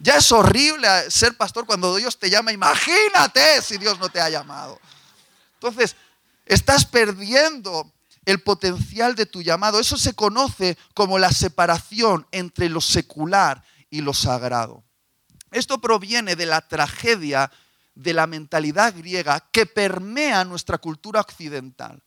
Ya 0.00 0.16
es 0.16 0.32
horrible 0.32 0.88
ser 1.08 1.36
pastor 1.36 1.64
cuando 1.64 1.94
Dios 1.94 2.18
te 2.18 2.28
llama. 2.28 2.50
Imagínate 2.50 3.62
si 3.62 3.78
Dios 3.78 4.00
no 4.00 4.08
te 4.08 4.20
ha 4.20 4.28
llamado. 4.30 4.80
Entonces, 5.54 5.94
estás 6.44 6.84
perdiendo 6.84 7.92
el 8.24 8.42
potencial 8.42 9.14
de 9.14 9.26
tu 9.26 9.42
llamado. 9.42 9.78
Eso 9.78 9.96
se 9.96 10.14
conoce 10.14 10.76
como 10.92 11.20
la 11.20 11.30
separación 11.30 12.26
entre 12.32 12.68
lo 12.68 12.80
secular 12.80 13.62
y 13.90 14.00
lo 14.00 14.12
sagrado. 14.12 14.82
Esto 15.52 15.80
proviene 15.80 16.34
de 16.34 16.46
la 16.46 16.66
tragedia 16.66 17.48
de 17.94 18.12
la 18.12 18.26
mentalidad 18.26 18.92
griega 18.92 19.38
que 19.52 19.66
permea 19.66 20.44
nuestra 20.44 20.78
cultura 20.78 21.20
occidental 21.20 22.02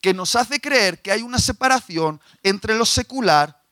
que 0.00 0.14
nos 0.14 0.36
hace 0.36 0.60
creer 0.60 1.02
que 1.02 1.12
hay 1.12 1.22
una 1.22 1.38
separación 1.38 2.20
entre 2.42 2.76
lo 2.76 2.86
secular 2.86 3.62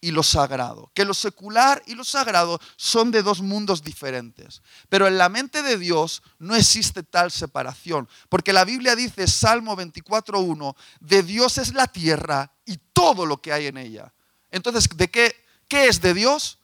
y 0.00 0.10
lo 0.10 0.22
sagrado, 0.22 0.90
que 0.94 1.04
lo 1.04 1.14
secular 1.14 1.82
y 1.86 1.94
lo 1.94 2.04
sagrado 2.04 2.60
son 2.76 3.10
de 3.10 3.22
dos 3.22 3.40
mundos 3.40 3.82
diferentes. 3.82 4.62
Pero 4.88 5.06
en 5.06 5.18
la 5.18 5.28
mente 5.28 5.62
de 5.62 5.78
Dios 5.78 6.22
no 6.38 6.54
existe 6.54 7.02
tal 7.02 7.30
separación, 7.30 8.08
porque 8.28 8.52
la 8.52 8.64
Biblia 8.64 8.94
dice, 8.94 9.26
Salmo 9.26 9.76
24.1, 9.76 10.76
de 11.00 11.22
Dios 11.22 11.58
es 11.58 11.74
la 11.74 11.86
tierra 11.88 12.52
y 12.64 12.78
todo 12.92 13.26
lo 13.26 13.40
que 13.40 13.52
hay 13.52 13.66
en 13.66 13.78
ella. 13.78 14.12
Entonces, 14.50 14.88
¿de 14.94 15.10
qué, 15.10 15.34
qué 15.66 15.88
es 15.88 16.00
de 16.00 16.14
Dios? 16.14 16.58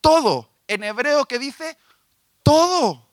Todo. 0.00 0.50
En 0.66 0.84
hebreo 0.84 1.26
que 1.26 1.38
dice, 1.38 1.76
todo. 2.42 3.06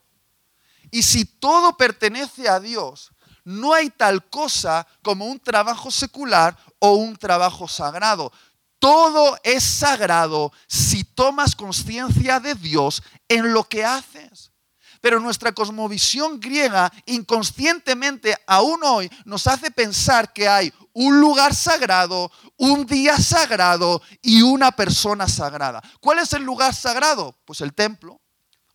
Y 0.91 1.03
si 1.03 1.25
todo 1.25 1.75
pertenece 1.75 2.47
a 2.47 2.59
Dios, 2.59 3.11
no 3.45 3.73
hay 3.73 3.89
tal 3.91 4.25
cosa 4.29 4.85
como 5.01 5.25
un 5.25 5.39
trabajo 5.39 5.89
secular 5.89 6.57
o 6.79 6.95
un 6.95 7.15
trabajo 7.15 7.67
sagrado. 7.67 8.31
Todo 8.79 9.37
es 9.43 9.63
sagrado 9.63 10.51
si 10.67 11.03
tomas 11.03 11.55
conciencia 11.55 12.39
de 12.39 12.55
Dios 12.55 13.01
en 13.29 13.53
lo 13.53 13.63
que 13.63 13.85
haces. 13.85 14.51
Pero 14.99 15.19
nuestra 15.19 15.51
cosmovisión 15.51 16.39
griega 16.39 16.91
inconscientemente 17.05 18.35
aún 18.47 18.83
hoy 18.83 19.09
nos 19.25 19.45
hace 19.45 19.69
pensar 19.69 20.33
que 20.33 20.47
hay 20.47 20.73
un 20.93 21.19
lugar 21.19 21.53
sagrado, 21.53 22.31
un 22.57 22.87
día 22.87 23.17
sagrado 23.17 24.01
y 24.21 24.41
una 24.41 24.71
persona 24.71 25.27
sagrada. 25.27 25.83
¿Cuál 25.99 26.19
es 26.19 26.33
el 26.33 26.43
lugar 26.43 26.73
sagrado? 26.73 27.35
Pues 27.45 27.61
el 27.61 27.73
templo, 27.75 28.19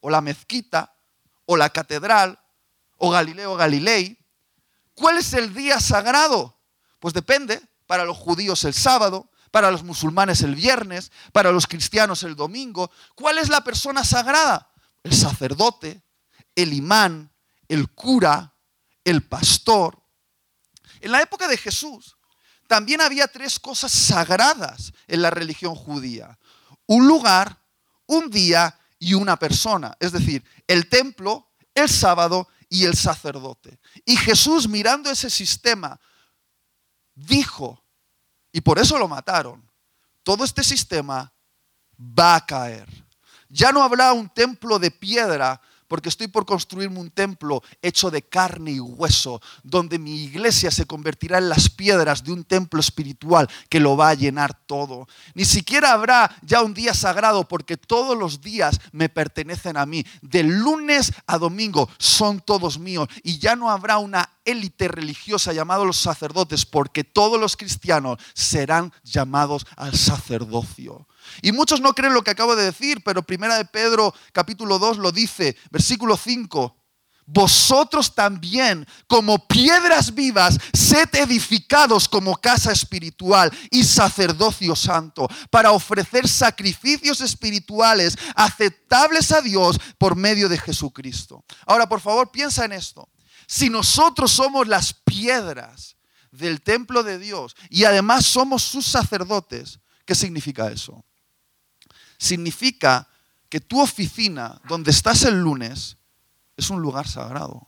o 0.01 0.09
la 0.09 0.21
mezquita, 0.21 0.95
o 1.47 1.57
la 1.57 1.71
catedral, 1.71 2.39
o 2.99 3.11
Galileo 3.11 3.57
Galilei. 3.57 4.20
¿Cuál 4.95 5.19
es 5.19 5.33
el 5.33 5.55
día 5.55 5.81
sagrado? 5.81 6.61
Pues 6.99 7.15
depende. 7.15 7.61
Para 7.87 8.05
los 8.05 8.17
judíos 8.17 8.63
el 8.65 8.75
sábado, 8.75 9.31
para 9.51 9.71
los 9.71 9.83
musulmanes 9.83 10.43
el 10.43 10.55
viernes, 10.55 11.11
para 11.33 11.51
los 11.51 11.67
cristianos 11.67 12.23
el 12.23 12.37
domingo. 12.37 12.91
¿Cuál 13.15 13.39
es 13.39 13.49
la 13.49 13.65
persona 13.65 14.05
sagrada? 14.05 14.71
El 15.03 15.13
sacerdote, 15.13 16.03
el 16.55 16.73
imán, 16.73 17.33
el 17.69 17.91
cura, 17.91 18.55
el 19.05 19.27
pastor. 19.27 20.01
En 21.01 21.13
la 21.13 21.21
época 21.21 21.49
de 21.49 21.57
Jesús 21.57 22.17
también 22.69 23.01
había 23.01 23.27
tres 23.27 23.59
cosas 23.59 23.91
sagradas 23.91 24.93
en 25.09 25.23
la 25.23 25.31
religión 25.31 25.75
judía. 25.75 26.39
Un 26.87 27.09
lugar, 27.09 27.61
un 28.07 28.31
día 28.31 28.79
y 28.99 29.15
una 29.15 29.37
persona. 29.37 29.97
Es 29.99 30.13
decir, 30.13 30.45
el 30.69 30.89
templo, 30.89 31.49
el 31.75 31.89
sábado 31.89 32.49
y 32.71 32.85
el 32.85 32.97
sacerdote. 32.97 33.79
Y 34.07 34.17
Jesús 34.17 34.67
mirando 34.67 35.11
ese 35.11 35.29
sistema 35.29 36.01
dijo, 37.15 37.85
y 38.53 38.63
por 38.63 38.79
eso 38.79 38.97
lo 38.97 39.09
mataron, 39.09 39.69
todo 40.23 40.45
este 40.45 40.63
sistema 40.63 41.31
va 41.99 42.37
a 42.37 42.47
caer. 42.47 42.89
Ya 43.49 43.73
no 43.73 43.83
habrá 43.83 44.13
un 44.13 44.29
templo 44.31 44.79
de 44.79 44.93
piedra 44.93 45.61
porque 45.91 46.09
estoy 46.09 46.29
por 46.29 46.47
construirme 46.47 47.01
un 47.01 47.11
templo 47.11 47.65
hecho 47.83 48.13
de 48.13 48.23
carne 48.23 48.71
y 48.71 48.79
hueso, 48.79 49.43
donde 49.65 49.99
mi 49.99 50.23
iglesia 50.23 50.71
se 50.71 50.87
convertirá 50.87 51.39
en 51.39 51.49
las 51.49 51.69
piedras 51.69 52.23
de 52.23 52.31
un 52.31 52.45
templo 52.45 52.79
espiritual 52.79 53.51
que 53.69 53.81
lo 53.81 53.97
va 53.97 54.11
a 54.11 54.15
llenar 54.15 54.55
todo. 54.55 55.09
Ni 55.35 55.45
siquiera 55.45 55.93
habrá 55.93 56.33
ya 56.43 56.63
un 56.63 56.75
día 56.75 56.95
sagrado, 56.95 57.49
porque 57.49 57.77
todos 57.77 58.17
los 58.17 58.41
días 58.41 58.81
me 58.93 59.09
pertenecen 59.09 59.77
a 59.77 59.85
mí. 59.85 60.07
De 60.23 60.45
lunes 60.45 61.13
a 61.27 61.39
domingo 61.39 61.91
son 61.99 62.39
todos 62.39 62.79
míos. 62.79 63.09
Y 63.25 63.41
ya 63.41 63.57
no 63.57 63.69
habrá 63.69 63.99
una 63.99 64.31
élite 64.45 64.87
religiosa 64.87 65.53
llamada 65.53 65.85
los 65.85 65.97
sacerdotes, 65.97 66.67
porque 66.67 67.03
todos 67.03 67.41
los 67.41 67.57
cristianos 67.57 68.19
serán 68.33 68.93
llamados 69.03 69.67
al 69.75 69.97
sacerdocio. 69.97 71.09
Y 71.43 71.53
muchos 71.53 71.81
no 71.81 71.93
creen 71.95 72.15
lo 72.15 72.23
que 72.23 72.31
acabo 72.31 72.57
de 72.57 72.65
decir, 72.65 73.03
pero 73.05 73.23
Primera 73.23 73.57
de 73.57 73.65
Pedro 73.65 74.15
capítulo 74.33 74.79
2 74.79 74.99
lo 74.99 75.13
dice, 75.13 75.57
versículo 75.71 76.17
5. 76.17 76.77
Vosotros 77.33 78.13
también, 78.13 78.85
como 79.07 79.47
piedras 79.47 80.15
vivas, 80.17 80.59
sed 80.73 81.09
edificados 81.13 82.09
como 82.09 82.37
casa 82.37 82.73
espiritual 82.73 83.57
y 83.71 83.85
sacerdocio 83.85 84.75
santo, 84.75 85.29
para 85.49 85.71
ofrecer 85.71 86.27
sacrificios 86.27 87.21
espirituales 87.21 88.19
aceptables 88.35 89.31
a 89.31 89.43
Dios 89.43 89.79
por 89.97 90.17
medio 90.17 90.49
de 90.49 90.59
Jesucristo. 90.59 91.45
Ahora, 91.67 91.89
por 91.89 92.01
favor, 92.01 92.33
piensa 92.33 92.65
en 92.65 92.73
esto. 92.73 93.09
Si 93.47 93.71
nosotros 93.71 94.33
somos 94.33 94.67
las 94.67 94.93
piedras 94.93 95.97
del 96.33 96.61
templo 96.63 97.05
de 97.05 97.21
Dios 97.21 97.55
y 97.69 97.85
además 97.85 98.27
somos 98.27 98.65
sus 98.65 98.87
sacerdotes, 98.87 99.79
¿qué 100.05 100.17
significa 100.17 100.69
eso? 100.69 101.05
Significa 102.21 103.09
que 103.49 103.61
tu 103.61 103.81
oficina, 103.81 104.61
donde 104.69 104.91
estás 104.91 105.25
el 105.25 105.41
lunes, 105.41 105.97
es 106.57 106.71
un 106.71 106.81
lugar 106.81 107.09
sagrado. 107.09 107.67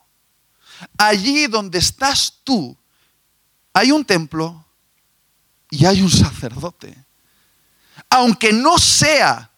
Allí 0.98 1.46
donde 1.46 1.78
estás 1.78 2.40
tú, 2.44 2.76
hay 3.72 3.90
un 3.90 4.04
templo 4.04 4.64
y 5.70 5.86
hay 5.86 6.02
un 6.02 6.10
sacerdote. 6.10 7.04
Aunque 8.10 8.52
no 8.52 8.78
sea 8.78 9.50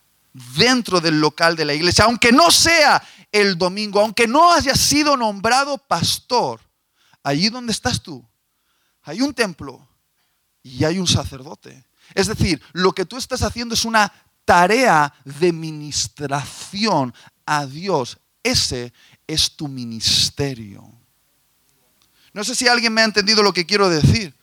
dentro 0.56 1.00
del 1.00 1.20
local 1.20 1.56
de 1.56 1.64
la 1.64 1.74
iglesia, 1.74 2.04
aunque 2.04 2.30
no 2.30 2.50
sea 2.50 3.02
el 3.32 3.58
domingo, 3.58 4.00
aunque 4.00 4.28
no 4.28 4.52
haya 4.52 4.76
sido 4.76 5.16
nombrado 5.16 5.76
pastor, 5.76 6.60
allí 7.22 7.48
donde 7.48 7.72
estás 7.72 8.00
tú, 8.00 8.24
hay 9.02 9.20
un 9.20 9.34
templo 9.34 9.86
y 10.62 10.84
hay 10.84 10.98
un 10.98 11.08
sacerdote. 11.08 11.84
Es 12.14 12.28
decir, 12.28 12.62
lo 12.72 12.92
que 12.92 13.06
tú 13.06 13.16
estás 13.16 13.42
haciendo 13.42 13.74
es 13.74 13.84
una 13.84 14.12
tarea 14.44 15.12
de 15.24 15.52
ministración 15.52 17.14
a 17.46 17.66
Dios. 17.66 18.18
Ese 18.42 18.92
es 19.26 19.56
tu 19.56 19.68
ministerio. 19.68 20.90
No 22.32 22.44
sé 22.44 22.54
si 22.54 22.66
alguien 22.68 22.92
me 22.92 23.00
ha 23.00 23.04
entendido 23.04 23.42
lo 23.42 23.52
que 23.52 23.66
quiero 23.66 23.88
decir. 23.88 24.34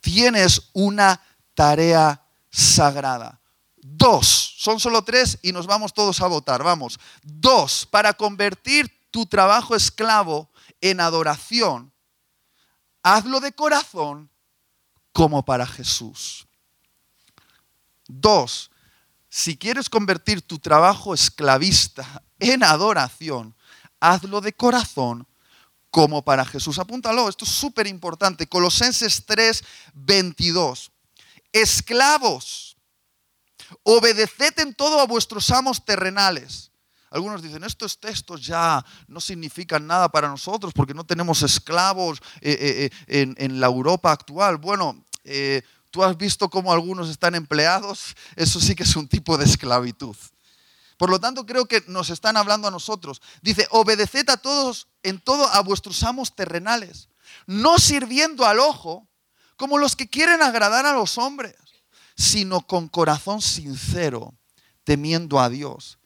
Tienes 0.00 0.70
una 0.72 1.20
tarea 1.54 2.22
sagrada. 2.50 3.40
Dos, 3.76 4.54
son 4.58 4.78
solo 4.78 5.02
tres 5.02 5.38
y 5.42 5.52
nos 5.52 5.66
vamos 5.66 5.92
todos 5.92 6.20
a 6.20 6.26
votar. 6.26 6.62
Vamos. 6.62 7.00
Dos, 7.22 7.86
para 7.90 8.12
convertir 8.12 8.90
tu 9.10 9.26
trabajo 9.26 9.74
esclavo 9.74 10.50
en 10.80 11.00
adoración, 11.00 11.92
hazlo 13.02 13.40
de 13.40 13.52
corazón 13.52 14.30
como 15.12 15.44
para 15.44 15.66
Jesús. 15.66 16.46
Dos, 18.06 18.71
si 19.34 19.56
quieres 19.56 19.88
convertir 19.88 20.42
tu 20.42 20.58
trabajo 20.58 21.14
esclavista 21.14 22.22
en 22.38 22.62
adoración, 22.62 23.56
hazlo 23.98 24.42
de 24.42 24.52
corazón 24.52 25.26
como 25.90 26.22
para 26.22 26.44
Jesús. 26.44 26.78
Apúntalo, 26.78 27.30
esto 27.30 27.46
es 27.46 27.50
súper 27.50 27.86
importante. 27.86 28.46
Colosenses 28.46 29.24
3, 29.24 29.64
22. 29.94 30.92
Esclavos, 31.50 32.76
obedeced 33.84 34.60
en 34.60 34.74
todo 34.74 35.00
a 35.00 35.06
vuestros 35.06 35.50
amos 35.50 35.82
terrenales. 35.82 36.70
Algunos 37.08 37.40
dicen, 37.40 37.64
estos 37.64 37.98
textos 37.98 38.44
ya 38.44 38.84
no 39.06 39.18
significan 39.18 39.86
nada 39.86 40.10
para 40.10 40.28
nosotros 40.28 40.74
porque 40.74 40.92
no 40.92 41.04
tenemos 41.04 41.42
esclavos 41.42 42.20
eh, 42.42 42.52
eh, 42.60 42.90
eh, 43.06 43.34
en, 43.38 43.60
la 43.60 43.68
Europa 43.68 44.12
actual. 44.12 44.58
Bueno, 44.58 45.06
tú 45.92 46.02
has 46.02 46.16
visto 46.16 46.48
cómo 46.48 46.72
algunos 46.72 47.08
están 47.08 47.36
empleados, 47.36 48.16
eso 48.34 48.60
sí 48.60 48.74
que 48.74 48.82
es 48.82 48.96
un 48.96 49.06
tipo 49.06 49.38
de 49.38 49.44
esclavitud. 49.44 50.16
Por 50.96 51.10
lo 51.10 51.20
tanto, 51.20 51.44
creo 51.46 51.66
que 51.66 51.84
nos 51.86 52.10
están 52.10 52.36
hablando 52.36 52.66
a 52.66 52.70
nosotros. 52.70 53.20
Dice, 53.42 53.68
obedeced 53.70 54.28
a 54.30 54.36
todos 54.36 54.88
en 55.02 55.20
todo 55.20 55.46
a 55.46 55.60
vuestros 55.60 56.02
amos 56.02 56.34
terrenales, 56.34 57.08
no 57.46 57.78
sirviendo 57.78 58.46
al 58.46 58.58
ojo 58.58 59.06
como 59.56 59.78
los 59.78 59.94
que 59.94 60.08
quieren 60.08 60.42
agradar 60.42 60.86
a 60.86 60.94
los 60.94 61.18
hombres, 61.18 61.54
sino 62.16 62.66
con 62.66 62.88
corazón 62.88 63.42
sincero, 63.42 64.34
temiendo 64.84 65.38
a 65.40 65.50
Dios. 65.50 65.98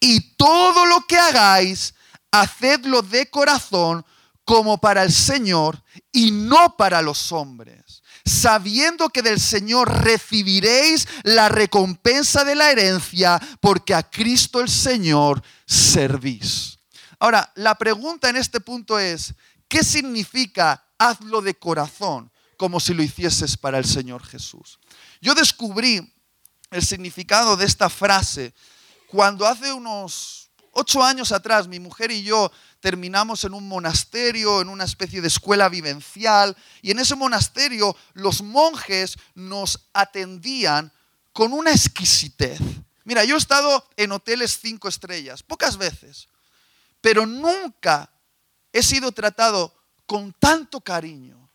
Y 0.00 0.34
todo 0.36 0.86
lo 0.86 1.06
que 1.06 1.18
hagáis, 1.18 1.94
hacedlo 2.32 3.02
de 3.02 3.30
corazón 3.30 4.04
como 4.50 4.78
para 4.78 5.04
el 5.04 5.12
Señor 5.12 5.80
y 6.10 6.32
no 6.32 6.76
para 6.76 7.02
los 7.02 7.30
hombres 7.30 8.02
sabiendo 8.24 9.08
que 9.08 9.22
del 9.22 9.40
Señor 9.40 10.02
recibiréis 10.02 11.06
la 11.22 11.48
recompensa 11.48 12.44
de 12.44 12.54
la 12.54 12.70
herencia, 12.70 13.40
porque 13.60 13.94
a 13.94 14.02
Cristo 14.02 14.60
el 14.60 14.68
Señor 14.68 15.42
servís. 15.66 16.78
Ahora, 17.18 17.50
la 17.54 17.76
pregunta 17.76 18.28
en 18.28 18.36
este 18.36 18.60
punto 18.60 18.98
es, 18.98 19.34
¿qué 19.68 19.82
significa 19.82 20.84
hazlo 20.98 21.40
de 21.40 21.54
corazón 21.54 22.30
como 22.56 22.78
si 22.78 22.92
lo 22.92 23.02
hicieses 23.02 23.56
para 23.56 23.78
el 23.78 23.86
Señor 23.86 24.22
Jesús? 24.24 24.78
Yo 25.20 25.34
descubrí 25.34 26.12
el 26.70 26.84
significado 26.84 27.56
de 27.56 27.64
esta 27.64 27.88
frase 27.88 28.52
cuando 29.06 29.46
hace 29.46 29.72
unos 29.72 30.50
ocho 30.72 31.02
años 31.02 31.32
atrás 31.32 31.68
mi 31.68 31.80
mujer 31.80 32.10
y 32.10 32.22
yo 32.22 32.50
terminamos 32.80 33.44
en 33.44 33.54
un 33.54 33.68
monasterio, 33.68 34.60
en 34.60 34.68
una 34.68 34.84
especie 34.84 35.20
de 35.20 35.28
escuela 35.28 35.68
vivencial, 35.68 36.56
y 36.82 36.90
en 36.90 36.98
ese 36.98 37.14
monasterio 37.14 37.96
los 38.14 38.42
monjes 38.42 39.18
nos 39.34 39.88
atendían 39.92 40.92
con 41.32 41.52
una 41.52 41.70
exquisitez. 41.70 42.58
Mira, 43.04 43.24
yo 43.24 43.34
he 43.34 43.38
estado 43.38 43.86
en 43.96 44.12
hoteles 44.12 44.58
cinco 44.60 44.88
estrellas, 44.88 45.42
pocas 45.42 45.76
veces, 45.76 46.28
pero 47.00 47.26
nunca 47.26 48.10
he 48.72 48.82
sido 48.82 49.12
tratado 49.12 49.74
con 50.06 50.32
tanto 50.32 50.80
cariño, 50.80 51.50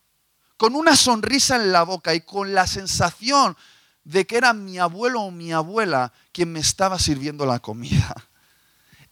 con 0.58 0.76
una 0.76 0.96
sonrisa 0.96 1.56
en 1.58 1.72
la 1.72 1.84
boca 1.84 2.14
y 2.14 2.22
con 2.22 2.54
la 2.54 2.68
sensación 2.68 3.58
de 4.04 4.26
que 4.26 4.38
era 4.38 4.54
mi 4.54 4.78
abuelo 4.78 5.22
o 5.22 5.32
mi 5.32 5.52
abuela 5.52 6.14
quien 6.32 6.52
me 6.52 6.60
estaba 6.60 7.00
sirviendo 7.00 7.46
la 7.46 7.60
comida. 7.60 8.16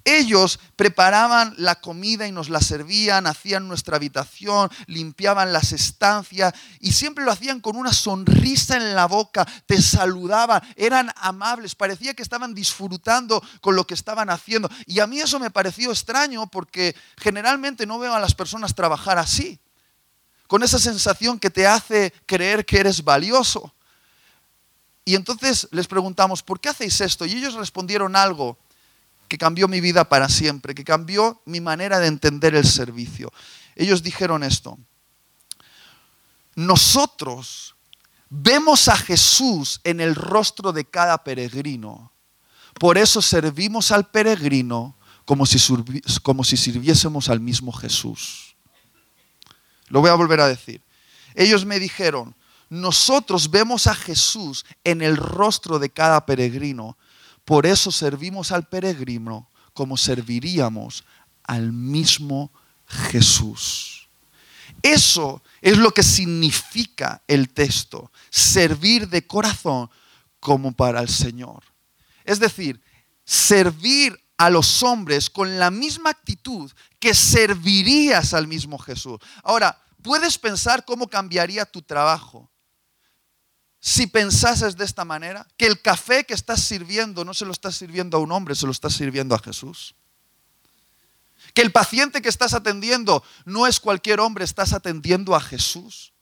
Ellos 0.05 0.59
preparaban 0.75 1.53
la 1.57 1.75
comida 1.79 2.27
y 2.27 2.31
nos 2.33 2.49
la 2.49 2.59
servían, 2.59 3.25
hacían 3.25 3.69
nuestra 3.69 3.95
habitación, 3.95 4.69
limpiaban 4.87 5.53
las 5.53 5.71
estancias 5.71 6.53
y 6.81 6.91
siempre 6.91 7.23
lo 7.23 7.31
hacían 7.31 7.61
con 7.61 7.77
una 7.77 7.93
sonrisa 7.93 8.75
en 8.75 8.95
la 8.95 9.05
boca, 9.05 9.47
te 9.65 9.81
saludaban, 9.81 10.61
eran 10.75 11.09
amables, 11.15 11.75
parecía 11.75 12.13
que 12.13 12.21
estaban 12.21 12.53
disfrutando 12.53 13.41
con 13.61 13.77
lo 13.77 13.87
que 13.87 13.93
estaban 13.93 14.29
haciendo. 14.29 14.69
Y 14.85 14.99
a 14.99 15.07
mí 15.07 15.21
eso 15.21 15.39
me 15.39 15.51
pareció 15.51 15.91
extraño 15.91 16.47
porque 16.47 16.95
generalmente 17.15 17.85
no 17.85 17.97
veo 17.97 18.13
a 18.13 18.19
las 18.19 18.35
personas 18.35 18.75
trabajar 18.75 19.17
así, 19.17 19.57
con 20.47 20.63
esa 20.63 20.79
sensación 20.79 21.39
que 21.39 21.49
te 21.49 21.65
hace 21.65 22.13
creer 22.25 22.65
que 22.65 22.79
eres 22.79 23.05
valioso. 23.05 23.73
Y 25.05 25.15
entonces 25.15 25.67
les 25.71 25.87
preguntamos, 25.87 26.43
¿por 26.43 26.59
qué 26.59 26.69
hacéis 26.69 26.99
esto? 26.99 27.25
Y 27.25 27.33
ellos 27.33 27.53
respondieron 27.53 28.17
algo 28.17 28.57
que 29.27 29.37
cambió 29.37 29.67
mi 29.67 29.81
vida 29.81 30.07
para 30.07 30.29
siempre, 30.29 30.75
que 30.75 30.83
cambió 30.83 31.41
mi 31.45 31.61
manera 31.61 31.99
de 31.99 32.07
entender 32.07 32.55
el 32.55 32.65
servicio. 32.65 33.31
Ellos 33.75 34.03
dijeron 34.03 34.43
esto, 34.43 34.77
nosotros 36.55 37.75
vemos 38.29 38.87
a 38.87 38.95
Jesús 38.95 39.81
en 39.83 39.99
el 39.99 40.15
rostro 40.15 40.71
de 40.71 40.85
cada 40.85 41.23
peregrino, 41.23 42.11
por 42.79 42.97
eso 42.97 43.21
servimos 43.21 43.91
al 43.91 44.09
peregrino 44.09 44.95
como 45.25 45.45
si, 45.45 45.59
como 46.21 46.43
si 46.43 46.57
sirviésemos 46.57 47.29
al 47.29 47.39
mismo 47.39 47.71
Jesús. 47.71 48.55
Lo 49.87 50.01
voy 50.01 50.09
a 50.09 50.15
volver 50.15 50.41
a 50.41 50.47
decir. 50.47 50.81
Ellos 51.35 51.65
me 51.65 51.79
dijeron, 51.79 52.35
nosotros 52.69 53.51
vemos 53.51 53.87
a 53.87 53.93
Jesús 53.93 54.65
en 54.83 55.01
el 55.01 55.17
rostro 55.17 55.77
de 55.79 55.91
cada 55.91 56.25
peregrino, 56.25 56.97
por 57.45 57.65
eso 57.65 57.91
servimos 57.91 58.51
al 58.51 58.67
peregrino 58.67 59.49
como 59.73 59.97
serviríamos 59.97 61.03
al 61.43 61.71
mismo 61.71 62.51
Jesús. 62.85 64.09
Eso 64.81 65.41
es 65.61 65.77
lo 65.77 65.91
que 65.91 66.03
significa 66.03 67.23
el 67.27 67.49
texto, 67.53 68.11
servir 68.29 69.07
de 69.07 69.25
corazón 69.25 69.89
como 70.39 70.73
para 70.73 70.99
el 70.99 71.09
Señor. 71.09 71.63
Es 72.25 72.39
decir, 72.39 72.81
servir 73.23 74.19
a 74.37 74.49
los 74.49 74.83
hombres 74.83 75.29
con 75.29 75.57
la 75.57 75.71
misma 75.71 76.09
actitud 76.09 76.71
que 76.99 77.13
servirías 77.13 78.33
al 78.33 78.47
mismo 78.47 78.77
Jesús. 78.77 79.19
Ahora, 79.43 79.81
puedes 80.01 80.37
pensar 80.37 80.83
cómo 80.83 81.07
cambiaría 81.07 81.65
tu 81.65 81.81
trabajo 81.81 82.49
si 83.85 84.07
pensases 84.07 84.77
de 84.77 84.85
esta 84.85 85.03
manera, 85.03 85.45
que 85.57 85.65
el 85.65 85.81
café 85.81 86.23
que 86.23 86.33
estás 86.33 86.63
sirviendo 86.63 87.25
no 87.25 87.33
se 87.33 87.43
lo 87.43 87.51
estás 87.51 87.75
sirviendo 87.75 88.15
a 88.15 88.21
un 88.21 88.31
hombre, 88.31 88.55
se 88.55 88.65
lo 88.65 88.71
estás 88.71 88.93
sirviendo 88.93 89.35
a 89.35 89.39
Jesús. 89.39 89.93
Que 91.53 91.63
el 91.63 91.73
paciente 91.73 92.21
que 92.21 92.29
estás 92.29 92.53
atendiendo 92.53 93.25
no 93.43 93.67
es 93.67 93.81
cualquier 93.81 94.21
hombre, 94.21 94.45
estás 94.45 94.71
atendiendo 94.71 95.35
a 95.35 95.41
Jesús. 95.41 96.13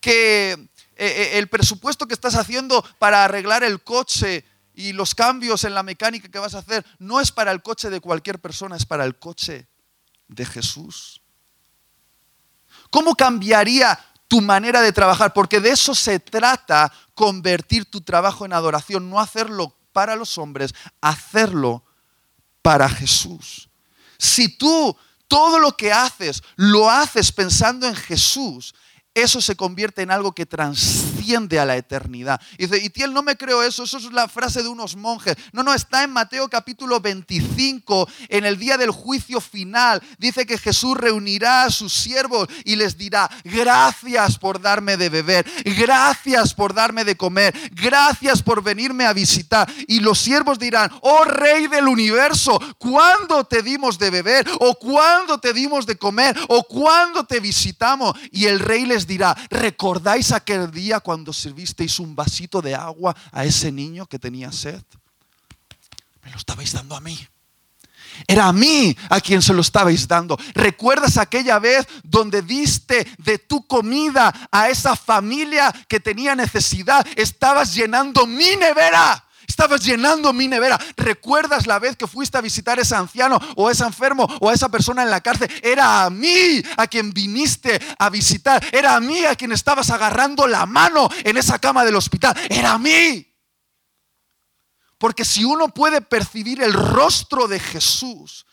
Que 0.00 0.50
eh, 0.50 0.68
eh, 0.98 1.38
el 1.38 1.48
presupuesto 1.48 2.06
que 2.06 2.12
estás 2.12 2.34
haciendo 2.34 2.84
para 2.98 3.24
arreglar 3.24 3.64
el 3.64 3.82
coche 3.82 4.44
y 4.74 4.92
los 4.92 5.14
cambios 5.14 5.64
en 5.64 5.72
la 5.72 5.82
mecánica 5.82 6.28
que 6.28 6.38
vas 6.38 6.54
a 6.54 6.58
hacer 6.58 6.84
no 6.98 7.22
es 7.22 7.32
para 7.32 7.52
el 7.52 7.62
coche 7.62 7.88
de 7.88 8.02
cualquier 8.02 8.38
persona, 8.38 8.76
es 8.76 8.84
para 8.84 9.06
el 9.06 9.18
coche 9.18 9.66
de 10.26 10.44
Jesús. 10.44 11.22
¿Cómo 12.90 13.14
cambiaría 13.14 13.98
tu 14.28 14.42
manera 14.42 14.82
de 14.82 14.92
trabajar, 14.92 15.32
porque 15.32 15.60
de 15.60 15.70
eso 15.70 15.94
se 15.94 16.20
trata 16.20 16.92
convertir 17.14 17.90
tu 17.90 18.02
trabajo 18.02 18.44
en 18.44 18.52
adoración, 18.52 19.10
no 19.10 19.18
hacerlo 19.18 19.74
para 19.92 20.14
los 20.14 20.38
hombres, 20.38 20.74
hacerlo 21.00 21.82
para 22.62 22.88
Jesús. 22.88 23.68
Si 24.18 24.56
tú 24.56 24.96
todo 25.26 25.58
lo 25.58 25.76
que 25.76 25.92
haces 25.92 26.42
lo 26.56 26.90
haces 26.90 27.32
pensando 27.32 27.86
en 27.86 27.96
Jesús, 27.96 28.74
eso 29.14 29.40
se 29.40 29.56
convierte 29.56 30.02
en 30.02 30.10
algo 30.10 30.32
que 30.32 30.46
transciende 30.46 31.58
a 31.58 31.64
la 31.64 31.76
eternidad. 31.76 32.40
Y 32.56 32.66
dice, 32.66 32.82
y 32.82 32.88
Tiel, 32.90 33.12
no 33.12 33.22
me 33.22 33.36
creo 33.36 33.62
eso, 33.62 33.84
eso 33.84 33.98
es 33.98 34.12
la 34.12 34.28
frase 34.28 34.62
de 34.62 34.68
unos 34.68 34.96
monjes. 34.96 35.36
No, 35.52 35.62
no, 35.62 35.74
está 35.74 36.04
en 36.04 36.10
Mateo 36.10 36.48
capítulo 36.48 37.00
25, 37.00 38.08
en 38.28 38.46
el 38.46 38.58
día 38.58 38.78
del 38.78 38.90
juicio 38.90 39.40
final. 39.40 40.02
Dice 40.18 40.46
que 40.46 40.56
Jesús 40.56 40.96
reunirá 40.96 41.64
a 41.64 41.70
sus 41.70 41.92
siervos 41.92 42.48
y 42.64 42.76
les 42.76 42.96
dirá, 42.96 43.28
gracias 43.44 44.38
por 44.38 44.60
darme 44.60 44.96
de 44.96 45.08
beber, 45.08 45.44
gracias 45.64 46.54
por 46.54 46.72
darme 46.72 47.04
de 47.04 47.16
comer, 47.16 47.54
gracias 47.72 48.42
por 48.42 48.62
venirme 48.62 49.04
a 49.04 49.12
visitar. 49.12 49.70
Y 49.86 50.00
los 50.00 50.18
siervos 50.18 50.58
dirán, 50.58 50.90
oh 51.02 51.24
rey 51.24 51.66
del 51.66 51.88
universo, 51.88 52.60
¿cuándo 52.78 53.44
te 53.44 53.62
dimos 53.62 53.98
de 53.98 54.10
beber? 54.10 54.46
¿O 54.60 54.74
cuándo 54.76 55.38
te 55.38 55.52
dimos 55.52 55.86
de 55.86 55.96
comer? 55.98 56.38
¿O 56.48 56.62
cuándo 56.64 57.24
te 57.24 57.40
visitamos? 57.40 58.16
Y 58.30 58.46
el 58.46 58.60
rey 58.60 58.86
les 58.86 58.97
dirá, 59.06 59.36
¿recordáis 59.50 60.32
aquel 60.32 60.70
día 60.70 61.00
cuando 61.00 61.32
servisteis 61.32 61.98
un 61.98 62.14
vasito 62.14 62.60
de 62.60 62.74
agua 62.74 63.16
a 63.32 63.44
ese 63.44 63.70
niño 63.72 64.06
que 64.06 64.18
tenía 64.18 64.52
sed? 64.52 64.82
Me 66.22 66.30
lo 66.30 66.38
estabais 66.38 66.72
dando 66.72 66.96
a 66.96 67.00
mí. 67.00 67.18
Era 68.26 68.48
a 68.48 68.52
mí 68.52 68.96
a 69.10 69.20
quien 69.20 69.42
se 69.42 69.52
lo 69.52 69.60
estabais 69.60 70.08
dando. 70.08 70.38
¿Recuerdas 70.54 71.18
aquella 71.18 71.58
vez 71.58 71.86
donde 72.02 72.42
diste 72.42 73.06
de 73.18 73.38
tu 73.38 73.66
comida 73.66 74.34
a 74.50 74.68
esa 74.68 74.96
familia 74.96 75.72
que 75.86 76.00
tenía 76.00 76.34
necesidad? 76.34 77.06
Estabas 77.16 77.74
llenando 77.74 78.26
mi 78.26 78.56
nevera. 78.56 79.27
Estabas 79.48 79.82
llenando 79.82 80.32
mi 80.34 80.46
nevera. 80.46 80.78
¿Recuerdas 80.96 81.66
la 81.66 81.78
vez 81.78 81.96
que 81.96 82.06
fuiste 82.06 82.36
a 82.36 82.42
visitar 82.42 82.78
a 82.78 82.82
ese 82.82 82.94
anciano 82.94 83.40
o 83.56 83.66
a 83.66 83.72
ese 83.72 83.82
enfermo 83.82 84.28
o 84.40 84.50
a 84.50 84.54
esa 84.54 84.68
persona 84.68 85.02
en 85.02 85.10
la 85.10 85.22
cárcel? 85.22 85.50
Era 85.62 86.04
a 86.04 86.10
mí 86.10 86.62
a 86.76 86.86
quien 86.86 87.12
viniste 87.12 87.80
a 87.98 88.10
visitar. 88.10 88.64
Era 88.70 88.94
a 88.94 89.00
mí 89.00 89.24
a 89.24 89.34
quien 89.34 89.50
estabas 89.50 89.90
agarrando 89.90 90.46
la 90.46 90.66
mano 90.66 91.08
en 91.24 91.38
esa 91.38 91.58
cama 91.58 91.84
del 91.84 91.96
hospital. 91.96 92.38
Era 92.50 92.74
a 92.74 92.78
mí. 92.78 93.26
Porque 94.98 95.24
si 95.24 95.44
uno 95.44 95.68
puede 95.68 96.02
percibir 96.02 96.62
el 96.62 96.74
rostro 96.74 97.48
de 97.48 97.58
Jesús 97.58 98.46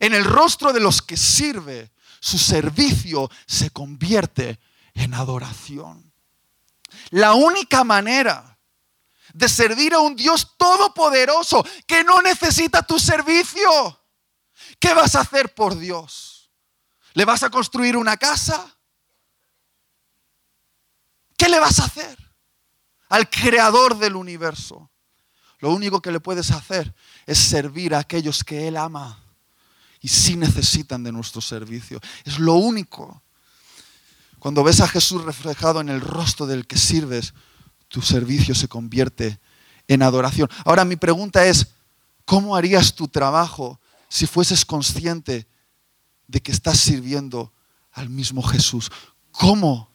en 0.00 0.14
el 0.14 0.24
rostro 0.24 0.72
de 0.72 0.80
los 0.80 1.00
que 1.00 1.16
sirve, 1.16 1.92
su 2.20 2.38
servicio 2.38 3.30
se 3.46 3.70
convierte 3.70 4.58
en 4.94 5.14
adoración. 5.14 6.12
La 7.10 7.34
única 7.34 7.84
manera 7.84 8.49
de 9.34 9.48
servir 9.48 9.94
a 9.94 10.00
un 10.00 10.16
Dios 10.16 10.56
todopoderoso 10.56 11.64
que 11.86 12.04
no 12.04 12.22
necesita 12.22 12.82
tu 12.82 12.98
servicio. 12.98 14.00
¿Qué 14.78 14.94
vas 14.94 15.14
a 15.14 15.20
hacer 15.20 15.54
por 15.54 15.76
Dios? 15.78 16.50
¿Le 17.14 17.24
vas 17.24 17.42
a 17.42 17.50
construir 17.50 17.96
una 17.96 18.16
casa? 18.16 18.76
¿Qué 21.36 21.48
le 21.48 21.58
vas 21.58 21.78
a 21.80 21.84
hacer 21.84 22.16
al 23.08 23.28
creador 23.28 23.98
del 23.98 24.16
universo? 24.16 24.90
Lo 25.58 25.70
único 25.70 26.00
que 26.00 26.12
le 26.12 26.20
puedes 26.20 26.50
hacer 26.50 26.94
es 27.26 27.38
servir 27.38 27.94
a 27.94 27.98
aquellos 27.98 28.44
que 28.44 28.68
Él 28.68 28.76
ama 28.76 29.22
y 30.00 30.08
sí 30.08 30.36
necesitan 30.36 31.02
de 31.02 31.12
nuestro 31.12 31.40
servicio. 31.40 32.00
Es 32.24 32.38
lo 32.38 32.54
único. 32.54 33.22
Cuando 34.38 34.64
ves 34.64 34.80
a 34.80 34.88
Jesús 34.88 35.22
reflejado 35.22 35.82
en 35.82 35.90
el 35.90 36.00
rostro 36.00 36.46
del 36.46 36.66
que 36.66 36.78
sirves, 36.78 37.34
tu 37.90 38.00
servicio 38.00 38.54
se 38.54 38.68
convierte 38.68 39.40
en 39.88 40.02
adoración. 40.02 40.48
Ahora 40.64 40.84
mi 40.84 40.94
pregunta 40.94 41.44
es, 41.44 41.74
¿cómo 42.24 42.54
harías 42.54 42.94
tu 42.94 43.08
trabajo 43.08 43.80
si 44.08 44.26
fueses 44.26 44.64
consciente 44.64 45.48
de 46.28 46.40
que 46.40 46.52
estás 46.52 46.78
sirviendo 46.78 47.52
al 47.92 48.08
mismo 48.08 48.42
Jesús? 48.42 48.90
¿Cómo? 49.32 49.90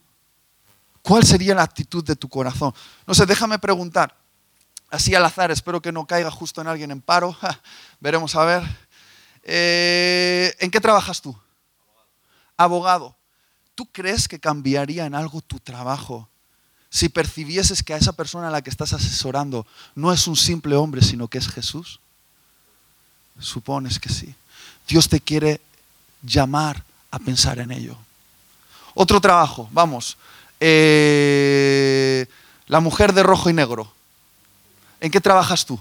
¿Cuál 1.01 1.23
sería 1.23 1.55
la 1.55 1.63
actitud 1.63 2.03
de 2.03 2.17
tu 2.17 2.27
corazón? 2.27 2.73
No 3.07 3.13
sé, 3.13 3.25
déjame 3.25 3.59
preguntar, 3.59 4.17
así 4.89 5.15
al 5.15 5.23
azar, 5.23 5.49
espero 5.49 5.81
que 5.81 5.93
no 5.93 6.05
caiga 6.05 6.29
justo 6.29 6.59
en 6.59 6.67
alguien 6.67 6.91
en 6.91 7.01
paro, 7.01 7.35
veremos 8.01 8.35
a 8.35 8.43
ver. 8.43 8.63
Eh, 9.41 10.53
¿En 10.59 10.69
qué 10.69 10.81
trabajas 10.81 11.21
tú? 11.21 11.33
Abogado. 12.57 13.15
¿Tú 13.73 13.89
crees 13.89 14.27
que 14.27 14.39
cambiaría 14.39 15.05
en 15.05 15.15
algo 15.15 15.39
tu 15.39 15.61
trabajo 15.61 16.29
si 16.95 17.09
percibieses 17.09 17.83
que 17.83 17.93
a 17.93 17.97
esa 17.97 18.13
persona 18.13 18.47
a 18.47 18.51
la 18.51 18.61
que 18.61 18.69
estás 18.69 18.93
asesorando 18.93 19.67
no 19.95 20.13
es 20.13 20.27
un 20.27 20.37
simple 20.37 20.77
hombre, 20.77 21.01
sino 21.01 21.27
que 21.27 21.37
es 21.37 21.49
Jesús? 21.49 21.99
Supones 23.37 23.99
que 23.99 24.07
sí. 24.07 24.33
Dios 24.87 25.09
te 25.09 25.19
quiere 25.19 25.59
llamar 26.21 26.85
a 27.11 27.19
pensar 27.19 27.59
en 27.59 27.71
ello. 27.71 27.97
Otro 28.93 29.19
trabajo, 29.19 29.67
vamos. 29.73 30.15
Eh, 30.61 32.27
la 32.67 32.79
mujer 32.79 33.11
de 33.11 33.23
rojo 33.23 33.49
y 33.49 33.53
negro. 33.53 33.91
¿En 35.01 35.11
qué 35.11 35.19
trabajas 35.19 35.65
tú? 35.65 35.77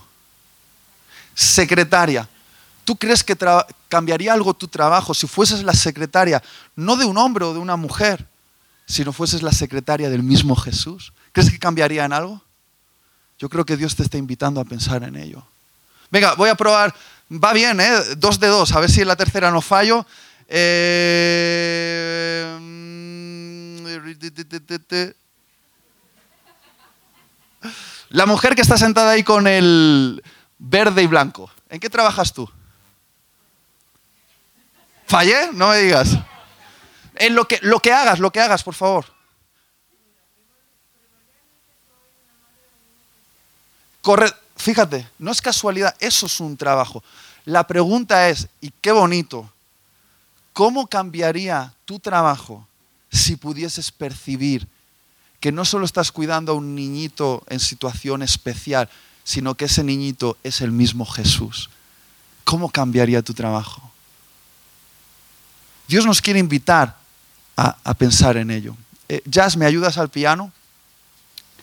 Secretaria. 1.32 2.28
¿Tú 2.84 2.96
crees 2.96 3.22
que 3.22 3.36
cambiaría 3.88 4.32
algo 4.32 4.52
tu 4.52 4.66
trabajo 4.66 5.14
si 5.14 5.28
fueses 5.28 5.62
la 5.62 5.74
secretaria, 5.74 6.42
no 6.74 6.96
de 6.96 7.04
un 7.04 7.18
hombre 7.18 7.44
o 7.44 7.52
de 7.52 7.60
una 7.60 7.76
mujer, 7.76 8.26
si 8.86 9.04
no 9.04 9.12
fueses 9.12 9.42
la 9.42 9.52
secretaria 9.52 10.10
del 10.10 10.22
mismo 10.22 10.56
Jesús? 10.56 11.12
¿Crees 11.32 11.50
que 11.50 11.58
cambiaría 11.58 12.04
en 12.04 12.12
algo? 12.12 12.42
Yo 13.38 13.48
creo 13.48 13.64
que 13.64 13.76
Dios 13.76 13.96
te 13.96 14.02
está 14.02 14.18
invitando 14.18 14.60
a 14.60 14.64
pensar 14.64 15.02
en 15.02 15.16
ello. 15.16 15.44
Venga, 16.10 16.34
voy 16.34 16.48
a 16.48 16.54
probar 16.54 16.94
Va 17.30 17.52
bien, 17.52 17.80
¿eh? 17.80 17.90
Dos 18.16 18.38
de 18.38 18.48
dos. 18.48 18.72
A 18.72 18.80
ver 18.80 18.90
si 18.90 19.00
en 19.00 19.08
la 19.08 19.16
tercera 19.16 19.50
no 19.50 19.60
fallo. 19.60 20.06
Eh, 20.46 22.44
la 28.10 28.26
mujer 28.26 28.54
que 28.54 28.60
está 28.60 28.76
sentada 28.76 29.12
ahí 29.12 29.22
con 29.22 29.46
el 29.46 30.22
verde 30.58 31.02
y 31.02 31.06
blanco. 31.06 31.50
¿En 31.70 31.80
qué 31.80 31.88
trabajas 31.88 32.32
tú? 32.32 32.48
¿Fallé? 35.06 35.50
No 35.52 35.70
me 35.70 35.78
digas. 35.78 36.10
En 37.14 37.34
lo 37.34 37.46
que, 37.46 37.58
lo 37.62 37.80
que 37.80 37.92
hagas, 37.92 38.18
lo 38.18 38.30
que 38.30 38.40
hagas, 38.40 38.62
por 38.62 38.74
favor. 38.74 39.06
Corre, 44.02 44.30
fíjate, 44.56 45.08
no 45.18 45.30
es 45.30 45.40
casualidad, 45.40 45.96
eso 45.98 46.26
es 46.26 46.40
un 46.40 46.56
trabajo. 46.56 47.02
La 47.46 47.66
pregunta 47.66 48.28
es, 48.28 48.48
y 48.60 48.70
qué 48.80 48.92
bonito, 48.92 49.50
¿cómo 50.52 50.86
cambiaría 50.86 51.72
tu 51.84 51.98
trabajo 51.98 52.66
si 53.10 53.36
pudieses 53.36 53.90
percibir 53.90 54.66
que 55.40 55.52
no 55.52 55.64
solo 55.64 55.84
estás 55.84 56.10
cuidando 56.10 56.52
a 56.52 56.54
un 56.54 56.74
niñito 56.74 57.44
en 57.48 57.60
situación 57.60 58.22
especial, 58.22 58.90
sino 59.22 59.54
que 59.54 59.66
ese 59.66 59.84
niñito 59.84 60.36
es 60.42 60.60
el 60.60 60.72
mismo 60.72 61.06
Jesús? 61.06 61.70
¿Cómo 62.44 62.70
cambiaría 62.70 63.22
tu 63.22 63.32
trabajo? 63.32 63.90
Dios 65.86 66.04
nos 66.04 66.20
quiere 66.20 66.40
invitar 66.40 67.03
a, 67.56 67.94
pensar 67.94 68.36
en 68.36 68.50
ello. 68.50 68.76
Eh, 69.08 69.22
Jazz, 69.26 69.56
¿me 69.56 69.66
ayudas 69.66 69.98
al 69.98 70.08
piano? 70.08 70.52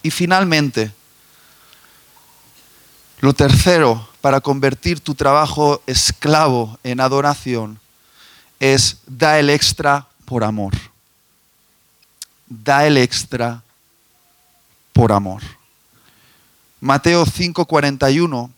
Y 0.03 0.11
finalmente, 0.11 0.91
lo 3.19 3.33
tercero 3.33 4.09
para 4.21 4.41
convertir 4.41 4.99
tu 4.99 5.15
trabajo 5.15 5.81
esclavo 5.85 6.79
en 6.83 6.99
adoración 6.99 7.79
es 8.59 8.97
da 9.05 9.39
el 9.39 9.49
extra 9.49 10.07
por 10.25 10.43
amor. 10.43 10.73
Da 12.47 12.85
el 12.85 12.97
extra 12.97 13.63
por 14.93 15.11
amor. 15.11 15.41
Mateo 16.79 17.25
5:41 17.25 18.49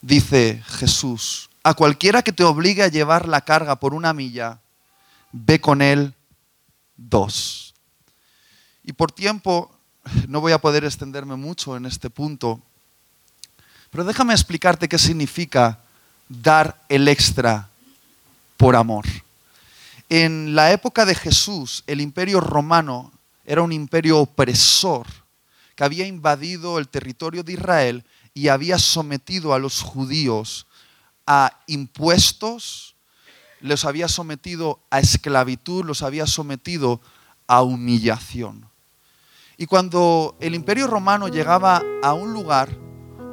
dice 0.00 0.62
Jesús, 0.66 1.50
a 1.62 1.74
cualquiera 1.74 2.22
que 2.22 2.32
te 2.32 2.44
obligue 2.44 2.82
a 2.82 2.88
llevar 2.88 3.28
la 3.28 3.42
carga 3.42 3.76
por 3.76 3.94
una 3.94 4.12
milla, 4.12 4.58
ve 5.32 5.60
con 5.60 5.82
él 5.82 6.14
dos. 6.98 7.74
Y 8.84 8.92
por 8.92 9.10
tiempo 9.10 9.70
no 10.28 10.42
voy 10.42 10.52
a 10.52 10.58
poder 10.58 10.84
extenderme 10.84 11.36
mucho 11.36 11.76
en 11.76 11.86
este 11.86 12.10
punto, 12.10 12.60
pero 13.90 14.04
déjame 14.04 14.34
explicarte 14.34 14.88
qué 14.88 14.98
significa 14.98 15.80
dar 16.28 16.82
el 16.90 17.08
extra 17.08 17.70
por 18.58 18.76
amor. 18.76 19.06
En 20.10 20.54
la 20.54 20.72
época 20.72 21.06
de 21.06 21.14
Jesús, 21.14 21.84
el 21.86 22.00
imperio 22.00 22.40
romano 22.40 23.12
era 23.44 23.62
un 23.62 23.72
imperio 23.72 24.18
opresor 24.18 25.06
que 25.74 25.84
había 25.84 26.06
invadido 26.06 26.78
el 26.78 26.88
territorio 26.88 27.42
de 27.42 27.52
Israel 27.54 28.04
y 28.34 28.48
había 28.48 28.78
sometido 28.78 29.54
a 29.54 29.58
los 29.58 29.80
judíos 29.80 30.66
a 31.26 31.60
impuestos, 31.66 32.94
los 33.60 33.84
había 33.84 34.08
sometido 34.08 34.80
a 34.90 35.00
esclavitud, 35.00 35.84
los 35.84 36.02
había 36.02 36.26
sometido 36.26 37.00
a 37.46 37.62
humillación. 37.62 38.68
Y 39.56 39.66
cuando 39.66 40.36
el 40.40 40.54
imperio 40.54 40.86
romano 40.86 41.28
llegaba 41.28 41.82
a 42.02 42.12
un 42.12 42.32
lugar, 42.32 42.68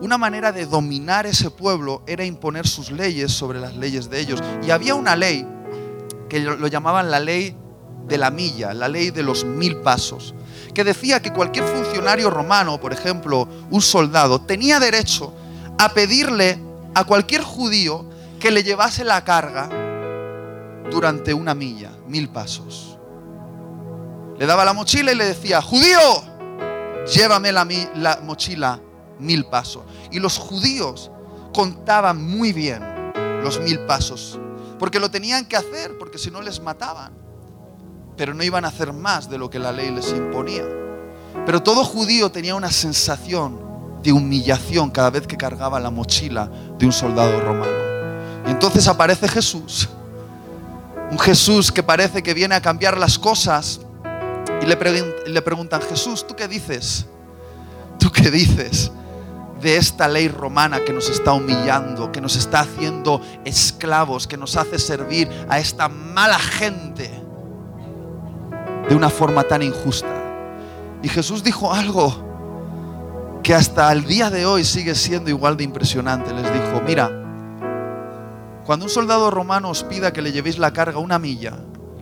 una 0.01 0.17
manera 0.17 0.51
de 0.51 0.65
dominar 0.65 1.25
ese 1.25 1.51
pueblo 1.51 2.03
era 2.07 2.25
imponer 2.25 2.67
sus 2.67 2.91
leyes 2.91 3.31
sobre 3.31 3.59
las 3.59 3.75
leyes 3.75 4.09
de 4.09 4.19
ellos. 4.19 4.41
Y 4.65 4.71
había 4.71 4.95
una 4.95 5.15
ley 5.15 5.47
que 6.27 6.39
lo 6.39 6.67
llamaban 6.67 7.11
la 7.11 7.19
ley 7.19 7.55
de 8.07 8.17
la 8.17 8.31
milla, 8.31 8.73
la 8.73 8.87
ley 8.87 9.11
de 9.11 9.23
los 9.23 9.45
mil 9.45 9.77
pasos, 9.77 10.33
que 10.73 10.83
decía 10.83 11.21
que 11.21 11.31
cualquier 11.31 11.65
funcionario 11.65 12.29
romano, 12.29 12.79
por 12.79 12.93
ejemplo, 12.93 13.47
un 13.69 13.81
soldado, 13.81 14.41
tenía 14.41 14.79
derecho 14.79 15.33
a 15.77 15.89
pedirle 15.89 16.59
a 16.93 17.03
cualquier 17.03 17.41
judío 17.41 18.09
que 18.39 18.51
le 18.51 18.63
llevase 18.63 19.03
la 19.03 19.23
carga 19.23 19.84
durante 20.91 21.33
una 21.33 21.53
milla, 21.53 21.91
mil 22.07 22.29
pasos. 22.29 22.97
Le 24.37 24.45
daba 24.45 24.65
la 24.65 24.73
mochila 24.73 25.11
y 25.11 25.15
le 25.15 25.25
decía, 25.25 25.61
judío, 25.61 25.99
llévame 27.13 27.51
la, 27.51 27.67
la 27.95 28.19
mochila 28.21 28.79
mil 29.19 29.45
pasos. 29.45 29.83
Y 30.11 30.19
los 30.19 30.37
judíos 30.37 31.11
contaban 31.53 32.21
muy 32.21 32.51
bien 32.51 32.83
los 33.43 33.59
mil 33.59 33.79
pasos, 33.81 34.39
porque 34.77 34.99
lo 34.99 35.09
tenían 35.09 35.45
que 35.45 35.55
hacer, 35.55 35.97
porque 35.97 36.17
si 36.17 36.31
no 36.31 36.41
les 36.41 36.59
mataban. 36.59 37.13
Pero 38.17 38.33
no 38.33 38.43
iban 38.43 38.65
a 38.65 38.69
hacer 38.69 38.93
más 38.93 39.29
de 39.29 39.37
lo 39.37 39.49
que 39.49 39.59
la 39.59 39.71
ley 39.71 39.91
les 39.91 40.09
imponía. 40.11 40.63
Pero 41.45 41.61
todo 41.61 41.83
judío 41.83 42.31
tenía 42.31 42.55
una 42.55 42.71
sensación 42.71 43.59
de 44.01 44.13
humillación 44.13 44.89
cada 44.91 45.09
vez 45.09 45.27
que 45.27 45.35
cargaba 45.35 45.79
la 45.79 45.89
mochila 45.89 46.49
de 46.77 46.85
un 46.85 46.93
soldado 46.93 47.39
romano. 47.41 47.73
Y 48.47 48.51
entonces 48.51 48.87
aparece 48.87 49.27
Jesús 49.27 49.89
un 51.11 51.19
Jesús 51.19 51.71
que 51.71 51.83
parece 51.83 52.23
que 52.23 52.33
viene 52.33 52.55
a 52.55 52.61
cambiar 52.61 52.97
las 52.97 53.19
cosas. 53.19 53.81
Y 54.61 54.65
le, 54.65 54.77
le 55.27 55.41
preguntan, 55.41 55.81
Jesús, 55.81 56.25
¿tú 56.25 56.35
qué 56.35 56.47
dices? 56.47 57.05
¿Tú 57.99 58.11
qué 58.11 58.31
dices 58.31 58.91
de 59.61 59.77
esta 59.77 60.07
ley 60.07 60.27
romana 60.27 60.83
que 60.83 60.93
nos 60.93 61.09
está 61.09 61.33
humillando, 61.33 62.11
que 62.11 62.21
nos 62.21 62.35
está 62.35 62.61
haciendo 62.61 63.21
esclavos, 63.45 64.27
que 64.27 64.37
nos 64.37 64.55
hace 64.57 64.79
servir 64.79 65.29
a 65.49 65.59
esta 65.59 65.87
mala 65.87 66.39
gente 66.39 67.11
de 68.89 68.95
una 68.95 69.09
forma 69.09 69.43
tan 69.43 69.61
injusta? 69.61 70.07
Y 71.03 71.09
Jesús 71.09 71.43
dijo 71.43 71.73
algo 71.73 72.23
que 73.43 73.53
hasta 73.53 73.91
el 73.91 74.05
día 74.05 74.31
de 74.31 74.45
hoy 74.45 74.63
sigue 74.63 74.95
siendo 74.95 75.29
igual 75.29 75.55
de 75.55 75.63
impresionante. 75.63 76.33
Les 76.33 76.51
dijo, 76.51 76.81
mira, 76.83 77.24
cuando 78.65 78.85
un 78.85 78.89
soldado 78.89 79.29
romano 79.29 79.69
os 79.69 79.83
pida 79.83 80.11
que 80.11 80.23
le 80.23 80.31
llevéis 80.31 80.57
la 80.57 80.73
carga 80.73 80.97
una 80.97 81.19
milla, 81.19 81.53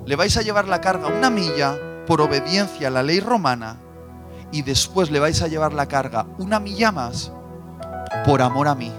le 0.06 0.16
vais 0.16 0.38
a 0.38 0.42
llevar 0.42 0.68
la 0.68 0.80
carga 0.80 1.08
una 1.08 1.30
milla 1.30 1.78
por 2.08 2.22
obediencia 2.22 2.88
a 2.88 2.92
la 2.92 3.04
ley 3.04 3.20
romana 3.20 3.78
y 4.52 4.62
después 4.62 5.12
le 5.12 5.20
vais 5.20 5.42
a 5.42 5.48
llevar 5.48 5.74
la 5.74 5.88
carga 5.90 6.26
una 6.38 6.62
milla 6.62 6.94
más 6.94 7.34
por 8.26 8.42
amor 8.42 8.70
a 8.70 8.76
mí. 8.76 8.92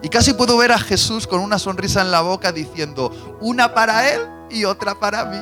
Y 0.00 0.08
casi 0.08 0.34
puedo 0.34 0.56
ver 0.56 0.70
a 0.70 0.78
Jesús 0.78 1.26
con 1.26 1.40
una 1.40 1.58
sonrisa 1.58 2.02
en 2.02 2.12
la 2.12 2.20
boca 2.20 2.52
diciendo, 2.52 3.38
una 3.40 3.74
para 3.74 4.08
Él 4.08 4.20
y 4.48 4.64
otra 4.64 4.94
para 4.94 5.24
mí. 5.24 5.40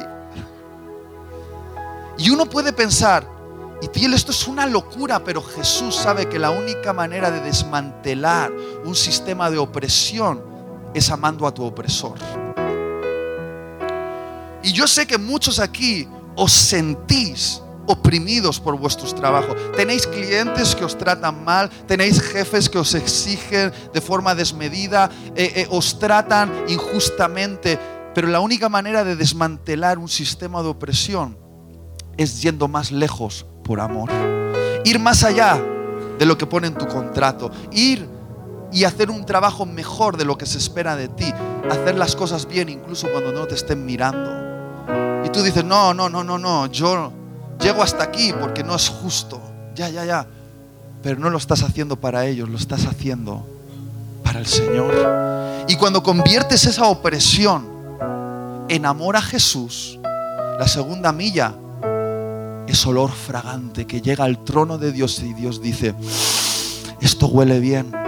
Y 2.16 2.30
uno 2.30 2.46
puede 2.46 2.72
pensar, 2.72 3.26
y 3.82 3.88
Tiel, 3.88 4.14
esto 4.14 4.32
es 4.32 4.46
una 4.46 4.66
locura, 4.66 5.24
pero 5.24 5.42
Jesús 5.42 5.94
sabe 5.94 6.26
que 6.28 6.38
la 6.38 6.50
única 6.50 6.92
manera 6.94 7.30
de 7.30 7.40
desmantelar 7.40 8.50
un 8.84 8.94
sistema 8.94 9.50
de 9.50 9.58
opresión 9.58 10.49
es 10.94 11.10
amando 11.10 11.46
a 11.46 11.54
tu 11.54 11.64
opresor. 11.64 12.18
Y 14.62 14.72
yo 14.72 14.86
sé 14.86 15.06
que 15.06 15.18
muchos 15.18 15.58
aquí 15.58 16.06
os 16.36 16.52
sentís 16.52 17.62
oprimidos 17.86 18.60
por 18.60 18.78
vuestros 18.78 19.14
trabajos. 19.14 19.56
Tenéis 19.74 20.06
clientes 20.06 20.74
que 20.74 20.84
os 20.84 20.96
tratan 20.96 21.44
mal, 21.44 21.70
tenéis 21.86 22.20
jefes 22.20 22.68
que 22.68 22.78
os 22.78 22.94
exigen 22.94 23.72
de 23.92 24.00
forma 24.00 24.34
desmedida, 24.34 25.10
eh, 25.34 25.52
eh, 25.56 25.66
os 25.70 25.98
tratan 25.98 26.52
injustamente, 26.68 27.78
pero 28.14 28.28
la 28.28 28.40
única 28.40 28.68
manera 28.68 29.02
de 29.02 29.16
desmantelar 29.16 29.98
un 29.98 30.08
sistema 30.08 30.62
de 30.62 30.68
opresión 30.68 31.36
es 32.16 32.42
yendo 32.42 32.68
más 32.68 32.92
lejos 32.92 33.46
por 33.64 33.80
amor. 33.80 34.10
Ir 34.84 34.98
más 34.98 35.24
allá 35.24 35.60
de 36.18 36.26
lo 36.26 36.36
que 36.36 36.46
pone 36.46 36.66
en 36.66 36.74
tu 36.74 36.86
contrato. 36.86 37.50
Ir 37.72 38.06
y 38.72 38.84
hacer 38.84 39.10
un 39.10 39.24
trabajo 39.24 39.66
mejor 39.66 40.16
de 40.16 40.24
lo 40.24 40.38
que 40.38 40.46
se 40.46 40.58
espera 40.58 40.96
de 40.96 41.08
ti. 41.08 41.32
Hacer 41.70 41.96
las 41.96 42.16
cosas 42.16 42.46
bien 42.46 42.68
incluso 42.68 43.08
cuando 43.10 43.32
no 43.32 43.46
te 43.46 43.54
estén 43.54 43.84
mirando. 43.84 45.24
Y 45.24 45.30
tú 45.30 45.42
dices, 45.42 45.64
no, 45.64 45.92
no, 45.94 46.08
no, 46.08 46.24
no, 46.24 46.38
no, 46.38 46.66
yo 46.66 47.12
llego 47.60 47.82
hasta 47.82 48.04
aquí 48.04 48.32
porque 48.38 48.62
no 48.62 48.74
es 48.76 48.88
justo. 48.88 49.40
Ya, 49.74 49.88
ya, 49.88 50.04
ya. 50.04 50.26
Pero 51.02 51.18
no 51.18 51.30
lo 51.30 51.38
estás 51.38 51.62
haciendo 51.62 51.96
para 51.96 52.26
ellos, 52.26 52.48
lo 52.48 52.58
estás 52.58 52.86
haciendo 52.86 53.46
para 54.22 54.40
el 54.40 54.46
Señor. 54.46 55.64
Y 55.68 55.76
cuando 55.76 56.02
conviertes 56.02 56.64
esa 56.66 56.86
opresión 56.86 57.66
en 58.68 58.86
amor 58.86 59.16
a 59.16 59.22
Jesús, 59.22 59.98
la 60.02 60.68
segunda 60.68 61.12
milla 61.12 61.54
es 62.66 62.86
olor 62.86 63.10
fragante 63.10 63.86
que 63.86 64.00
llega 64.00 64.24
al 64.24 64.44
trono 64.44 64.78
de 64.78 64.92
Dios 64.92 65.20
y 65.20 65.32
Dios 65.32 65.60
dice, 65.60 65.94
esto 67.00 67.26
huele 67.26 67.58
bien 67.60 67.99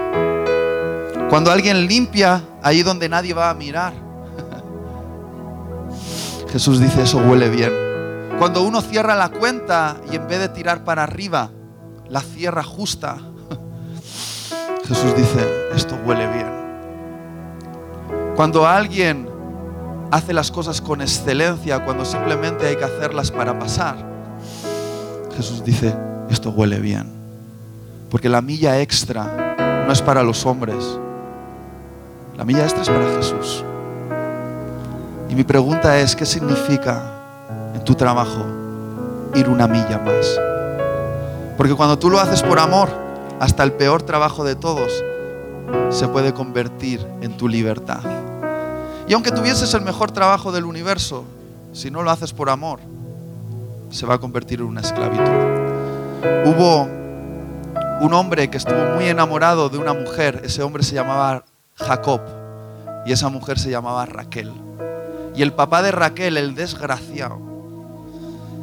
cuando 1.33 1.51
alguien 1.51 1.87
limpia 1.87 2.45
ahí 2.63 2.83
donde 2.83 3.09
nadie 3.09 3.33
va 3.33 3.49
a 3.49 3.55
mirar. 3.55 3.95
Jesús 6.53 6.79
dice, 6.79 7.05
eso 7.05 7.17
huele 7.27 7.49
bien. 7.49 7.73
Cuando 8.39 8.63
uno 8.63 8.83
cierra 8.83 9.15
la 9.15 9.31
cuenta 9.31 9.97
y 10.13 10.17
en 10.17 10.29
vez 10.29 10.41
de 10.41 10.51
tirar 10.51 10.85
para 10.85 11.05
arriba, 11.05 11.51
la 12.11 12.21
cierra 12.21 12.63
justa. 12.63 13.17
Jesús 14.87 15.17
dice, 15.17 15.71
esto 15.75 15.99
huele 16.05 16.27
bien. 16.27 16.51
Cuando 18.37 18.67
alguien 18.67 19.27
hace 20.11 20.35
las 20.35 20.51
cosas 20.51 20.83
con 20.83 21.01
excelencia, 21.01 21.83
cuando 21.83 22.05
simplemente 22.05 22.67
hay 22.67 22.77
que 22.77 22.85
hacerlas 22.85 23.31
para 23.31 23.59
pasar, 23.59 23.97
Jesús 25.35 25.65
dice, 25.65 25.97
esto 26.29 26.51
huele 26.51 26.79
bien. 26.79 27.11
Porque 28.11 28.29
la 28.29 28.43
milla 28.43 28.83
extra 28.83 29.57
no 29.87 29.93
es 29.95 30.03
para 30.03 30.23
los 30.23 30.45
hombres, 30.45 30.99
la 32.43 32.47
milla 32.47 32.65
extra 32.65 32.83
es 32.83 32.89
para 32.89 33.09
Jesús. 33.15 33.63
Y 35.29 35.37
mi 35.37 35.45
pregunta 35.45 36.01
es, 36.01 36.17
¿qué 36.17 36.27
significa 36.27 37.01
en 37.73 37.85
tu 37.85 37.95
trabajo 37.95 38.45
ir 39.33 39.49
una 39.49 39.69
milla 39.69 40.01
más? 40.01 40.41
Porque 41.57 41.73
cuando 41.77 42.01
tú 42.01 42.11
lo 42.11 42.19
haces 42.19 42.43
por 42.43 42.59
amor, 42.59 42.89
hasta 43.39 43.63
el 43.63 43.71
peor 43.71 44.03
trabajo 44.03 44.43
de 44.43 44.57
todos 44.57 44.91
se 45.91 46.09
puede 46.09 46.35
convertir 46.35 47.07
en 47.21 47.37
tu 47.37 47.47
libertad. 47.47 48.01
Y 49.07 49.15
aunque 49.15 49.31
tuvieses 49.31 49.73
el 49.75 49.83
mejor 49.83 50.11
trabajo 50.11 50.51
del 50.51 50.65
universo, 50.65 51.23
si 51.73 51.93
no 51.93 52.03
lo 52.03 52.11
haces 52.11 52.33
por 52.33 52.51
amor, 52.51 52.81
se 53.91 54.05
va 54.05 54.15
a 54.15 54.19
convertir 54.19 54.59
en 54.59 54.67
una 54.67 54.81
esclavitud. 54.81 55.31
Hubo 56.45 56.89
un 58.01 58.13
hombre 58.13 58.51
que 58.51 58.57
estuvo 58.57 58.97
muy 58.97 59.07
enamorado 59.07 59.69
de 59.69 59.79
una 59.79 59.95
mujer, 59.95 60.43
ese 60.45 60.65
hombre 60.65 60.83
se 60.83 60.97
llamaba 60.97 61.45
Jacob 61.77 62.21
y 63.05 63.13
esa 63.13 63.29
mujer 63.29 63.59
se 63.59 63.71
llamaba 63.71 64.07
Raquel. 64.07 64.53
Y 65.35 65.43
el 65.43 65.53
papá 65.53 65.83
de 65.83 65.93
Raquel, 65.93 66.37
el 66.37 66.55
desgraciado, 66.55 67.39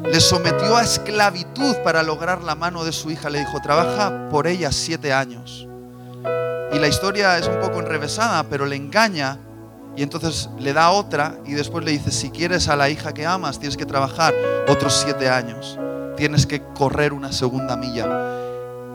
le 0.03 0.19
sometió 0.19 0.77
a 0.77 0.83
esclavitud 0.83 1.75
para 1.83 2.03
lograr 2.03 2.43
la 2.43 2.55
mano 2.55 2.83
de 2.83 2.91
su 2.91 3.11
hija. 3.11 3.29
Le 3.29 3.39
dijo, 3.39 3.59
trabaja 3.61 4.29
por 4.29 4.47
ella 4.47 4.71
siete 4.71 5.11
años. 5.11 5.67
Y 6.71 6.77
la 6.77 6.87
historia 6.87 7.37
es 7.37 7.47
un 7.47 7.59
poco 7.59 7.79
enrevesada, 7.79 8.43
pero 8.43 8.65
le 8.65 8.75
engaña 8.75 9.39
y 9.95 10.03
entonces 10.03 10.49
le 10.59 10.71
da 10.71 10.91
otra 10.91 11.37
y 11.45 11.53
después 11.53 11.83
le 11.83 11.91
dice, 11.91 12.11
si 12.11 12.29
quieres 12.29 12.69
a 12.69 12.75
la 12.75 12.89
hija 12.89 13.13
que 13.13 13.25
amas, 13.25 13.59
tienes 13.59 13.75
que 13.75 13.85
trabajar 13.85 14.33
otros 14.67 14.93
siete 14.93 15.29
años. 15.29 15.77
Tienes 16.15 16.45
que 16.45 16.61
correr 16.61 17.11
una 17.11 17.31
segunda 17.31 17.75
milla. 17.75 18.05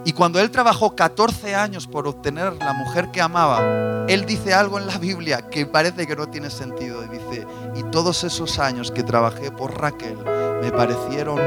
Y 0.07 0.13
cuando 0.13 0.39
él 0.39 0.51
trabajó 0.51 0.95
14 0.95 1.55
años 1.55 1.87
por 1.87 2.07
obtener 2.07 2.53
la 2.57 2.75
mujer 2.75 3.11
que 3.11 3.23
amaba, 3.23 4.07
él 4.07 4.27
dice 4.27 4.53
algo 4.53 4.79
en 4.79 4.87
la 4.87 4.99
Biblia 4.99 5.49
que 5.49 5.65
parece 5.65 6.07
que 6.07 6.15
no 6.15 6.29
tiene 6.29 6.51
sentido. 6.51 7.03
Y 7.05 7.09
dice, 7.09 7.47
y 7.75 7.83
todos 7.85 8.23
esos 8.23 8.59
años 8.59 8.91
que 8.91 9.03
trabajé 9.03 9.51
por 9.51 9.81
Raquel 9.81 10.19
me 10.61 10.71
parecieron 10.71 11.41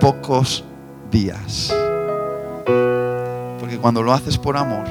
pocos 0.00 0.64
días. 1.10 1.72
Porque 3.60 3.78
cuando 3.80 4.02
lo 4.02 4.12
haces 4.12 4.36
por 4.38 4.56
amor, 4.56 4.86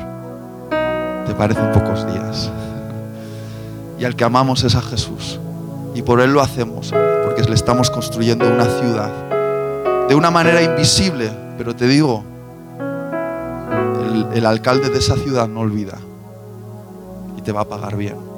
te 1.28 1.34
parecen 1.34 1.72
pocos 1.74 2.08
días. 2.08 2.50
Y 4.00 4.06
al 4.06 4.16
que 4.16 4.24
amamos 4.24 4.64
es 4.64 4.76
a 4.76 4.82
Jesús. 4.82 5.40
Y 5.94 6.04
por 6.04 6.22
Él 6.22 6.32
lo 6.32 6.40
hacemos, 6.40 6.94
porque 7.26 7.44
le 7.44 7.56
estamos 7.56 7.90
construyendo 7.90 8.48
una 8.48 8.64
ciudad. 8.64 10.08
De 10.08 10.16
una 10.16 10.32
manera 10.32 10.62
invisible, 10.62 11.30
pero 11.58 11.76
te 11.76 11.86
digo, 11.86 12.24
el, 14.10 14.46
alcalde 14.46 14.90
de 14.90 15.00
esa 15.00 15.16
ciudad 15.16 15.48
no 15.48 15.62
olvida. 15.62 15.98
Y 17.38 17.42
te 17.42 17.52
va 17.52 17.62
a 17.62 17.70
pagar 17.70 17.96
bien. 17.96 18.29